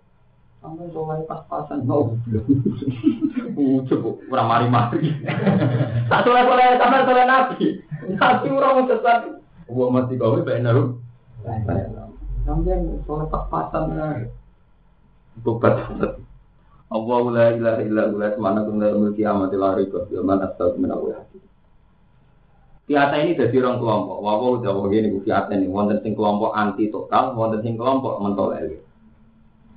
Sampai 0.59 0.89
soleh 0.89 1.21
pas-pasan, 1.29 1.85
naudzubillah. 1.85 2.43
Ucap, 3.53 4.01
orang 4.33 4.47
mari-mari. 4.49 5.13
Tak 6.09 6.25
soleh-soleh, 6.25 6.81
sampai 6.81 7.05
soleh 7.05 7.25
Nabi. 7.29 7.65
Nabi 8.17 8.47
orang 8.49 8.89
sesat. 8.89 9.42
Wa 9.73 9.89
mati 9.89 10.13
kaum 10.21 10.45
fa 10.45 10.53
innahu 10.53 11.01
la 11.41 11.53
ya'lam. 11.65 12.09
Sampai 12.45 12.77
soleh 13.09 13.27
pas-pasan. 13.27 13.83
Tobat 15.41 15.73
banget. 15.89 16.13
Allah 16.93 17.21
la 17.33 17.45
ilaha 17.57 17.81
illa 17.81 18.03
huwa 18.13 18.29
subhanahu 18.37 18.69
wa 18.69 18.85
ta'ala 18.85 19.09
kiamati 19.17 19.55
la 19.57 19.69
rika 19.73 20.05
wa 20.05 20.23
man 20.29 20.45
astagfir 20.45 20.77
min 20.77 20.93
Allah. 20.93 21.25
Fiata 22.85 23.15
ini 23.17 23.33
jadi 23.33 23.63
orang 23.63 23.81
kelompok. 23.81 24.17
Wawo 24.21 24.45
udah 24.61 24.71
wawo 24.75 24.93
ini 24.93 25.09
fiata 25.25 25.57
ini. 25.57 25.65
Wonten 25.71 26.03
sing 26.05 26.13
kelompok 26.13 26.53
anti 26.53 26.93
total, 26.93 27.33
wonten 27.33 27.65
sing 27.65 27.79
kelompok 27.79 28.21
mentolerir. 28.21 28.83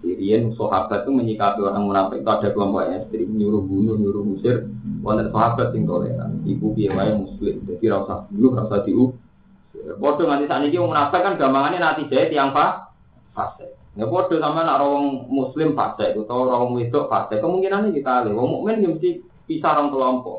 Sirian 0.05 0.53
sahabat 0.53 1.09
itu 1.09 1.11
menyikapi 1.15 1.65
orang 1.65 1.89
munafik 1.89 2.21
itu 2.21 2.29
ada 2.29 2.49
kelompok 2.53 2.85
ekstrim 2.93 3.33
nyuruh 3.33 3.65
bunuh, 3.65 3.97
nyuruh 3.97 4.25
musir. 4.27 4.69
Wonten 5.01 5.33
sahabat 5.33 5.73
yang 5.73 5.89
toleran. 5.89 6.45
Ibu 6.45 6.67
biaya 6.77 7.17
muslim. 7.17 7.65
Jadi 7.65 7.85
rasa 7.89 8.29
bunuh, 8.29 8.53
rasa 8.61 8.77
diu. 8.85 9.17
Bodoh 9.97 10.27
nanti 10.27 10.49
saat 10.49 10.65
ini 10.67 10.81
munafik 10.81 11.21
kan 11.23 11.39
gampangannya 11.39 11.79
nanti 11.79 12.09
jahit 12.11 12.33
yang 12.33 12.51
pak 12.51 12.91
fase. 13.37 13.77
Ya 13.97 14.05
bodoh 14.05 14.41
sama 14.41 14.65
nak 14.65 14.83
orang 14.83 15.29
muslim 15.29 15.73
fase 15.73 16.13
itu 16.13 16.25
atau 16.25 16.49
orang 16.49 16.75
wedok 16.77 17.09
fase. 17.09 17.39
Kemungkinan 17.39 17.89
ini 17.89 18.01
kita 18.01 18.27
lihat. 18.27 18.35
Wong 18.35 18.61
mukmin 18.61 18.83
ya 18.85 18.89
mesti 18.93 19.21
pisah 19.47 19.77
orang 19.77 19.93
kelompok. 19.93 20.39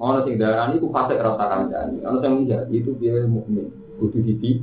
Ono 0.00 0.18
sing 0.24 0.40
darani 0.40 0.80
iku 0.80 0.88
fase 0.92 1.16
rasa 1.16 1.44
kancane. 1.44 2.00
Ono 2.04 2.16
sing 2.20 2.32
menjadi 2.44 2.72
itu 2.72 2.90
dia 2.96 3.22
mukmin. 3.24 3.68
Kudu 4.00 4.18
didi. 4.24 4.60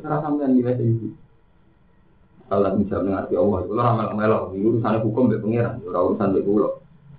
Ora 0.00 0.20
sampean 0.24 0.56
nilai 0.56 0.76
iki. 0.76 1.08
Allah 2.50 2.74
bisa 2.74 2.98
mengerti 2.98 3.38
Allah. 3.38 3.62
Kalau 3.62 3.78
ramal 3.78 4.08
melok, 4.18 4.42
ini 4.58 4.66
urusan 4.66 4.98
hukum 5.06 5.30
be 5.30 5.38
pangeran, 5.38 5.78
ora 5.86 6.02
urusan 6.02 6.34
kula. 6.42 6.68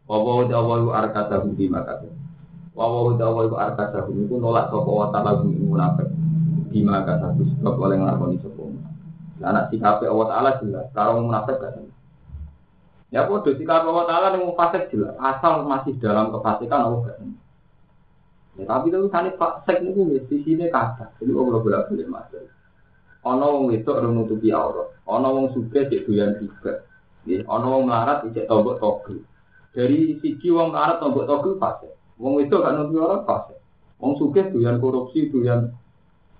Wa 0.03 0.17
wa 0.19 0.43
wa 0.43 0.75
wa 0.75 0.93
arkata 0.99 1.39
budi 1.39 1.71
maka. 1.71 2.03
Wa 2.71 2.87
wa 2.87 3.11
wa 3.11 3.13
wa 3.19 3.43
wa 3.51 3.57
arkata 3.67 4.07
budi 4.07 4.27
ku 4.31 4.39
nolak 4.39 4.71
sapa 4.71 4.91
wa 4.91 5.07
ta'ala 5.11 5.43
budi 5.43 5.59
munafik. 5.59 6.07
Di 6.71 6.79
maka 6.83 7.19
satu 7.19 7.43
sebab 7.43 7.75
oleh 7.75 7.99
nglakoni 7.99 8.39
sapa. 8.39 8.63
Anak 9.41 9.73
sikape 9.73 10.05
Allah 10.05 10.27
Ta'ala 10.29 10.49
jelas, 10.61 10.85
karo 10.93 11.17
munafik 11.17 11.57
gak 11.57 11.73
Ya 13.11 13.27
bodoh 13.27 13.51
sikap 13.57 13.83
Allah 13.83 14.05
Ta'ala 14.07 14.27
yang 14.39 14.55
fasik 14.55 14.87
jelas, 14.87 15.17
asal 15.19 15.67
masih 15.67 15.97
dalam 15.99 16.31
kefasikan 16.31 16.87
Allah 16.87 16.99
gak 17.03 17.17
seneng. 17.19 17.41
Ya 18.55 18.63
tapi 18.67 18.87
itu 18.87 19.09
kan 19.11 19.27
fasik 19.35 19.83
itu 19.83 20.21
di 20.29 20.37
sini 20.47 20.71
kata, 20.71 21.11
jadi 21.19 21.31
Allah 21.35 21.59
bolak 21.59 21.91
balik 21.91 22.07
masuk. 22.07 22.47
Ono 23.21 23.45
wong 23.53 23.63
wedok 23.69 23.99
ora 24.01 24.09
nutupi 24.09 24.49
aurat, 24.49 24.95
ono 25.05 25.27
wong 25.29 25.45
suka 25.53 25.85
cek 25.91 26.07
doyan 26.07 26.39
riba. 26.39 26.87
Nggih, 27.27 27.45
ono 27.45 27.65
wong 27.67 27.83
melarat 27.85 28.25
cek 28.31 28.47
tombok 28.47 28.79
togel. 28.79 29.21
Dari 29.75 30.17
sisi 30.23 30.47
wong 30.47 30.71
melarat 30.71 31.03
tombok 31.03 31.27
togel 31.27 31.59
fasik. 31.59 31.93
Wong 32.21 32.37
wedok 32.37 32.61
gak 32.61 32.73
nutupi 32.77 33.01
aurat 33.01 33.21
fasik. 33.25 33.57
Wong 33.97 34.13
suka 34.21 34.45
doyan 34.53 34.77
korupsi, 34.77 35.33
doyan 35.33 35.73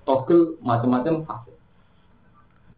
togel 0.05 0.61
macam-macam 0.61 1.25
fasik. 1.25 1.57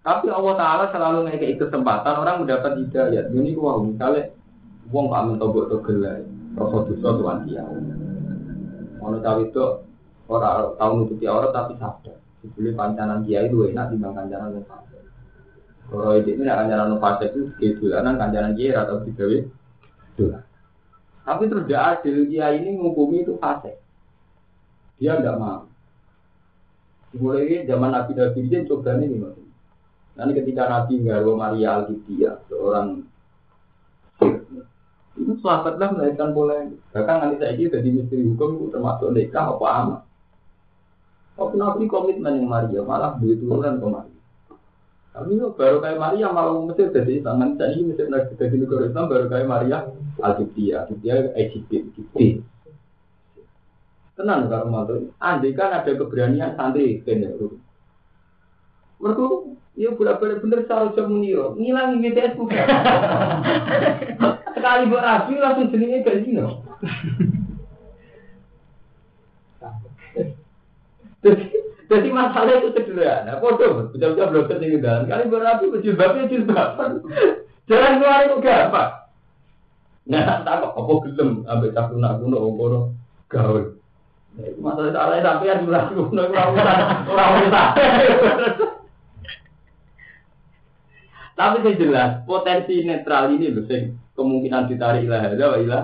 Tapi 0.04 0.28
Allah 0.32 0.56
Ta'ala 0.56 0.86
selalu 0.92 1.28
ngekei 1.28 1.60
kesempatan 1.60 2.16
orang 2.16 2.44
mendapat 2.44 2.80
hidayat. 2.80 3.32
Ini 3.32 3.56
wah 3.60 3.80
misalnya, 3.80 4.32
wong 4.92 5.12
pak 5.12 5.20
amin 5.20 5.36
tobok 5.40 5.68
togel 5.72 6.04
lah, 6.04 6.20
rasa 6.60 6.78
dosa 6.92 7.10
tuan 7.20 7.38
dia. 7.48 7.64
Ono 9.04 9.20
cawe 9.20 9.42
itu 9.44 9.64
orang 10.32 10.76
tahu 10.80 10.92
nutupi 11.04 11.26
aurat 11.28 11.52
tapi 11.52 11.76
sadar. 11.80 12.20
Sebeli 12.44 12.76
pancanan 12.76 13.24
kiai 13.24 13.48
itu 13.48 13.72
enak 13.72 13.92
timbang 13.92 14.16
kancanan 14.16 14.60
yang 14.60 14.68
fase. 14.68 15.00
Kalau 15.88 16.16
ini 16.20 16.44
kancanan 16.44 17.00
fase 17.00 17.32
itu 17.32 17.52
kedulanan 17.60 18.20
kancanan 18.20 18.52
kiai 18.56 18.76
atau 18.76 19.00
digawe 19.04 19.38
dolan. 20.20 20.44
Tapi 21.24 21.48
terus 21.48 21.64
tidak 21.68 22.04
adil 22.04 22.28
kiai 22.28 22.60
ini 22.60 22.76
menghukumi 22.76 23.24
itu 23.24 23.40
fase. 23.40 23.80
Dia 25.00 25.16
tidak 25.20 25.40
mau. 25.40 25.64
Mulai 27.16 27.64
zaman 27.64 27.96
Nabi 27.96 28.12
Nabi 28.18 28.40
dia 28.52 28.68
coba 28.68 29.00
ini 29.00 29.22
mas. 29.22 29.38
Nanti 30.14 30.32
ketika 30.38 30.70
Nabi 30.70 31.02
Ngaro 31.02 31.34
Maria 31.40 31.82
Alkitia, 31.82 32.38
seorang 32.46 33.02
itu 35.14 35.34
sahabatlah 35.46 35.94
melahirkan 35.94 36.34
pola 36.34 36.58
Bahkan 36.90 37.16
nanti 37.22 37.36
saya 37.38 37.54
ini 37.54 37.70
jadi 37.70 37.90
misteri 37.90 38.26
hukum 38.26 38.74
termasuk 38.74 39.14
nikah 39.14 39.54
apa 39.54 39.68
amat. 39.86 40.02
Tapi 41.34 41.56
Nabi 41.58 41.84
komitmen 41.90 42.42
yang 42.42 42.50
Maria 42.50 42.82
malah 42.86 43.18
duit 43.18 43.42
turunan 43.42 43.82
ke 43.82 43.88
Tapi 45.14 45.38
yo 45.38 45.54
baru 45.54 45.78
kayak 45.78 46.02
Maria 46.02 46.34
malah 46.34 46.58
Mesir 46.66 46.90
jadi 46.90 47.22
tangan 47.22 47.54
jadi 47.54 47.86
Mesir 47.86 48.10
nanti 48.10 48.34
jadi 48.34 48.58
negara 48.58 48.90
Islam 48.90 49.06
baru 49.06 49.26
kayak 49.30 49.46
Maria 49.46 49.78
Alkitia, 50.18 50.90
Alkitia 50.90 51.38
Egypt, 51.38 51.70
Egypt. 51.70 52.42
Tenang 54.18 54.50
kalau 54.50 54.74
mau 54.74 54.90
andai 55.22 55.54
kan 55.54 55.74
ada 55.74 55.90
keberanian 55.94 56.58
santri 56.58 57.02
kene 57.06 57.34
Mereka 58.98 59.26
ya 59.74 59.90
bolak-balik 59.94 60.42
bener 60.42 60.66
cara 60.70 60.94
jam 60.94 61.10
meniro, 61.10 61.58
ngilangi 61.58 62.02
BTS 62.02 62.34
bukan. 62.38 62.66
Sekali 64.54 64.84
rapi 64.90 65.34
langsung 65.38 65.70
jenenge 65.74 66.06
Gandino. 66.06 66.62
Jadi, 71.24 71.63
jadi 71.94 72.10
masalah 72.10 72.54
itu 72.58 72.74
sederhana. 72.74 73.38
Foto, 73.38 73.94
bisa-bisa 73.94 74.26
belum 74.26 74.50
tinggi 74.50 74.82
dalam. 74.82 75.06
Kali 75.06 75.30
berapi 75.30 75.70
jilbabnya 75.86 76.26
jilbaban. 76.26 77.06
Jalan 77.70 78.02
keluar 78.02 78.26
itu 78.26 78.36
gampang. 78.42 78.92
Nah, 80.04 80.44
tak 80.44 80.60
kok 80.60 80.76
apa 80.76 80.94
gelem 81.08 81.30
ambek 81.48 81.72
cah 81.72 81.88
kuno 81.88 82.10
kuno 82.20 82.38
ngono 82.44 82.80
gaul. 83.32 83.80
Nah, 84.36 84.46
itu 84.52 84.60
masalah 84.60 84.92
salah 84.92 85.24
sampean 85.24 85.64
ora 85.64 85.82
kuno 85.88 86.22
ora 86.28 86.44
usah 86.52 86.76
ora 87.08 87.26
usah. 87.40 87.68
Tapi 91.40 91.58
saya 91.64 91.80
jelas 91.80 92.12
potensi 92.28 92.84
netral 92.84 93.32
ini 93.32 93.56
loh, 93.56 93.64
kemungkinan 94.14 94.70
ditarik 94.70 95.08
ilah 95.08 95.24
ada, 95.24 95.48
ilah. 95.58 95.84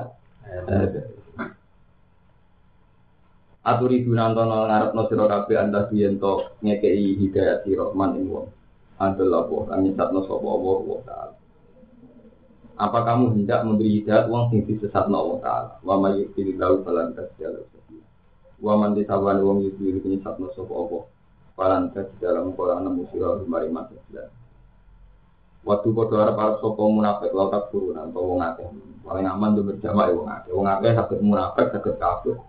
Aturi 3.70 4.02
dunantono 4.02 4.66
ngarep 4.66 4.92
no 4.98 5.06
siro 5.06 5.30
kabe 5.30 5.54
anda 5.54 5.86
biento 5.86 6.58
ngekei 6.66 7.22
hidayat 7.22 7.62
siro 7.62 7.94
man 7.94 8.18
ing 8.18 8.26
wong. 8.26 8.50
Adalah 8.98 9.46
wong 9.46 9.70
kami 9.70 9.94
satno 9.94 10.26
sopo 10.26 10.48
Allah 10.58 10.78
wa 10.90 11.00
ta'ala. 11.06 11.36
Apa 12.82 13.00
kamu 13.06 13.38
hendak 13.38 13.62
memberi 13.70 14.02
hidayat 14.02 14.26
wong 14.26 14.50
sing 14.50 14.66
disesat 14.66 15.06
no 15.06 15.22
Allah 15.22 15.38
ta'ala. 15.46 15.72
Wa 15.86 16.02
ma 16.02 16.10
yukiri 16.18 16.58
lau 16.58 16.82
falan 16.82 17.14
kasih 17.14 17.62
Wa 18.58 18.74
man 18.74 18.98
disawan 18.98 19.38
wong 19.38 19.62
yukiri 19.70 20.02
kini 20.02 20.18
satno 20.26 20.50
sopo 20.58 20.74
Allah. 20.74 21.04
Falan 21.54 21.94
kasih 21.94 22.18
dalam 22.18 22.58
kolam 22.58 22.82
nemu 22.90 23.06
siro 23.14 23.38
mari 23.46 23.70
masuk 23.70 24.02
Waktu 25.62 25.88
kau 25.94 26.10
arep 26.18 26.40
arep 26.40 26.58
sapa 26.64 26.84
munafik 26.90 27.36
laut 27.38 27.54
tak 27.54 27.70
turunan 27.70 28.10
atau 28.10 28.34
wong 28.34 28.42
akeh. 28.42 28.66
Paling 29.06 29.28
aman 29.30 29.54
tuh 29.54 29.64
berjamaah 29.70 30.10
ya 30.10 30.16
wong 30.18 30.30
akeh. 30.32 30.52
Wong 30.58 30.66
akeh 30.66 30.92
sakit 30.98 31.20
munafik 31.22 31.70
sakit 31.70 31.96
kafir. 32.02 32.40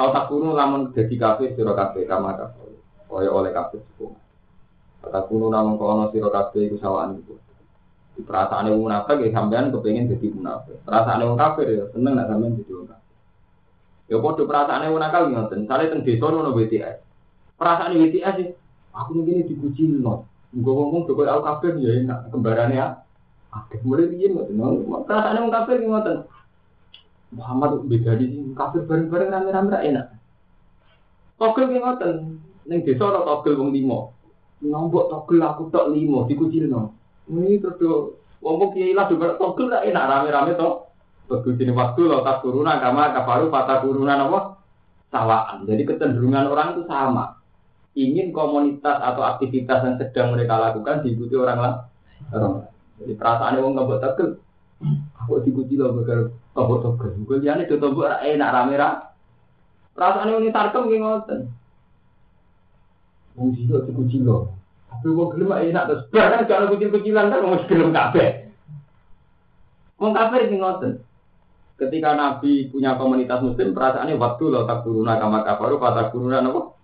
Lau 0.00 0.16
kuno 0.32 0.56
namun 0.56 0.96
jadi 0.96 1.12
kafe 1.20 1.52
siro 1.52 1.76
kafe 1.76 2.08
kama 2.08 2.32
kafe. 2.32 2.72
Kaya 3.04 3.28
oleh 3.28 3.52
kafe 3.52 3.84
suku. 3.84 4.16
Tak 5.04 5.28
kuno 5.28 5.52
namun 5.52 5.76
kono 5.76 6.08
siro 6.08 6.32
kafe 6.32 6.72
itu 6.72 6.80
sawaan 6.80 7.20
itu. 7.20 7.36
Di 8.16 8.24
perasaan 8.24 8.72
yang 8.72 8.80
munafik 8.80 9.20
ya 9.20 9.28
sampean 9.28 9.68
kepengen 9.68 10.08
jadi 10.08 10.32
munafik. 10.32 10.80
Perasaan 10.88 11.20
yang 11.20 11.36
kafir 11.36 11.68
ya 11.68 11.84
seneng 11.92 12.16
nak 12.16 12.32
sampean 12.32 12.56
jadi 12.56 12.72
munafik. 12.72 13.12
Ya 14.08 14.16
podo 14.24 14.42
perasaan 14.48 14.88
yang 14.88 14.96
nakal 14.96 15.28
ngoten. 15.28 15.68
Sale 15.68 15.92
teng 15.92 16.00
desa 16.00 16.24
ono 16.32 16.56
BTS. 16.56 16.96
Perasaan 17.60 18.00
BTS 18.00 18.34
sih 18.40 18.48
aku 18.96 19.10
mungkin 19.20 19.44
dipuji 19.52 19.84
no. 20.00 20.24
Gue 20.56 20.72
ngomong 20.72 21.04
tuh 21.04 21.14
aku 21.28 21.44
kafir 21.44 21.76
ya 21.76 22.00
enak 22.00 22.32
kembarannya 22.32 22.80
ya. 22.80 22.86
Akeh 23.52 23.84
mulai 23.84 24.08
piye 24.08 24.32
ngoten. 24.32 24.56
Perasaan 25.04 25.44
yang 25.44 25.52
kafir 25.52 25.76
ngoten. 25.84 26.24
Muhammad 27.30 27.86
beda 27.86 28.18
di 28.18 28.42
kafir 28.58 28.82
bareng-bareng 28.90 29.30
rame-rame 29.30 29.76
enak. 29.86 30.06
Togel 31.38 31.70
ki 31.70 31.78
ngoten, 31.78 32.16
ning 32.66 32.78
desa 32.82 33.06
ora 33.06 33.22
togel 33.22 33.54
wong 33.54 33.70
limo. 33.70 34.12
Nombok 34.60 35.08
togel 35.08 35.40
aku 35.40 35.70
tok 35.70 35.94
limo 35.94 36.26
dikucilno. 36.26 36.92
Ini 37.30 37.62
terus 37.62 38.18
wong 38.42 38.74
kiai 38.74 38.92
lah 38.92 39.06
juga 39.06 39.38
togel 39.38 39.70
lah 39.70 39.86
enak 39.86 40.04
rame-rame 40.10 40.52
to. 40.58 40.70
Ini 41.30 41.70
waktu 41.70 42.10
lo 42.10 42.26
tak 42.26 42.42
turunan 42.42 42.82
kama 42.82 43.14
kafaru 43.14 43.54
patah 43.54 43.78
turunan 43.86 44.26
apa? 44.26 44.58
Sawaan. 45.14 45.62
Jadi 45.62 45.86
kecenderungan 45.86 46.50
orang 46.50 46.74
itu 46.74 46.82
sama. 46.90 47.38
Ingin 47.94 48.34
komunitas 48.34 48.98
atau 48.98 49.22
aktivitas 49.22 49.86
yang 49.86 49.96
sedang 50.02 50.34
mereka 50.34 50.58
lakukan 50.58 51.06
diikuti 51.06 51.38
orang. 51.38 51.86
Orang. 52.34 52.66
Jadi 52.98 53.14
perasaan 53.14 53.62
wong 53.62 53.78
nggak 53.78 54.02
togel. 54.02 54.28
Aku 55.30 55.46
diikuti 55.46 55.78
loh 55.78 55.94
bakal 55.94 56.34
Tombok 56.50 56.82
tombok. 56.82 57.14
Gue 57.30 57.38
liane 57.38 57.70
do 57.70 57.78
tombok 57.78 58.10
enak 58.26 58.50
rame 58.50 58.74
ra. 58.74 58.90
Rasane 59.94 60.34
wong 60.34 60.50
tarkem 60.50 60.90
ki 60.90 60.98
ngoten. 60.98 61.40
Wong 63.38 63.48
sida 63.54 63.86
dikucil 63.86 64.26
lho. 64.26 64.50
Tapi 64.90 65.06
wong 65.14 65.30
gelem 65.38 65.54
enak 65.70 65.86
terus 65.86 66.02
bar 66.10 66.34
kan 66.34 66.42
kalau 66.50 66.74
kucil-kucilan 66.74 67.30
kan 67.30 67.46
wong 67.46 67.62
gelem 67.70 67.94
kabeh. 67.94 68.50
Wong 70.02 70.10
kafir 70.10 70.50
ki 70.50 70.58
ngoten. 70.58 70.92
Ketika 71.78 72.12
Nabi 72.12 72.68
punya 72.68 72.98
komunitas 73.00 73.40
muslim, 73.40 73.72
perasaannya 73.72 74.20
waktu 74.20 74.52
lo 74.52 74.68
tak 74.68 74.84
turuna 74.84 75.16
kama 75.16 75.40
kafaru, 75.48 75.80
patah 75.80 76.12
turuna 76.12 76.44
apa? 76.44 76.76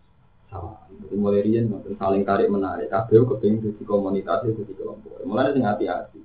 Sama. 0.49 0.89
Jadi 0.89 1.15
mulai 1.21 1.45
rian, 1.45 1.69
saling 2.01 2.25
tarik 2.25 2.49
menarik. 2.49 2.89
Kabeh 2.89 3.29
kepingin 3.29 3.61
jadi 3.61 3.83
komunitas, 3.85 4.49
jadi 4.49 4.73
kelompok. 4.73 5.21
Mulai 5.29 5.53
dengan 5.53 5.77
hati-hati. 5.77 6.17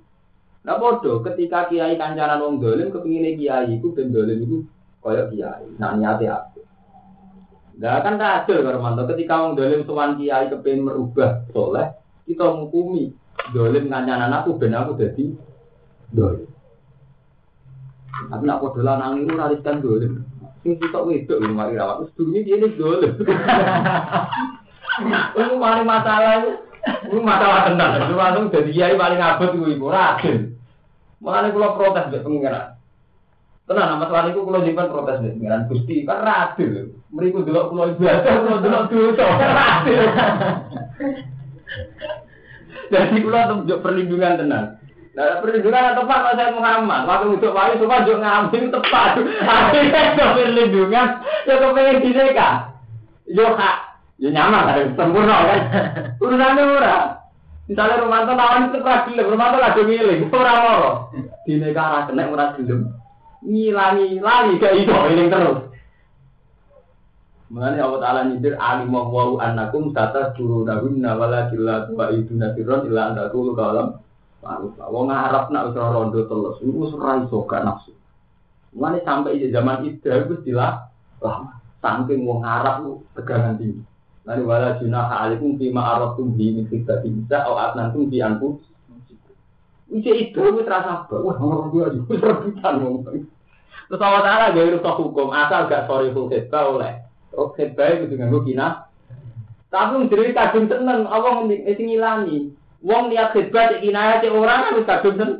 Nah 0.62 0.78
bodoh, 0.78 1.26
ketika 1.26 1.66
kiai 1.66 1.98
kancanan 1.98 2.38
wong 2.38 2.62
dolim, 2.62 2.94
kepingin 2.94 3.34
kiai 3.34 3.82
itu 3.82 3.90
dan 3.98 4.14
dolim 4.14 4.38
itu 4.46 4.56
koyok 5.02 5.34
kiai. 5.34 5.66
Nah 5.82 5.98
niatnya 5.98 6.38
apa? 6.38 6.60
Nah 7.82 7.98
kan 7.98 8.14
kacau 8.14 8.62
kalau 8.62 8.78
mantap. 8.78 9.10
Ketika 9.10 9.42
wong 9.42 9.58
dolim 9.58 9.82
tuan 9.82 10.14
kiai 10.14 10.46
kepingin 10.46 10.86
merubah 10.86 11.42
soleh, 11.50 11.98
kita 12.30 12.46
menghukumi 12.46 13.10
dolim 13.50 13.90
kancanan 13.90 14.30
aku 14.30 14.54
ben 14.54 14.78
aku 14.78 14.94
jadi 14.94 15.24
dolim. 16.14 16.46
Tapi 18.30 18.44
nak 18.46 18.60
podo 18.62 18.86
lanang 18.86 19.26
itu 19.26 19.34
nariskan 19.34 19.82
dolim. 19.82 20.22
Sing 20.62 20.78
kita 20.78 21.02
wedok 21.02 21.42
ini 21.42 21.50
mari 21.50 21.74
rawat. 21.74 22.06
Terus 22.14 22.46
dia 22.46 22.54
ini 22.54 22.68
dolim. 22.78 23.18
Ini 24.92 25.56
mari 25.56 25.88
masalah 25.88 26.44
ini 27.08 27.20
masalah 27.24 27.64
tenang. 27.64 27.92
Itu 28.04 28.14
langsung 28.18 28.52
jadi 28.52 28.70
kiai 28.70 29.00
paling 29.00 29.20
abad 29.24 29.50
itu 29.56 29.72
ibu 29.72 29.86
radil. 29.88 30.51
Mulane 31.22 31.54
kula 31.54 31.78
protes 31.78 32.10
mbek 32.10 32.26
pengiran. 32.26 32.74
Tenan 33.70 34.02
masalah 34.02 34.26
niku 34.26 34.42
kula 34.42 34.66
nyimpen 34.66 34.90
protes 34.90 35.22
mbek 35.22 35.38
pengiran 35.38 35.70
Gusti 35.70 36.02
kan 36.02 36.26
radil. 36.26 36.98
Mriku 37.14 37.46
delok 37.46 37.70
kula 37.70 37.94
ibadah 37.94 38.34
kula 38.42 38.58
delok 38.58 38.90
dosa. 38.90 39.26
Jadi 42.92 43.16
kula 43.22 43.48
tunjuk 43.48 43.78
perlindungan 43.80 44.42
tenan. 44.42 44.64
Nah, 45.12 45.38
perlindungan 45.38 45.94
tepat 45.94 46.18
Pak 46.26 46.34
saya 46.34 46.56
Muhammad. 46.56 47.06
Waktu 47.06 47.38
untuk 47.38 47.54
wali 47.54 47.78
semua 47.78 48.02
juk 48.02 48.18
ngambil 48.18 48.64
tepat. 48.74 49.10
Akhirnya 49.46 50.18
perlindungan 50.18 51.08
ya 51.46 51.54
kepengen 51.54 52.02
diseka. 52.02 52.48
Yo 53.30 53.46
hak, 53.54 53.76
yo 54.18 54.28
nyaman 54.34 54.66
kan 54.66 54.90
sempurna 54.98 55.36
kan. 55.46 55.60
Urusannya 56.22 56.62
ora. 56.66 57.21
Misalnya 57.72 58.04
Romanto 58.04 58.32
nawan 58.36 58.68
itu 58.68 58.84
ora 58.84 59.08
gelem, 59.08 59.32
Romanto 59.32 59.56
lagi 59.56 59.80
ngiling, 59.88 60.28
ora 60.28 60.54
loro. 60.60 60.90
Dine 61.48 61.72
kara 61.72 62.04
kena 62.04 62.28
ora 62.28 62.52
gelem. 62.60 62.92
Ngilangi 63.40 64.20
lali 64.20 64.60
gak 64.60 64.76
iso 64.76 64.92
eling 64.92 65.32
terus. 65.32 65.72
Mengenai 67.48 67.80
Allah 67.80 68.00
Ta'ala 68.00 68.20
nyidir 68.28 68.60
alimah 68.60 69.08
wa'u 69.08 69.40
annakum 69.40 69.96
tata 69.96 70.36
suruh 70.36 70.68
dahunna 70.68 71.16
wala 71.16 71.48
kila 71.48 71.88
tuwa 71.88 72.12
itu 72.12 72.36
nafiron 72.36 72.88
illa 72.88 73.12
anda 73.12 73.32
tulu 73.32 73.56
kalam 73.56 74.00
Ma'rufah. 74.42 74.86
Wong 74.90 75.06
ngarap 75.06 75.54
nak 75.54 75.70
usra 75.70 75.86
rondo 75.94 76.26
telus, 76.26 76.58
itu 76.60 76.82
serai 76.90 77.22
soga 77.30 77.62
nafsu. 77.62 77.94
Mengenai 78.74 79.06
sampai 79.06 79.38
zaman 79.48 79.86
itu, 79.86 80.02
itu 80.10 80.34
istilah 80.42 80.90
lama. 81.22 81.62
Saking 81.78 82.26
wong 82.26 82.42
ngarap 82.42 82.82
itu 82.82 82.92
tegangan 83.14 83.54
tinggi. 83.56 83.80
Lalu 84.22 84.42
wala 84.46 84.78
junaha 84.78 85.26
alaikum 85.26 85.58
fima 85.58 85.82
aratum 85.98 86.38
bi 86.38 86.54
min 86.54 86.70
khidbati 86.70 87.10
bisa 87.10 87.42
atau 87.42 87.58
atnantum 87.58 88.06
bi 88.06 88.22
anfu. 88.22 88.62
Ije 89.90 90.12
itu 90.30 90.38
wis 90.38 90.64
rasa 90.64 91.10
wah 91.10 91.36
orang 91.36 91.74
dua 91.74 91.90
juga 91.90 92.30
rebutan 92.30 92.74
ngomong. 92.78 93.26
Terus 93.90 94.00
Allah 94.00 94.22
Ta'ala 94.24 94.56
gak 94.56 94.66
urus 94.72 94.86
hukum 94.96 95.28
asal 95.34 95.68
gak 95.68 95.84
sorry 95.90 96.14
full 96.14 96.30
khidbah 96.30 96.64
oleh. 96.70 97.02
Terus 97.34 97.50
khidbah 97.58 97.86
itu 97.98 98.04
dengan 98.14 98.32
kina. 98.46 98.68
Tapi 99.68 100.08
jadi 100.08 100.32
kadung 100.36 100.68
seneng, 100.68 101.08
Allah 101.08 101.44
mesti 101.44 101.82
ngilangi. 101.82 102.38
Wong 102.80 103.10
niat 103.10 103.36
khidbah 103.36 103.74
cek 103.74 103.82
kinaya 103.82 104.22
cek 104.22 104.32
orang 104.32 104.64
kan 104.64 104.86
kadung 104.86 105.16
seneng. 105.18 105.32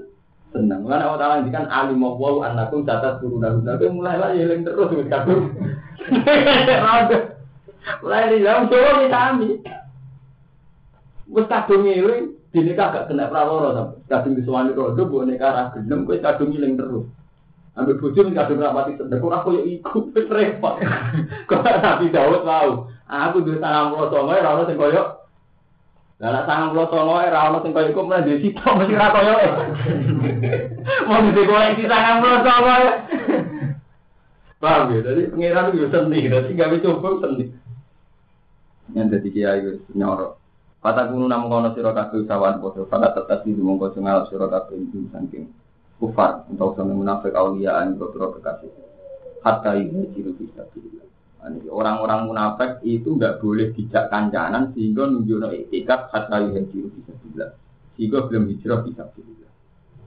Seneng. 0.53 0.81
Karena 0.85 1.07
Allah 1.07 1.21
Ta'ala 1.23 1.35
ngendikan 1.41 1.67
alimah 1.71 2.13
wa 2.19 2.45
annakum 2.45 2.85
tatas 2.85 3.23
turuna 3.23 3.57
guna. 3.57 3.79
Mulai 3.79 4.17
lah 4.21 4.31
yeling 4.35 4.67
terus 4.67 4.91
kadung. 5.07 5.55
Mulai 8.03 8.31
di 8.31 8.45
dalam 8.47 8.71
Jawa 8.71 8.91
kita 9.03 9.21
ambil. 9.35 9.53
Wes 11.33 11.47
kadung 11.49 11.83
ngiling, 11.89 12.25
dini 12.53 12.73
kagak 12.77 13.09
kena 13.09 13.33
praworo 13.33 13.73
sampai 13.73 14.05
kadung 14.11 14.37
disuwani 14.37 14.77
rodo, 14.77 15.03
bu 15.09 15.25
neka 15.25 15.49
ra 15.49 15.73
gelem, 15.73 16.05
wes 16.05 16.21
kadung 16.21 16.53
ngiling 16.53 16.77
terus. 16.77 17.09
Ambil 17.73 17.97
bojo 17.97 18.21
kadung 18.29 18.61
rapati 18.61 19.01
sedek, 19.01 19.25
ora 19.25 19.41
koyo 19.41 19.65
iku 19.65 20.13
wis 20.13 20.29
repot. 20.29 20.77
Kok 21.49 21.65
Nabi 21.65 22.13
Daud 22.13 22.45
mau, 22.45 22.93
aku 23.09 23.41
duwe 23.41 23.57
sangang 23.57 23.97
puluh 23.97 24.09
songo 24.13 24.33
ora 24.37 24.51
ono 24.61 24.69
sing 24.69 24.77
koyo 24.77 25.03
Lah 26.21 26.29
nek 26.37 26.45
sangang 26.45 26.71
puluh 26.77 26.89
songo 26.93 27.15
ora 27.17 27.41
ono 27.49 27.59
sing 27.65 27.73
kaya 27.73 27.89
iku 27.89 28.03
mlebu 28.05 28.29
di 28.29 28.43
situ 28.45 28.61
mesti 28.61 28.95
ra 28.95 29.09
kaya. 29.09 29.35
Mau 31.09 31.25
di 31.33 31.43
koleksi 31.49 31.85
sangang 31.89 32.19
puluh 32.21 32.41
songo. 32.45 32.77
Paham 34.63 34.95
ya? 34.95 35.01
Jadi 35.03 35.23
pengiran 35.35 35.75
itu 35.75 35.91
seni, 35.91 36.31
jadi 36.31 36.51
gak 36.55 36.71
bisa 36.71 36.95
coba 36.95 37.27
seni. 37.27 37.51
Yang 38.93 39.07
jadi 39.19 39.29
kiai 39.33 39.61
itu 39.65 39.93
nyorok. 39.97 40.33
Kata 40.83 41.09
kuno 41.09 41.31
namun 41.31 41.47
kono 41.47 41.69
siro 41.79 41.95
kabeh 41.95 42.27
usawan 42.27 42.59
podo, 42.59 42.83
pada 42.91 43.15
tetap 43.15 43.47
di 43.47 43.55
mongko 43.55 43.95
ngalap 43.95 44.27
siro 44.27 44.51
kabeh 44.51 44.75
itu 44.83 45.07
saking 45.15 45.47
kufar 46.03 46.43
untuk 46.51 46.75
sama 46.75 46.91
munafik 46.91 47.31
auliaan 47.31 47.95
beberapa 47.95 48.43
kekasih. 48.43 48.71
Hatta 49.47 49.79
ini 49.79 50.11
ciri 50.11 50.35
bisa 50.35 50.67
Orang-orang 51.71 52.31
munafik 52.31 52.83
itu 52.83 53.15
nggak 53.15 53.39
boleh 53.43 53.71
dijak 53.75 54.11
kancanan 54.11 54.75
sehingga 54.75 55.07
nunjukno 55.07 55.55
etikat 55.55 56.11
hatta 56.11 56.43
ciri 56.51 56.91
bisa 56.91 57.15
bilang. 57.23 57.55
Sehingga 57.95 58.19
belum 58.27 58.51
hijrah 58.51 58.83
bisa 58.83 59.07
bilang. 59.15 59.33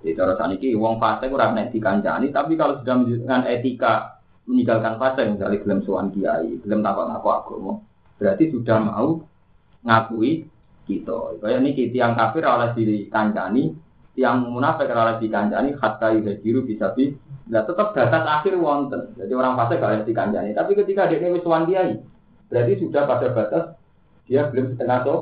Jadi 0.03 0.11
cara 0.13 0.37
saat 0.37 0.53
ini, 0.53 0.77
wong 0.77 1.01
fase 1.01 1.25
kurang 1.31 1.57
nek 1.57 1.73
dikancani, 1.73 2.29
tapi 2.29 2.53
kalau 2.53 2.77
sudah 2.77 2.93
menunjukkan 2.93 3.41
etika 3.49 4.21
meninggalkan 4.45 5.01
fase 5.01 5.25
misalnya 5.25 5.57
gelem 5.65 5.79
suan 5.81 6.13
kiai, 6.13 6.61
gelem 6.61 6.85
takut 6.85 7.09
aku 7.09 7.27
agama, 7.33 7.73
berarti 8.15 8.51
sudah 8.51 8.77
mau 8.79 9.21
ngakui 9.83 10.47
kita. 10.85 11.41
Kayak 11.41 11.59
ini 11.65 11.71
tiang 11.91 12.13
kafir 12.13 12.43
oleh 12.45 12.69
diri 12.77 13.09
kancani, 13.09 13.73
tiang 14.13 14.45
munafik 14.47 14.89
oleh 14.89 15.17
dikancani, 15.19 15.73
hatta 15.75 16.13
jiru 16.41 16.63
bisa 16.63 16.93
bi. 16.93 17.11
Nah 17.45 17.61
tetap 17.61 17.93
batas 17.93 18.23
akhir 18.25 18.57
wonten. 18.57 19.13
Jadi 19.17 19.33
orang 19.33 19.53
fase 19.53 19.77
gak 19.77 19.89
oleh 19.89 20.05
dikancani. 20.05 20.49
Tapi 20.57 20.71
ketika 20.73 21.05
dia 21.09 21.21
ini 21.21 21.41
suan 21.41 21.69
kiai, 21.69 22.01
berarti 22.49 22.73
sudah 22.81 23.05
pada 23.05 23.27
batas 23.33 23.63
dia 24.25 24.49
belum 24.49 24.73
setengah 24.73 24.99
so. 25.05 25.15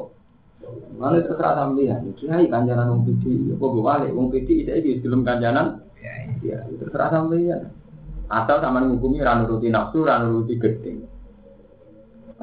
Mana 0.95 1.19
terserah 1.19 1.59
sampean, 1.59 2.15
kiai 2.15 2.47
kanjanan 2.47 2.95
wong 2.95 3.03
pidi, 3.03 3.51
apa 3.51 3.65
gue 3.67 3.83
balik 3.83 4.11
wong 4.15 4.31
pidi 4.31 4.63
itu 4.63 5.03
belum 5.03 5.27
kanjanan, 5.27 5.83
ya 6.39 6.63
terserah 6.79 7.11
sampean. 7.11 7.67
Asal 8.31 8.63
sama 8.63 8.79
menghukumi 8.79 9.19
ranu 9.19 9.51
ruti 9.51 9.67
nafsu, 9.67 10.07
ranu 10.07 10.39
ruti 10.39 10.55
gedeng. 10.55 11.03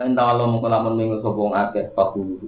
Entah 0.00 0.32
Allah 0.32 0.48
mau 0.48 0.64
kelamun 0.64 0.96
minggu 0.96 1.20
sobong 1.20 1.52
akeh 1.52 1.92
fakulu. 1.92 2.40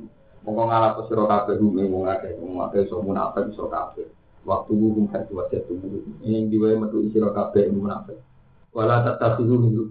Mongko 0.42 0.62
ngalah 0.72 0.96
ke 0.96 1.02
sira 1.06 1.28
kabeh 1.28 1.60
wong 1.60 2.08
akeh, 2.08 2.32
wong 2.40 2.64
akeh 2.64 2.88
iso 2.88 3.04
munafik 3.04 3.52
iso 3.52 3.68
kabeh. 3.68 4.08
Waktu 4.48 4.72
hukum 4.72 5.06
hati 5.12 5.30
wajah 5.36 5.60
tubuh. 5.68 6.00
Ini 6.24 6.48
diwae 6.48 6.80
metu 6.80 7.04
sira 7.12 7.28
kabeh 7.30 7.68
munafik. 7.68 8.16
Wala 8.72 9.04
tatakhudhu 9.04 9.54
minhu. 9.54 9.84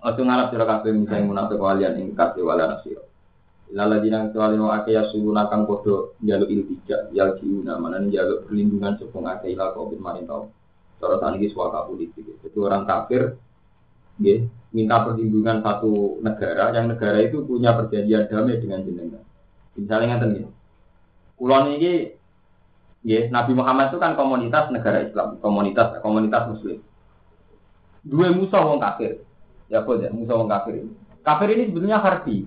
Ojo 0.00 0.20
ngarap 0.26 0.48
sira 0.48 0.64
kabeh 0.64 0.96
misale 0.96 1.28
munafik 1.28 1.60
walian 1.60 2.00
ing 2.00 2.16
kabeh 2.16 2.40
wala 2.40 2.72
nasira. 2.72 3.04
Lala 3.70 4.02
dinang 4.02 4.32
kecuali 4.32 4.58
no 4.58 4.72
ake 4.72 4.96
ya 4.96 5.06
subuh 5.12 5.30
nakang 5.30 5.62
podo 5.62 6.18
jaluk 6.26 6.50
iltija, 6.50 7.14
yal 7.14 7.38
ciuna, 7.38 7.78
mana 7.78 8.02
jaluk 8.10 8.50
perlindungan 8.50 8.98
sepung 8.98 9.30
ake 9.30 9.54
ila 9.54 9.76
kau 9.76 9.92
bin 9.92 10.02
marin 10.02 10.26
tau. 10.26 10.50
Tadi 10.98 11.46
suaka 11.52 11.86
politik. 11.86 12.26
Jadi 12.42 12.58
orang 12.58 12.82
kafir 12.88 13.38
ya, 14.18 14.42
minta 14.70 15.02
perlindungan 15.02 15.62
satu 15.62 16.22
negara 16.22 16.70
yang 16.70 16.86
negara 16.90 17.18
itu 17.22 17.42
punya 17.42 17.74
perjanjian 17.74 18.30
damai 18.30 18.62
dengan 18.62 18.86
jenengan. 18.86 19.22
Misalnya 19.74 20.16
ngeten 20.16 20.30
ya. 20.38 20.48
Kulon 21.40 21.64
ini 21.74 21.92
ya, 23.02 23.26
Nabi 23.32 23.52
Muhammad 23.56 23.90
itu 23.90 23.98
kan 23.98 24.14
komunitas 24.14 24.70
negara 24.70 25.02
Islam, 25.02 25.40
komunitas 25.42 25.98
komunitas 26.04 26.42
muslim. 26.52 26.78
Dua 28.06 28.30
musuh 28.30 28.62
wong 28.62 28.78
kafir. 28.78 29.24
Ya 29.66 29.82
kok 29.82 29.98
ya, 29.98 30.10
musuh 30.14 30.38
wong 30.38 30.50
kafir 30.50 30.84
ini. 30.84 30.92
Kafir 31.20 31.48
ini 31.52 31.68
sebetulnya 31.68 31.98
harbi. 32.00 32.46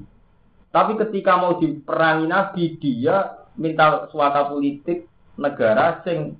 Tapi 0.74 0.98
ketika 0.98 1.38
mau 1.38 1.62
diperangi 1.62 2.26
Nabi, 2.26 2.64
dia 2.82 3.44
minta 3.58 4.10
suaka 4.10 4.50
politik 4.50 5.06
negara 5.38 6.02
sing 6.02 6.38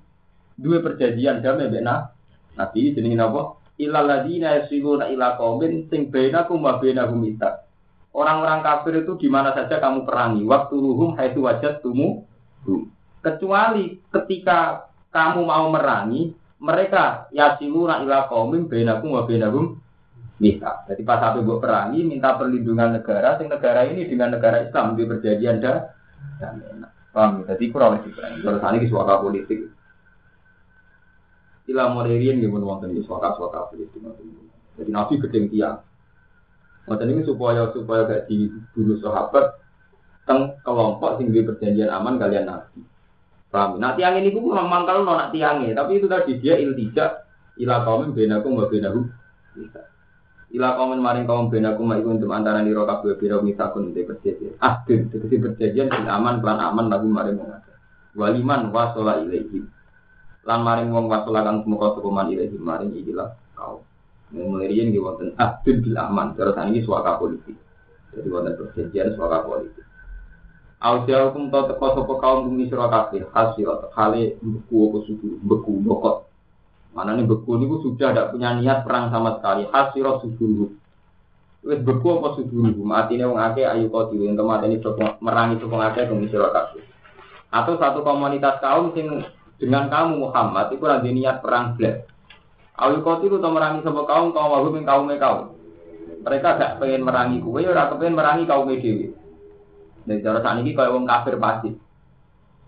dua 0.54 0.78
perjanjian 0.82 1.42
damai 1.42 1.70
bena 1.70 2.14
nabi 2.54 2.94
jenenge 2.94 3.18
napa 3.18 3.58
ilal 3.80 4.06
ladina 4.06 4.60
yasiruna 4.62 5.10
ila 5.10 5.34
qaumin 5.38 5.90
sing 5.90 6.12
bainakum 6.12 6.62
wa 6.62 6.78
bainahum 6.78 7.18
mita 7.18 7.66
orang-orang 8.14 8.62
kafir 8.62 9.02
itu 9.02 9.18
di 9.18 9.28
mana 9.30 9.50
saja 9.54 9.82
kamu 9.82 10.06
perangi 10.06 10.42
waktu 10.46 10.74
ruhum 10.78 11.18
haitsu 11.18 11.42
wajadtumu 11.42 12.22
kecuali 13.24 13.98
ketika 14.12 14.90
kamu 15.10 15.46
mau 15.46 15.66
merangi 15.70 16.34
mereka 16.62 17.28
yasiluna 17.34 18.02
ila 18.06 18.30
qaumin 18.30 18.70
bainakum 18.70 19.14
wa 19.14 19.26
bainahum 19.26 19.84
mita. 20.38 20.82
Jadi 20.90 21.02
pas 21.06 21.22
sampai 21.22 21.46
buat 21.46 21.62
perangi 21.62 22.02
minta 22.02 22.34
perlindungan 22.34 22.98
negara, 22.98 23.38
sing 23.38 23.46
negara 23.46 23.86
ini 23.86 24.06
dengan 24.08 24.34
negara 24.34 24.66
Islam 24.66 24.98
di 24.98 25.06
perjanjian 25.06 25.62
dah. 25.62 25.78
Paham? 27.14 27.46
Jadi 27.46 27.64
kurang 27.70 28.02
lebih 28.02 28.10
perangi. 28.18 28.42
Terus 28.42 28.62
ini 28.74 28.86
suara 28.90 29.22
politik. 29.22 29.58
Ila 31.64 31.88
moderian 31.96 32.44
yang 32.44 32.52
wonten 32.52 32.92
iki 32.92 33.08
suaka-suaka 33.08 33.72
Filistin. 33.72 34.04
Jadi 34.76 34.90
Nabi 34.92 35.16
gedeng 35.16 35.48
tiang. 35.48 35.80
Ngoten 36.84 37.08
ini 37.16 37.24
supaya 37.24 37.72
supaya 37.72 38.04
gak 38.04 38.28
dibunuh 38.28 39.00
sahabat 39.00 39.56
teng 40.28 40.60
kelompok 40.60 41.16
sing 41.16 41.32
perjanjian 41.32 41.88
aman 41.88 42.20
kalian 42.20 42.44
Nabi. 42.44 42.84
Paham? 43.48 43.80
Nah 43.80 43.96
tiang 43.96 44.20
ini 44.20 44.28
pun 44.28 44.52
memang 44.52 44.84
kalau 44.84 45.08
nak 45.08 45.32
tiangnya, 45.32 45.72
tapi 45.72 46.02
itu 46.02 46.10
tadi 46.10 46.36
dia 46.42 46.60
iltijak 46.60 47.24
ila 47.64 47.86
kaum 47.86 48.12
benakum 48.12 48.60
wa 48.60 48.68
benahu. 48.68 49.08
Ila 50.52 50.68
kaum 50.76 50.92
maring 51.00 51.24
kaum 51.24 51.48
benakum 51.48 51.88
ma 51.88 51.96
untuk 51.96 52.28
antara 52.28 52.60
nira 52.60 52.84
kabeh 52.84 53.16
biro 53.16 53.40
misakun 53.40 53.96
de 53.96 54.04
perjanjian. 54.04 54.60
Ah, 54.60 54.84
de 54.84 55.08
perjanjian 55.40 55.88
sing 55.88 56.04
aman 56.04 56.44
pelan 56.44 56.60
aman 56.60 56.92
lagu 56.92 57.08
maring 57.08 57.40
wong 57.40 57.56
Waliman 58.14 58.70
wasola 58.70 59.18
ilaihim 59.26 59.66
lan 60.44 60.60
maring 60.60 60.92
wong 60.92 61.08
wasula 61.08 61.40
kang 61.40 61.64
semoga 61.64 61.96
sukuman 61.96 62.28
ilahi 62.28 62.56
maring 62.60 62.92
ikilah 62.92 63.32
kau 63.56 63.80
riyen 64.34 64.92
nggih 64.92 65.02
wonten 65.02 65.32
abdul 65.40 65.80
bil 65.80 65.96
aman. 65.96 66.36
Terus 66.36 66.56
ini 66.68 66.80
suaka 66.84 67.16
politik 67.16 67.56
jadi 68.12 68.28
wonten 68.28 68.54
perjanjian 68.60 69.16
suaka 69.16 69.42
politik 69.42 69.84
Ausia 70.84 71.24
hukum 71.24 71.48
tau 71.48 71.64
teko 71.64 71.96
sopo 71.96 72.20
kaum 72.20 72.44
bumi 72.44 72.68
sira 72.68 72.92
kabeh. 72.92 73.24
Hasil 73.32 73.88
kali 73.96 74.36
beku 74.36 74.92
apa 74.92 74.98
sudu? 75.08 75.40
Beku 75.40 75.80
bokot 75.80 76.28
mana 76.92 77.16
nih 77.16 77.24
beku 77.24 77.56
ini 77.56 77.66
sudah 77.80 78.12
tidak 78.12 78.36
punya 78.36 78.52
niat 78.60 78.84
perang 78.84 79.08
sama 79.08 79.40
sekali. 79.40 79.64
Hasil 79.64 80.20
sudu 80.20 80.76
wis 81.64 81.80
beku 81.80 82.20
apa 82.20 82.36
sudu 82.36 82.60
matine 82.84 83.24
wong 83.24 83.40
akeh 83.40 83.64
ayu 83.64 83.88
kau 83.88 84.12
diwe. 84.12 84.28
Tempat 84.36 84.60
ini 84.68 84.76
merangi 85.24 85.56
sopong 85.56 85.80
akeh 85.80 86.04
bumi 86.04 86.28
sira 86.28 86.52
kabeh. 86.52 86.84
Atau 87.48 87.80
satu 87.80 88.04
komunitas 88.04 88.60
kaum 88.60 88.92
sing 88.92 89.24
dengan 89.58 89.86
kamu 89.86 90.28
Muhammad 90.28 90.74
itu 90.74 90.84
ada 90.84 91.04
niat 91.04 91.40
perang 91.40 91.78
belas. 91.78 92.04
Awil 92.74 93.06
koti 93.06 93.30
itu 93.30 93.38
merangi 93.38 93.86
sama 93.86 94.02
kaum 94.02 94.34
kaum 94.34 94.50
wahum 94.50 94.74
yang 94.74 94.86
kaum 94.86 95.06
kaum. 95.14 95.54
Mereka 96.24 96.48
gak 96.58 96.72
pengen 96.82 97.06
merangi 97.06 97.38
kue, 97.38 97.62
ya 97.62 97.86
pengen 97.94 98.18
merangi 98.18 98.48
kaum 98.48 98.66
dewi. 98.66 99.14
Dan 100.04 100.20
cara 100.20 100.42
saat 100.42 100.60
ini 100.60 100.74
kayak 100.74 100.92
wong 100.92 101.06
kafir 101.06 101.38
pasti. 101.38 101.70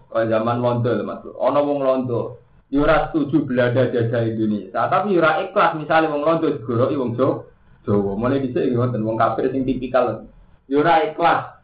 Kayak 0.09 0.31
zaman 0.31 0.63
londo 0.63 0.93
mas. 1.03 1.21
Ono 1.27 1.61
wong 1.67 1.79
londo. 1.83 2.21
Yura 2.67 2.95
ya 2.99 3.03
setuju 3.11 3.47
belanda 3.47 3.87
jajah 3.95 4.27
Indonesia, 4.27 4.91
tapi 4.91 5.15
yura 5.15 5.39
ya 5.39 5.47
ikhlas 5.47 5.79
misalnya 5.79 6.11
wong 6.11 6.23
londo 6.27 6.51
digoroi 6.51 6.99
wong 6.99 7.15
Jawa. 7.15 7.47
Jawa 7.87 8.13
mulai 8.19 8.43
bisa 8.43 8.59
ngoten 8.59 9.07
wong 9.07 9.15
kafir 9.15 9.55
sing 9.55 9.63
tipikal. 9.63 10.27
Yura 10.67 11.07
ikhlas 11.07 11.63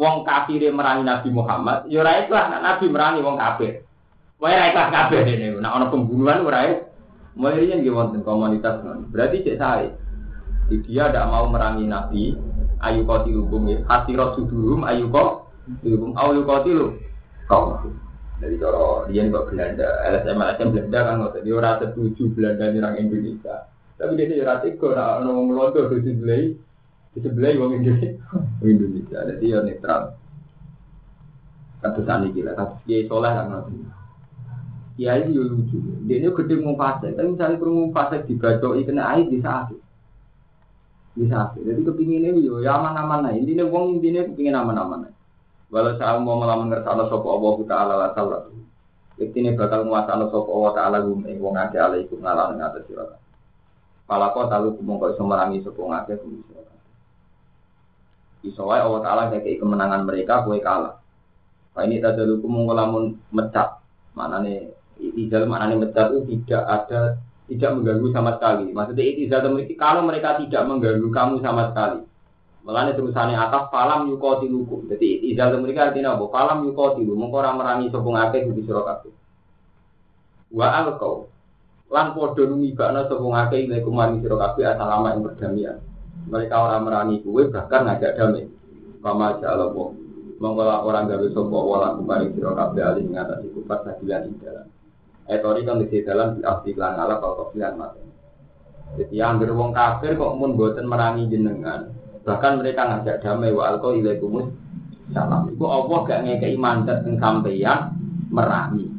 wong 0.00 0.24
kafir 0.24 0.64
merangi 0.72 1.04
Nabi 1.04 1.28
Muhammad, 1.28 1.84
yura 1.92 2.24
ikhlas 2.24 2.56
Nabi 2.56 2.88
merangi 2.88 3.20
wong 3.20 3.36
kafir. 3.36 3.84
Wae 4.40 4.56
ra 4.56 4.72
ikhlas 4.72 4.88
kabeh 4.88 5.20
dene. 5.28 5.60
Nek 5.60 5.68
ana 5.68 5.92
pembunuhan 5.92 6.48
ora 6.48 6.60
ya. 6.64 6.74
Mulai 7.36 7.62
ini 7.62 7.84
nggih 7.84 7.92
wonten 7.92 8.24
komunitas 8.24 8.80
Berarti 9.12 9.44
cek 9.44 9.60
saya. 9.60 9.92
Dia 10.72 11.10
tidak 11.10 11.28
mau 11.28 11.50
merangi 11.50 11.84
Nabi, 11.84 12.38
ayu 12.80 13.04
kau 13.04 13.20
tilubung 13.26 13.68
ya. 13.68 13.84
Hati 13.84 14.16
sudurum 14.16 14.88
ayu 14.88 15.12
kau 15.12 15.44
tilubung. 15.84 16.16
Ayu 16.16 16.40
kau 16.48 16.64
tilu. 16.64 16.96
Kau. 17.46 17.84
Dari 18.40 18.56
cara 18.56 19.04
dia 19.12 19.28
kok 19.28 19.52
Belanda, 19.52 19.88
LSM 20.08 20.40
LSM 20.40 20.68
Belanda 20.72 20.98
kan 21.04 21.14
nggak 21.20 21.44
dia 21.44 21.52
orang 21.60 21.76
setuju 21.84 22.22
Belanda 22.32 22.64
nyerang 22.72 22.96
Indonesia. 22.96 23.68
Tapi 24.00 24.16
dia 24.16 24.32
tidak 24.32 24.48
rati 24.48 24.80
kok, 24.80 24.96
nak 24.96 25.28
ngomong 25.28 25.46
melonto 25.52 25.92
di 25.92 26.00
sebelah, 26.00 26.48
di 27.12 27.18
sebelah 27.20 27.52
orang 27.60 27.84
Indonesia. 27.84 29.20
Jadi 29.28 29.44
dia 29.44 29.60
netral. 29.60 30.16
Kata 31.84 32.00
sani 32.08 32.32
gila, 32.32 32.56
kata 32.56 32.80
dia 32.88 33.04
soleh 33.04 33.28
kan 33.28 33.44
nggak 33.52 33.99
Ya 35.00 35.16
ini 35.16 35.32
yo 35.32 35.48
lucu. 35.48 35.80
Dia 36.04 36.20
ini 36.20 36.28
gede 36.28 36.60
mau 36.60 36.76
fase, 36.76 37.16
tapi 37.16 37.32
misalnya 37.32 37.56
perlu 37.56 37.88
fase 37.88 38.20
dibacoi 38.28 38.84
kena 38.84 39.16
air 39.16 39.24
bisa 39.32 39.64
sakit. 39.64 39.80
Bisa 41.16 41.32
sakit. 41.40 41.62
Jadi 41.64 41.80
kepingin 41.88 42.28
ini 42.36 42.44
yo 42.44 42.60
ya 42.60 42.76
aman-aman 42.76 43.32
aja. 43.32 43.40
Intinya 43.40 43.64
uang 43.64 43.96
intinya 43.96 44.28
kepingin 44.28 44.60
aman-aman 44.60 45.08
aja. 45.08 45.16
Walau 45.72 45.96
saya 45.96 46.20
mau 46.20 46.36
malah 46.36 46.60
mengerti 46.60 46.84
sopo 47.08 47.32
Allah 47.32 47.54
Taala 47.64 47.94
la 47.96 48.08
salah. 48.12 48.44
Ini 49.16 49.56
bakal 49.56 49.88
menguasai 49.88 50.28
sopo 50.28 50.50
Allah 50.60 50.72
Taala 50.76 50.96
gum 51.00 51.24
ing 51.24 51.40
wong 51.40 51.56
akeh 51.56 51.80
ala 51.80 51.96
iku 51.96 52.20
ngalah 52.20 52.52
ing 52.52 52.60
atas 52.60 52.84
sira. 52.84 53.08
Kok 54.04 54.46
talu 54.52 54.76
mongko 54.84 55.16
iso 55.16 55.24
merangi 55.24 55.64
sopo 55.64 55.88
ngakeh 55.88 56.20
gum 56.20 56.44
sira. 56.44 56.74
Iso 58.44 58.68
wae 58.68 58.84
Allah 58.84 59.00
Taala 59.00 59.22
ngekeki 59.32 59.64
kemenangan 59.64 60.04
mereka 60.04 60.44
kowe 60.44 60.60
kalah. 60.60 61.00
Pak 61.72 61.86
ini 61.88 62.02
tadi 62.02 62.26
hukum 62.26 62.50
mengkolamun 62.50 63.14
mecat, 63.30 63.78
mana 64.18 64.42
nih 64.42 64.74
itizal 65.00 65.48
mecat 65.48 66.06
itu 66.12 66.20
tidak 66.28 66.62
ada 66.68 67.00
tidak 67.50 67.70
mengganggu 67.74 68.08
sama 68.14 68.30
sekali. 68.38 68.70
Maksudnya 68.70 69.04
itizal 69.04 69.40
memiliki 69.50 69.74
kalau 69.74 70.06
mereka 70.06 70.38
tidak 70.38 70.62
mengganggu 70.68 71.08
kamu 71.10 71.34
sama 71.42 71.74
sekali. 71.74 72.00
Makanya 72.60 72.92
terusannya 72.94 73.36
atas 73.40 73.72
falam 73.72 74.06
yukotilukum. 74.12 74.86
Jadi 74.86 75.24
itizal 75.24 75.58
mereka 75.58 75.90
artinya 75.90 76.14
apa? 76.14 76.24
Falam 76.30 76.68
yukotilu. 76.68 77.16
Mengkorang 77.16 77.58
merangi 77.58 77.90
sopung 77.90 78.14
akeh 78.14 78.46
di 78.46 78.62
surat 78.62 79.02
Wa 80.54 80.66
alkau. 80.84 81.26
Lan 81.90 82.14
podo 82.14 82.46
numibakna 82.46 83.10
sopung 83.10 83.34
akeh 83.34 83.66
ilaikum 83.66 83.98
sira 84.22 84.36
kabeh 84.38 84.64
asal 84.70 84.86
lama 84.86 85.08
yang 85.10 85.26
perdamaian. 85.26 85.78
Mereka 86.30 86.54
orang 86.54 86.84
merangi 86.86 87.16
kue 87.26 87.50
bahkan 87.50 87.88
ngajak 87.88 88.14
damai. 88.14 88.46
Kama 89.00 89.40
ja'ala 89.40 89.72
monggo 90.40 90.64
orang 90.64 91.04
gawe 91.04 91.26
sapa 91.36 91.58
wala 91.60 91.88
kumari 92.00 92.32
sira 92.32 92.56
kabeh 92.56 92.80
ali 92.80 93.04
ngatasi 93.12 93.52
kufar 93.52 93.84
sabilan 93.84 94.24
ing 94.24 94.36
dalan 94.40 94.66
etori 95.30 95.62
kan 95.62 95.78
di 95.78 96.02
dalam 96.02 96.36
di 96.36 96.42
arti 96.42 96.74
lan 96.74 96.98
ala 96.98 97.22
kopian 97.22 97.78
mati 97.78 98.02
jadi 98.98 99.14
yang 99.14 99.38
wong 99.38 99.70
kafir 99.70 100.18
kok 100.18 100.34
mun 100.34 100.58
boten 100.58 100.90
merangi 100.90 101.30
jenengan 101.30 101.94
bahkan 102.26 102.58
mereka 102.58 102.90
ngajak 102.90 103.22
damai 103.22 103.54
wa 103.54 103.70
alko 103.70 103.94
ilaikumus 103.94 104.50
salam 105.14 105.46
iku 105.54 105.64
Allah 105.70 105.98
gak 106.04 106.22
ngekei 106.26 106.58
mandat 106.58 107.06
ing 107.06 107.16
sampeyan 107.22 107.94
merangi 108.28 108.90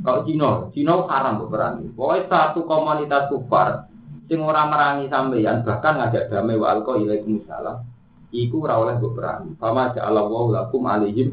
kalau 0.00 0.24
Cina, 0.24 0.72
Cina 0.72 1.04
haram 1.06 1.44
kok 1.44 1.52
merangi 1.52 1.86
pokoknya 1.92 2.26
satu 2.32 2.64
komunitas 2.64 3.28
kufar 3.28 3.86
sing 4.26 4.40
ora 4.40 4.64
merangi 4.66 5.06
sampeyan 5.12 5.62
bahkan 5.62 6.00
ngajak 6.00 6.32
damai 6.32 6.56
wa 6.56 6.72
alko 6.72 6.96
ilaikumus 6.96 7.44
salam 7.44 7.84
iku 8.32 8.64
ora 8.64 8.76
oleh 8.80 8.94
mbok 9.00 9.12
perang. 9.16 9.42
Fama 9.56 9.92
ja'ala 9.96 10.20
wa 10.28 10.52
lakum 10.52 10.84
alaihim 10.84 11.32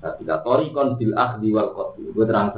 sabila 0.00 0.40
kon 0.44 0.96
bil 0.96 1.12
ahdi 1.16 1.48
wal 1.52 1.70
qatl. 1.72 2.00
Gue 2.12 2.24
terang. 2.24 2.52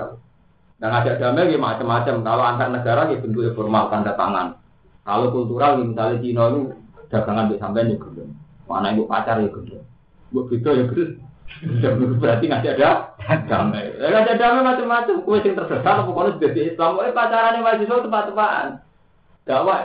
Dan 0.77 0.93
ada 0.93 1.16
damai 1.16 1.49
ya 1.49 1.57
macam-macam. 1.57 2.20
Kalau 2.20 2.45
antar 2.45 2.68
negara 2.68 3.09
ya 3.09 3.16
bentuknya 3.16 3.57
formal 3.57 3.89
tanda 3.89 4.12
tangan. 4.12 4.61
Kalau 5.09 5.33
kultural 5.33 5.81
ya 5.81 5.85
misalnya 5.89 6.20
Cina 6.20 6.43
itu 6.53 6.61
dagangan 7.09 7.49
bisa 7.49 7.61
sampai 7.64 7.89
ya. 7.97 8.24
Mana 8.68 8.93
ibu 8.93 9.09
pacar 9.09 9.41
ya 9.41 9.49
gendong. 9.49 9.87
Buat 10.35 10.45
gitu 10.53 10.68
ya 10.68 10.85
gendong. 10.85 12.20
Berarti 12.20 12.45
nggak 12.45 12.77
ada 12.77 12.91
damai. 13.49 13.97
Nggak 13.97 14.22
ada 14.29 14.35
damai 14.37 14.62
macam-macam. 14.68 15.24
Kue 15.24 15.41
yang 15.41 15.57
tersesat 15.57 15.97
pokoknya 16.05 16.41
jadi 16.45 16.61
Islam. 16.77 17.01
Kue 17.01 17.14
pacaran 17.16 17.57
yang 17.57 17.64
mahasiswa 17.64 18.05
tepat-tepatan. 18.05 18.68
Dakwah. 19.49 19.81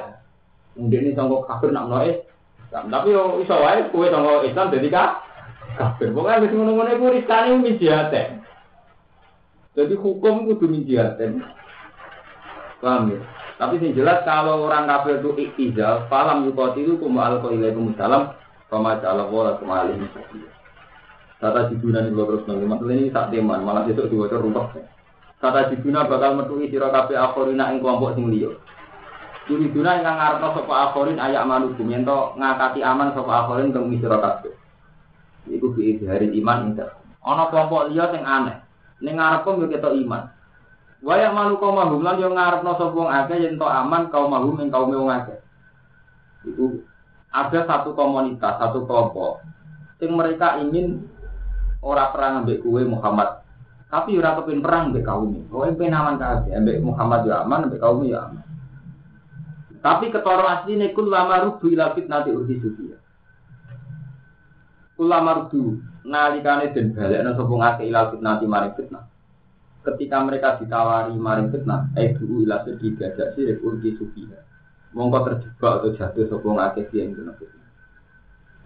Mungkin 0.76 1.04
ini 1.08 1.16
sanggup 1.16 1.48
kafir 1.48 1.72
nak 1.72 1.88
noise. 1.88 2.28
Tapi 2.72 3.08
yo 3.12 3.40
iso 3.44 3.56
wae 3.56 3.88
kowe 3.92 4.08
tanggo 4.12 4.44
Islam 4.44 4.72
dadi 4.72 4.92
ka 4.92 5.24
kafir. 5.80 6.12
Pokoke 6.12 6.48
wis 6.48 6.52
ngono-ngono 6.52 6.92
iku 6.96 7.06
risane 7.16 7.60
min 7.60 7.80
jihate. 7.80 8.41
Jadi 9.72 9.96
hukum 9.96 10.52
kudu 10.52 10.68
min 10.68 10.84
jihate. 10.84 11.32
Paham 12.84 13.16
ya? 13.16 13.20
Tapi 13.62 13.78
sing 13.78 13.94
jelas 13.94 14.26
kalau 14.26 14.66
orang 14.66 14.90
kafir 14.90 15.22
itu 15.22 15.38
iktizal, 15.38 16.10
falam 16.10 16.50
yuqatilu 16.50 16.98
kum 16.98 17.22
al 17.22 17.38
ilaikum 17.54 17.94
salam, 17.94 18.34
fama 18.74 18.98
ja'ala 18.98 19.30
wala 19.30 19.62
kum 19.62 19.70
alaihi 19.70 20.10
Kata 21.38 21.70
jibuna 21.70 22.06
nih 22.06 22.14
terus 22.14 22.46
nanti, 22.46 22.66
masalah 22.70 22.94
ini 22.94 23.10
tak 23.10 23.34
teman, 23.34 23.66
malah 23.66 23.86
besok 23.86 24.10
diwaca 24.10 24.38
rumpah. 24.38 24.78
Kata 25.42 25.74
jibuna 25.74 26.06
bakal 26.06 26.38
metui 26.38 26.70
sira 26.70 26.94
kabeh 26.94 27.18
akhirina 27.18 27.74
ing 27.74 27.82
kelompok 27.82 28.14
sing 28.14 28.30
liya. 28.30 28.54
Yuriduna 29.50 30.06
yang 30.06 30.22
ngarepno 30.22 30.54
sapa 30.54 30.74
akhirin 30.90 31.18
ayak 31.18 31.50
manukum 31.50 31.90
yen 31.90 32.06
ngakati 32.06 32.86
aman 32.86 33.10
sapa 33.18 33.32
akhirin 33.46 33.74
kang 33.74 33.90
misra 33.90 34.22
kabeh. 34.22 34.54
Iku 35.50 35.74
bi 35.74 35.98
hari 36.06 36.30
iman 36.38 36.74
indah. 36.78 36.94
Ana 37.26 37.50
kelompok 37.50 37.90
liya 37.90 38.14
sing 38.14 38.22
aneh. 38.22 38.62
Ning 39.02 39.18
ngarepku 39.18 39.58
yo 39.62 39.68
ketok 39.68 39.98
iman. 39.98 40.30
Waya 41.02 41.34
malu 41.34 41.58
kaum 41.58 41.82
mahum 41.82 42.06
lan 42.06 42.22
yo 42.22 42.30
ngarepno 42.30 42.78
sapa 42.78 42.94
wong 42.94 43.10
akeh 43.10 43.42
yen 43.42 43.58
to 43.58 43.66
aman 43.66 44.14
kaum 44.14 44.30
mahum 44.30 44.62
ing 44.62 44.70
kaum 44.70 44.94
wong 44.94 45.10
akeh. 45.10 45.42
Iku 46.46 46.86
ada 47.34 47.60
satu 47.66 47.98
komunitas, 47.98 48.62
satu 48.62 48.86
kelompok 48.86 49.42
sing 50.02 50.14
mereka 50.18 50.58
ingin 50.58 51.06
ora 51.86 52.10
perang 52.10 52.42
ambek 52.42 52.66
kue 52.66 52.82
Muhammad. 52.86 53.46
Tapi 53.90 54.18
ora 54.18 54.38
kepin 54.42 54.62
perang 54.66 54.90
ambek 54.90 55.06
kaum. 55.06 55.46
Kowe 55.50 55.70
pengen 55.78 55.98
aman 55.98 56.16
kabeh, 56.18 56.58
ambek 56.58 56.82
Muhammad 56.82 57.22
yo 57.26 57.34
aman, 57.38 57.70
ambek 57.70 57.82
kaum 57.82 58.02
yo 58.06 58.18
aman. 58.18 58.46
Tapi 59.82 60.14
ketoro 60.14 60.46
asli 60.46 60.78
ini 60.78 60.94
lama 60.94 61.42
rudu 61.42 61.74
ila 61.74 61.98
fitnati 61.98 62.30
urhi 62.30 62.62
sufiya. 62.62 62.98
Kulama 64.94 65.32
rudu 65.42 65.82
nalikane 66.06 66.74
den 66.74 66.94
balekna 66.94 67.38
sapa 67.38 67.54
ngake 67.54 67.84
ila 67.90 68.12
fitnati 68.12 68.46
maring 68.46 68.74
fitnah. 68.78 69.04
Ketika 69.82 70.18
mereka 70.22 70.62
ditawari 70.62 71.14
maring 71.18 71.50
fitnah, 71.50 71.90
eh 71.98 72.14
dulu 72.14 72.46
ila 72.46 72.62
sedhi 72.66 72.94
gajak 72.94 73.34
sirik 73.34 73.62
urhi 73.62 73.98
sufiya. 73.98 74.40
Mongko 74.92 75.18
terjebak 75.24 75.74
atau 75.82 75.96
jatuh 75.96 76.26
sapa 76.30 76.48
ngake 76.48 76.82
yang 76.94 77.14
kena 77.18 77.34
fitnah. 77.38 77.70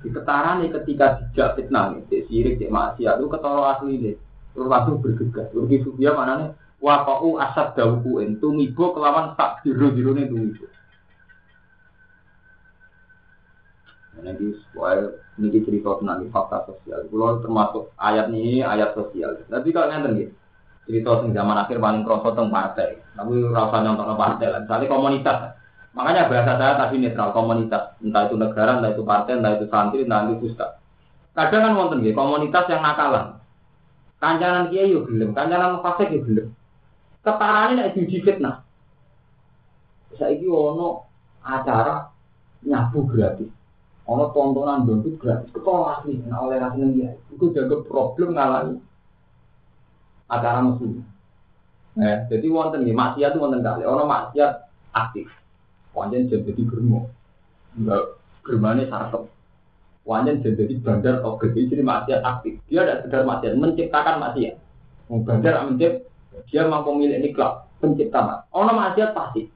Di 0.03 0.09
ketarane 0.11 0.65
ketika 0.69 1.17
dijak 1.17 1.49
fitnah, 1.57 1.97
cek 2.11 2.29
sirik, 2.29 2.61
cek 2.61 2.69
maksiat, 2.69 3.17
itu 3.17 3.27
ketoro 3.31 3.63
asli 3.65 3.93
ini. 3.97 4.11
Langsung 4.55 5.03
bergegas. 5.03 5.51
Urhi 5.51 5.83
sufiya 5.83 6.15
maknanya 6.15 6.55
wakau 6.79 7.41
asad 7.41 7.75
dawuku 7.75 8.23
entu 8.23 8.53
mibo 8.53 8.93
kelawan 8.95 9.35
tak 9.35 9.63
biru-birune 9.63 10.29
tumibo. 10.29 10.67
Nanti 14.21 14.55
soal 14.71 15.24
ini 15.35 15.59
cerita 15.67 15.99
tentang 15.99 16.23
fakta 16.31 16.63
sosial. 16.63 17.11
Kalau 17.11 17.43
termasuk 17.43 17.83
ayat 17.99 18.31
ini 18.31 18.63
ayat 18.63 18.95
sosial. 18.95 19.35
Tapi 19.51 19.67
kalau 19.75 19.91
ngerti 19.91 20.31
gitu, 20.31 20.33
cerita 20.87 21.09
tentang 21.19 21.35
zaman 21.35 21.57
akhir 21.59 21.77
paling 21.83 22.01
kroso 22.07 22.31
tentang 22.31 22.55
partai. 22.55 22.89
Tapi 23.19 23.33
rasa 23.51 23.77
nyontok 23.83 24.15
partai 24.15 24.47
lah. 24.47 24.59
Misalnya 24.63 24.87
komunitas. 24.87 25.37
Makanya 25.95 26.27
bahasa 26.27 26.53
saya 26.59 26.73
tadi 26.79 26.95
netral 27.03 27.29
komunitas. 27.35 27.83
Entah 27.99 28.23
itu 28.27 28.35
negara, 28.39 28.79
entah 28.79 28.91
itu 28.95 29.03
partai, 29.03 29.39
entah 29.39 29.51
itu 29.59 29.65
santri, 29.67 30.03
entah 30.07 30.27
itu 30.27 30.51
ustaz. 30.51 30.79
Kadang 31.35 31.61
kan 31.67 31.73
wonten 31.75 31.99
gitu, 31.99 32.15
komunitas 32.15 32.63
yang 32.71 32.79
nakalan. 32.79 33.39
Kancanan 34.23 34.71
kiai 34.71 34.95
yo 34.95 35.03
gelem, 35.03 35.35
kancanan 35.35 35.83
fasik 35.83 36.15
yo 36.15 36.23
gelem. 36.23 36.47
Ketarane 37.19 37.75
nek 37.75 37.91
diuji 37.91 38.23
fitnah. 38.23 38.63
Saiki 40.15 40.47
ono 40.47 41.03
acara 41.43 42.07
nyabu 42.63 43.03
gratis. 43.11 43.51
Ono 44.05 44.29
tontonan 44.29 44.85
dompet 44.85 45.17
gratis, 45.17 45.49
ketolak 45.49 46.05
asli, 46.05 46.21
nah 46.29 46.45
oleh 46.45 46.61
rasanya 46.61 46.87
dia. 46.93 47.09
Itu 47.33 47.49
jaga 47.49 47.81
problem 47.89 48.37
ngalami 48.37 48.77
acara 50.29 50.61
musuh. 50.61 51.01
Nah, 51.97 52.27
jadi 52.29 52.45
wonten 52.53 52.85
nih 52.85 52.93
maksiat 52.93 53.33
itu 53.33 53.41
wonten 53.41 53.65
kali. 53.65 53.81
Ono 53.81 54.05
maksiat 54.05 54.51
aktif. 54.93 55.25
Wanjen 55.97 56.29
jadi 56.29 56.61
germo. 56.69 57.09
Enggak 57.73 58.21
germane 58.45 58.85
sarkep. 58.91 59.25
Wanjen 60.05 60.43
jadi 60.45 60.73
bandar 60.85 61.25
oke. 61.25 61.49
Jadi 61.49 61.81
maksiat 61.81 62.21
aktif. 62.21 62.61
Dia 62.69 62.85
tidak 62.85 63.09
sekedar 63.09 63.23
maksiat, 63.25 63.53
menciptakan 63.57 64.15
maksiat. 64.21 64.55
Bandar 65.05 65.65
mencipt, 65.65 66.05
dia 66.53 66.69
mampu 66.69 66.93
milik 66.93 67.33
klub 67.33 67.65
pencipta. 67.81 68.45
Ono 68.53 68.69
maksiat 68.69 69.17
pasti. 69.17 69.54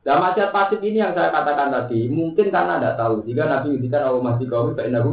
Nah, 0.00 0.16
maksiat 0.16 0.48
pasif 0.48 0.80
ini 0.80 1.04
yang 1.04 1.12
saya 1.12 1.28
katakan 1.28 1.68
tadi, 1.68 2.08
mungkin 2.08 2.48
karena 2.48 2.80
tidak 2.80 2.96
tahu. 2.96 3.14
Jika 3.28 3.44
Nabi 3.44 3.76
ngintikan 3.76 4.08
Allah 4.08 4.22
masih 4.24 4.46
kau 4.48 4.72
Nabi, 4.72 5.12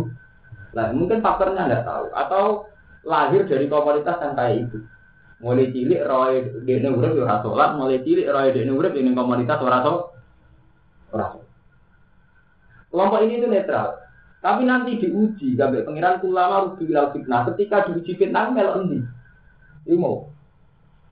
Nah, 0.77 0.93
mungkin 0.93 1.19
faktornya 1.25 1.67
tidak 1.67 1.83
tahu. 1.89 2.05
Atau 2.13 2.43
lahir 3.07 3.47
dari 3.47 3.65
komunitas 3.71 4.19
yang 4.19 4.33
kayak 4.35 4.55
itu. 4.67 4.77
Mulai 5.37 5.69
cilik 5.69 6.01
roy 6.01 6.33
dene 6.65 6.89
urip 6.89 7.13
ora 7.13 7.45
salat, 7.45 7.77
mulai 7.77 8.01
cilik 8.01 8.25
roy 8.25 8.53
dene 8.53 8.73
urip 8.73 8.93
ini 8.97 9.13
komunitas 9.13 9.61
ora 9.61 9.85
ora 11.13 11.27
Kelompok 12.89 13.21
ini 13.21 13.33
itu 13.37 13.47
netral. 13.49 14.01
Tapi 14.41 14.63
nanti 14.65 14.97
diuji, 14.97 15.57
gambar 15.57 15.85
pengiran 15.85 16.23
ulama 16.23 16.55
rugi 16.71 16.89
bilang 16.89 17.11
fitnah. 17.13 17.41
Ketika 17.51 17.89
diuji 17.89 18.15
fitnah, 18.15 18.49
melok 18.53 18.85
endi? 18.85 18.99
Ini 19.85 19.97
mau. 19.97 20.29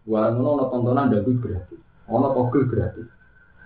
Wah, 0.06 0.30
nono 0.30 0.70
tontonan 0.70 1.10
dangdut 1.10 1.42
gratis, 1.42 1.82
ono 2.06 2.30
togel 2.32 2.70
gratis. 2.70 3.10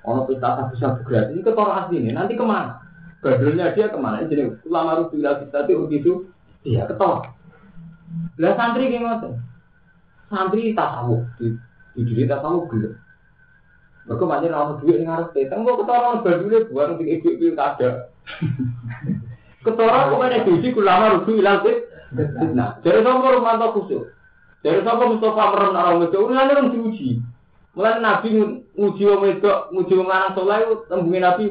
Ono 0.08 0.24
pesta 0.24 0.56
sabu-sabu 0.56 1.04
gratis 1.04 1.36
ini 1.36 1.43
ketoro 1.43 1.72
asli 1.76 2.00
ini. 2.00 2.16
Nanti 2.16 2.39
ke 2.39 2.45
mana? 2.45 2.80
Badulnya 3.20 3.76
dia 3.76 3.91
ke 3.91 4.00
mana? 4.00 4.24
Jadi 4.24 4.64
ulama 4.64 5.04
rubi 5.04 5.20
lagi 5.20 5.47
tadi 5.52 5.76
itu 5.76 6.28
dia 6.64 6.88
ketoro. 6.88 7.28
Lah 8.39 8.54
santri 8.56 8.88
kayak 8.88 9.04
ngoten. 9.04 9.34
Santri 10.32 10.72
tasawuf 10.72 11.24
di 11.36 11.52
di 11.97 12.02
diri 12.08 12.24
tasawuf 12.30 12.72
gelap. 12.72 12.95
Mereka 14.08 14.24
banyak 14.26 14.50
orang 14.50 14.80
duit 14.82 15.04
yang 15.04 15.12
harus 15.14 15.30
kita. 15.36 15.54
Enggak 15.54 15.84
ketoro 15.84 16.10
badulnya 16.24 16.60
buang 16.72 16.91
di 16.95 17.04
ibu 17.20 17.28
ibu 17.36 17.45
ada. 17.60 17.89
Ketoro 19.60 20.16
kok 20.16 20.24
ada 20.24 20.39
ulama 20.47 21.06
rubi 21.20 21.43
lagi. 21.43 21.74
Nah, 22.56 22.80
dari 22.80 23.04
sama 23.04 23.28
rumah 23.36 23.60
khusus. 23.76 24.08
Dari 24.64 24.84
sama 24.84 25.08
Mustafa 25.08 25.56
meron 25.56 25.76
orang 25.76 26.04
itu, 26.04 26.20
ini 26.20 26.36
orang 26.36 26.72
diuji. 26.74 27.10
Mulai 27.78 28.04
Nabi 28.04 28.30
nguji 28.80 29.04
wong 29.04 29.20
wedok, 29.28 29.76
nguji 29.76 29.94
wong 30.00 30.08
lanang 30.08 30.32
saleh 30.40 30.60
tembunge 30.88 31.20
Nabi 31.20 31.46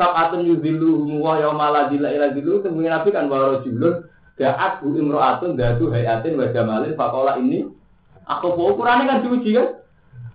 sab'atun 0.00 0.48
yudhilluhum 0.48 1.20
wa 1.20 1.36
yawma 1.36 1.68
la 1.68 1.82
dhilla 1.92 2.08
illa 2.16 2.32
dhilluh 2.32 2.64
tembunge 2.64 2.88
Nabi 2.88 3.08
kan 3.12 3.28
wa 3.28 3.60
rajulun 3.60 4.08
Da'at 4.40 4.80
bu 4.80 4.96
imro'atun 4.96 5.52
datu 5.52 5.92
hayatin 5.92 6.40
wa 6.40 6.48
jamalin 6.48 6.96
fakola 6.96 7.36
ini. 7.36 7.68
Aku 8.24 8.56
mau 8.56 8.72
ukurannya 8.72 9.04
kan 9.04 9.18
diuji 9.20 9.52
kan. 9.52 9.84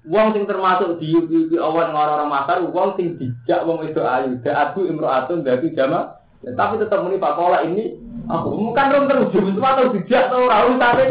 Wong 0.06 0.38
sing 0.38 0.46
termasuk 0.46 1.02
di 1.02 1.18
di 1.50 1.58
awan 1.58 1.90
orang-orang 1.90 2.30
makar, 2.30 2.62
wong 2.62 2.94
sing 3.02 3.18
dijak 3.18 3.66
wong 3.66 3.82
itu 3.82 3.98
ayu. 4.06 4.38
Da'at 4.46 4.78
bu 4.78 4.86
imro'atun 4.86 5.42
datu 5.42 5.74
jamal. 5.74 6.22
Tapi 6.46 6.78
tetap 6.78 7.02
muni 7.02 7.18
fakola 7.18 7.66
ini. 7.66 7.98
Aku 8.30 8.54
bukan 8.54 8.90
rom 8.94 9.06
teruji, 9.10 9.38
atau 9.58 9.90
dijak 9.98 10.30
atau 10.30 10.50
rahu 10.50 10.78
tapi 10.78 11.04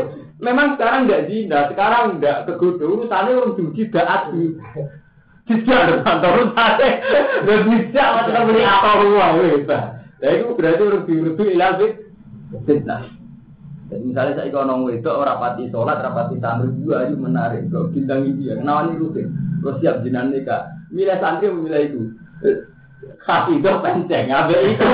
memang 0.42 0.74
sekarang 0.74 1.06
enggak 1.06 1.26
zina, 1.30 1.70
sekarang 1.70 2.18
enggak 2.18 2.46
kegodo 2.46 2.84
urusannya 2.84 3.38
orang 3.38 3.56
diuji 3.58 3.82
da'at 3.90 4.22
bu. 4.34 4.58
Dijak 5.44 6.02
kantor 6.02 6.32
urusannya. 6.40 6.90
Dan 7.44 7.58
dijak 7.68 8.08
macam 8.16 8.48
beli 8.48 8.62
apa 8.64 8.90
ruang. 9.04 9.34
Nah 9.68 10.30
itu 10.32 10.56
berarti 10.56 10.82
orang 10.82 11.04
diurutu 11.06 11.42
ilah 11.46 11.76
fitnah. 12.64 13.02
Jadi 13.92 14.00
misalnya 14.10 14.40
saya 14.40 14.48
kalau 14.48 14.88
itu 14.88 15.06
orang 15.06 15.38
pati 15.38 15.68
sholat, 15.68 16.00
orang 16.00 16.16
pati 16.16 16.40
santri 16.40 16.72
juga 16.80 17.04
itu 17.04 17.20
menarik. 17.20 17.68
Kalau 17.68 17.92
bintang 17.92 18.24
ini 18.24 18.48
ya, 18.48 18.56
kenapa 18.56 18.88
ini 18.88 18.96
rutin? 18.96 19.28
Terus 19.60 19.76
siap 19.84 20.00
jinan 20.00 20.32
nikah. 20.32 20.72
Milih 20.88 21.20
santri 21.20 21.52
memilih 21.52 21.82
itu. 21.92 22.00
Hati 23.28 23.60
itu 23.60 23.68
penceng, 23.84 24.32
abe 24.32 24.56
itu 24.72 24.88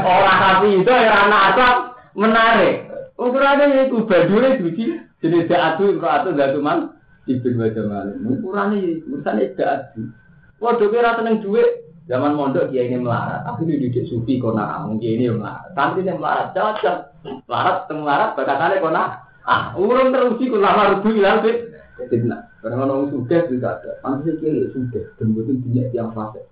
orang 0.00 0.38
hati 0.40 0.80
itu 0.80 0.88
yang 0.88 1.28
anak 1.28 1.42
asal 1.52 1.72
menarik. 2.16 2.88
Ukurannya 3.20 3.84
itu 3.92 4.08
badure 4.08 4.56
suci, 4.56 4.96
jenis 5.20 5.44
daatu, 5.44 5.92
imro'atu, 5.92 6.32
datuman, 6.32 6.96
ibn 7.28 7.60
wajamal. 7.60 8.16
Ukurannya 8.16 9.04
urusannya 9.04 9.52
daatu. 9.60 10.08
Waduh 10.56 10.88
kira 10.88 11.20
seneng 11.20 11.44
duit, 11.44 11.90
Zaman 12.10 12.34
mondok 12.34 12.74
dia 12.74 12.90
ini 12.90 12.98
melarat, 12.98 13.46
tapi 13.46 13.70
ini 13.70 13.86
didik 13.86 14.10
sufi 14.10 14.42
kona 14.42 14.82
amun 14.82 14.98
dia 14.98 15.14
ini 15.14 15.30
melarat. 15.30 15.70
Santri 15.78 16.02
yang 16.02 16.18
melarat, 16.18 16.50
cocok. 16.50 16.98
Melarat, 17.46 17.86
teng 17.86 18.02
melarat, 18.02 18.34
bakatannya 18.34 18.82
kona. 18.82 19.02
Ah, 19.46 19.70
urung 19.78 20.10
terusi 20.10 20.50
ku 20.50 20.58
lama 20.58 20.98
rubu 20.98 21.14
ilang 21.14 21.46
fit. 21.46 21.70
Fitnah. 22.10 22.50
Karena 22.58 22.82
orang 22.82 23.14
sudah 23.14 23.46
juga 23.46 23.78
ada. 23.78 24.02
Manusia 24.02 24.34
kiri 24.42 24.74
sudah, 24.74 25.06
dan 25.22 25.38
betul 25.38 25.62
dia 25.70 25.86
yang 25.94 26.10
fase. 26.10 26.49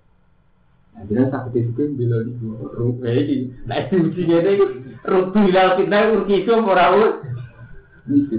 Jadi 0.99 1.31
sakit 1.31 1.53
itu 1.55 1.71
kan 1.79 1.89
bila 1.95 2.17
di 2.27 2.33
rubu 2.75 3.03
ini. 3.07 3.37
Nah, 3.63 3.77
itu 3.87 3.95
ujinya 4.11 4.37
ini 4.43 4.53
rubu 5.07 5.39
ilang 5.47 5.79
fitnah 5.79 6.11
urki 6.11 6.43
itu 6.43 6.51
Itu. 8.09 8.37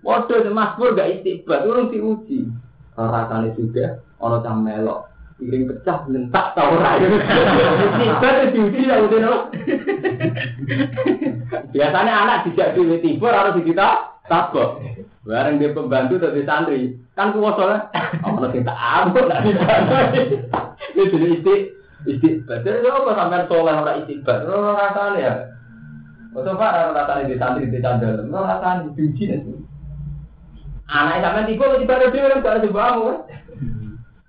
Waduh, 0.00 0.48
mas 0.54 0.76
pur 0.80 0.96
gak 0.96 1.20
istiqbat, 1.20 1.68
urung 1.68 1.92
diuji. 1.92 2.48
Rasanya 2.96 3.52
sudah, 3.52 4.00
orang 4.16 4.44
cang 4.44 4.60
melok 4.64 5.10
piring 5.40 5.64
pecah 5.72 6.04
lentak 6.12 6.52
tau 6.52 6.76
ora 6.76 7.00
tiba 7.00 8.28
tuh 8.28 8.48
diuji 8.52 8.84
ya 8.84 9.00
udah 9.00 9.48
biasanya 11.72 12.12
anak 12.12 12.38
dijak 12.44 12.76
di 12.76 13.00
tiba 13.00 13.32
harus 13.32 13.56
kita 13.64 14.20
tabok 14.28 14.84
bareng 15.24 15.56
dia 15.56 15.72
pembantu 15.72 16.20
dari 16.20 16.44
santri 16.44 16.80
kan 17.16 17.32
kuwasa 17.32 17.64
lah 17.64 17.80
oh 18.28 18.44
kita 18.52 18.68
abot 18.68 19.24
lah 19.24 19.40
ini 20.92 21.04
jadi 21.08 21.26
isti 21.40 21.54
isti 22.08 22.44
jadi 22.46 22.86
apa 22.88 23.10
sampai 23.12 23.48
soleh 23.48 23.74
orang 23.76 23.98
istiqbat 24.04 24.48
orang 24.48 24.76
rasanya 24.78 25.18
ya 25.20 25.34
Betul 26.30 26.54
pak, 26.54 26.70
orang 26.70 26.94
rasanya 26.94 27.26
di 27.26 27.34
santri 27.42 27.66
di 27.66 27.82
candal, 27.82 28.22
orang 28.22 28.46
rasanya 28.46 28.94
diuji 28.94 29.24
nanti. 29.26 29.52
Anak 30.86 31.22
sampai 31.22 31.46
tiba 31.50 31.74
tiba 31.78 31.94
ada 31.98 32.06
dia 32.10 32.26
orang 32.26 32.42
gak 32.42 32.62
dibangun. 32.62 33.16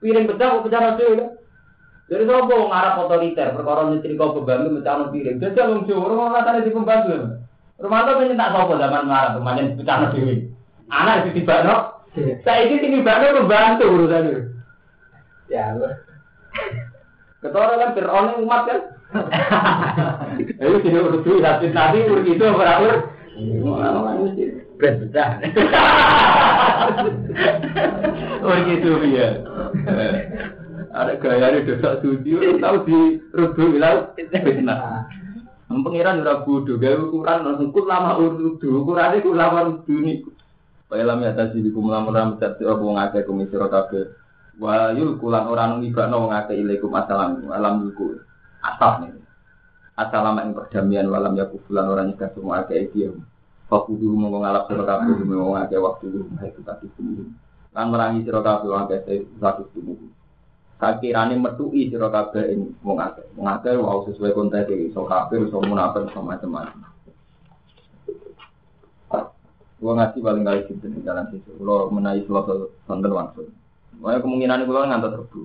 Piring 0.02 0.26
pecah 0.26 0.48
kok 0.50 0.64
pecah 0.66 0.82
rasa 0.82 1.06
ya. 1.14 1.26
Jadi 2.10 2.24
sopo 2.26 2.58
ngarap 2.74 3.06
otoriter, 3.06 3.54
perkara 3.54 3.82
kau 4.18 4.34
pembantu 4.42 4.68
mecah 4.74 5.14
piring. 5.14 5.38
Jadi 5.38 5.62
wong 5.62 5.86
Jawa 5.86 6.06
ora 6.10 6.26
rasane 6.42 6.66
di 6.66 6.74
pembantu. 6.74 7.38
Romanto 7.78 8.12
pengen 8.18 8.38
tak 8.38 8.54
sopo 8.54 8.74
zaman 8.82 9.06
ngarap 9.06 9.32
pemain 9.38 9.78
pecah 9.78 9.98
dhewe. 10.10 10.36
Anak 10.90 11.16
itu 11.22 11.30
tibakno. 11.42 11.76
Saiki 12.42 12.82
sing 12.82 12.98
tibakno 12.98 13.46
pembantu 13.46 13.86
urusan. 13.86 14.26
Ya. 15.54 15.78
Ketora 17.42 17.74
kan 17.82 17.92
Fir'aun 17.98 18.46
umat 18.46 18.62
kan. 18.70 18.80
Ayo 20.62 20.78
sini 20.86 21.02
urus 21.02 21.26
dulu, 21.26 21.42
tapi 21.42 21.74
nanti 21.74 22.06
urus 22.06 22.30
itu 22.30 22.44
ora 22.46 22.80
mesti 24.22 24.44
brand 24.78 24.98
pecah. 25.02 25.30
Urus 28.46 28.68
itu 28.70 28.90
ya. 29.10 29.30
Ada 30.92 31.18
gaya 31.18 31.56
ini 31.56 31.66
dosa 31.66 31.98
suci, 32.04 32.62
tahu 32.62 32.78
di 32.86 33.00
rubu 33.34 33.64
bilang 33.74 34.14
fitnah. 34.16 35.10
Pengiran 35.72 36.22
ora 36.22 36.46
bodoh, 36.46 36.78
gaya 36.78 37.02
ukuran 37.02 37.42
langsung 37.42 37.74
kul 37.74 37.90
lama 37.90 38.22
urdu, 38.22 38.62
ukuran 38.62 39.18
itu 39.18 39.34
lama 39.34 39.66
urdu 39.66 39.96
nih. 39.98 40.22
Kaya 40.92 41.08
lami 41.08 41.24
atas 41.24 41.56
di 41.56 41.72
kum 41.72 41.88
lama 41.88 42.12
ram 42.12 42.36
satu 42.36 42.68
aku 42.68 42.92
ngake 42.92 43.24
komisi 43.24 43.56
rokabe. 43.56 44.21
Wah 44.62 44.94
yul 44.94 45.18
kulan 45.18 45.50
orang 45.50 45.82
ngiba 45.82 46.06
no 46.06 46.30
ngake 46.30 46.54
ilaikum 46.54 46.94
asalam 46.94 47.50
alam 47.50 47.90
yuku 47.90 48.22
asap 48.62 49.10
nih. 49.10 49.18
Assalamu 49.98 50.38
ing 50.46 50.54
perdamaian 50.54 51.10
walam 51.10 51.34
ya 51.34 51.50
kufulan 51.50 51.90
orang 51.90 52.14
nyegah 52.14 52.30
semua 52.38 52.62
ake 52.62 52.94
dia. 52.94 53.10
Fakudu 53.66 54.14
mau 54.14 54.38
ngalap 54.38 54.70
rokabe 54.70 55.18
mau 55.26 55.58
ngake 55.58 55.82
waktu 55.82 56.06
lu 56.14 56.30
itu 56.46 56.62
tadi 56.62 56.86
Kan 57.72 57.88
merangi 57.88 58.28
sira 58.28 58.44
kabeh 58.44 58.68
wong 58.68 58.84
akeh 58.86 59.26
satu 59.40 59.64
tubuh. 59.72 59.98
Sakirane 60.78 61.40
metui 61.40 61.88
sira 61.90 62.12
kabeh 62.12 62.54
ing 62.54 62.76
wong 62.86 63.02
akeh. 63.02 63.26
Wong 63.34 63.48
akeh 63.48 63.74
wae 63.80 64.06
sesuai 64.12 64.36
konteks 64.36 64.68
iki 64.68 64.92
iso 64.92 65.08
kafir, 65.08 65.42
iso 65.48 65.58
munafik, 65.64 66.06
iso 66.06 66.20
macam-macam. 66.20 66.86
Gua 69.82 69.98
ngasih 69.98 70.22
paling 70.22 70.44
kali 70.46 70.62
di 70.68 71.02
jalan 71.02 71.26
situ. 71.34 71.50
Kalau 71.58 71.90
menaik 71.90 72.28
suatu 72.30 72.76
sonten 72.86 73.10
langsung. 73.10 73.50
Wah 74.02 74.18
kemungkinan 74.18 74.66
itu 74.66 74.74
ngantar 74.74 75.14
terbu. 75.14 75.42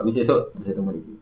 Habis 0.00 0.14
itu 0.24 0.36
bisa 0.56 0.72
temu 0.72 0.90
lagi. 0.96 1.14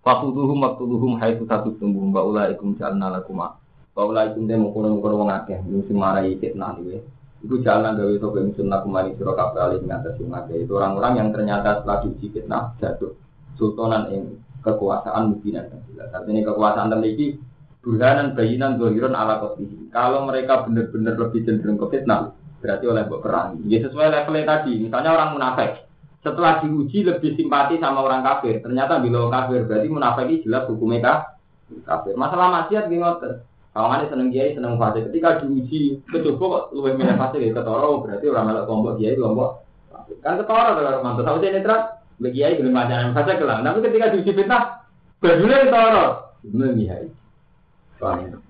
Fakuduhum 0.00 0.58
waktuduhum 0.64 1.12
hai 1.20 1.36
satu 1.36 1.76
tumbuh 1.76 2.00
mbak 2.08 2.24
ulaikum 2.24 2.72
jalna 2.80 3.12
lakuma. 3.12 3.60
Mbak 3.92 4.04
ulaikum 4.08 4.48
demo 4.48 4.72
kurang 4.72 4.96
wong 5.04 5.28
akeh. 5.28 5.60
Mesti 5.68 5.92
marai 5.92 6.32
fitnah 6.40 6.80
nih. 6.80 7.04
Itu 7.44 7.60
jalan 7.60 7.94
dari 7.94 8.18
itu 8.18 8.26
yang 8.34 8.50
sunnah 8.56 8.80
kemarin 8.82 9.14
siro 9.14 9.36
kabel 9.36 9.78
mengatasi 9.84 10.26
ngake 10.26 10.54
itu 10.66 10.72
orang-orang 10.74 11.12
yang 11.22 11.28
ternyata 11.30 11.78
setelah 11.78 12.02
diuji 12.02 12.26
fitnah 12.34 12.74
jatuh 12.82 13.14
sultanan 13.54 14.10
yang 14.10 14.24
kekuasaan 14.66 15.36
mungkin 15.36 15.60
dan 15.60 15.78
jelas. 15.86 16.10
Artinya 16.10 16.42
kekuasaan 16.50 16.88
memiliki 16.98 17.38
burhanan 17.78 18.34
bayinan 18.34 18.74
dohiron 18.74 19.14
ala 19.14 19.38
kotihi. 19.38 19.94
Kalau 19.94 20.26
mereka 20.26 20.66
benar-benar 20.66 21.14
lebih 21.14 21.46
cenderung 21.46 21.78
ke 21.78 21.86
fitnah, 21.94 22.34
berarti 22.58 22.84
oleh 22.90 23.02
buat 23.06 23.20
perang. 23.22 23.62
Ya 23.70 23.78
sesuai 23.86 24.10
levelnya 24.10 24.44
tadi. 24.44 24.72
Misalnya 24.82 25.10
orang 25.14 25.30
munafik, 25.38 25.87
setelah 26.22 26.60
diuji 26.62 27.06
lebih 27.06 27.38
simpati 27.38 27.78
sama 27.78 28.02
orang 28.02 28.26
kafir. 28.26 28.58
Ternyata 28.60 28.98
bila 28.98 29.30
kafir 29.30 29.64
berarti 29.64 29.88
munafik 29.88 30.42
jelas 30.42 30.66
hukumnya 30.66 31.30
kafir. 31.86 32.14
Masalah 32.18 32.64
maksiat 32.64 32.90
gimana? 32.90 33.44
Kawangannya 33.78 34.10
seneng 34.10 34.28
kiai, 34.34 34.58
seneng 34.58 34.74
fase. 34.74 35.06
Ketika 35.06 35.38
diuji, 35.38 36.02
kecoba 36.10 36.34
kok 36.42 36.62
lebih 36.74 36.98
milih 36.98 37.14
fase 37.14 37.38
ya 37.38 37.54
ketoro, 37.54 38.02
berarti 38.02 38.26
orang 38.26 38.44
melok 38.50 38.64
kelompok 38.66 38.92
kiai, 38.98 39.14
kelompok 39.14 39.50
kan 40.18 40.34
ketoro 40.40 40.70
kalau 40.74 41.04
mantap. 41.04 41.24
Tahu 41.30 41.38
saya 41.38 41.52
netral, 41.54 41.80
bagi 42.18 42.34
kiai 42.42 42.58
belum 42.58 42.74
yang 42.74 43.14
fase 43.14 43.32
kelang. 43.38 43.62
Tapi 43.62 43.78
ketika 43.86 44.10
diuji 44.10 44.32
fitnah, 44.34 44.62
berdua 45.22 45.56
ketoro, 45.62 46.06
belum 46.42 46.74
kiai. 46.74 47.06
Paham? 48.02 48.40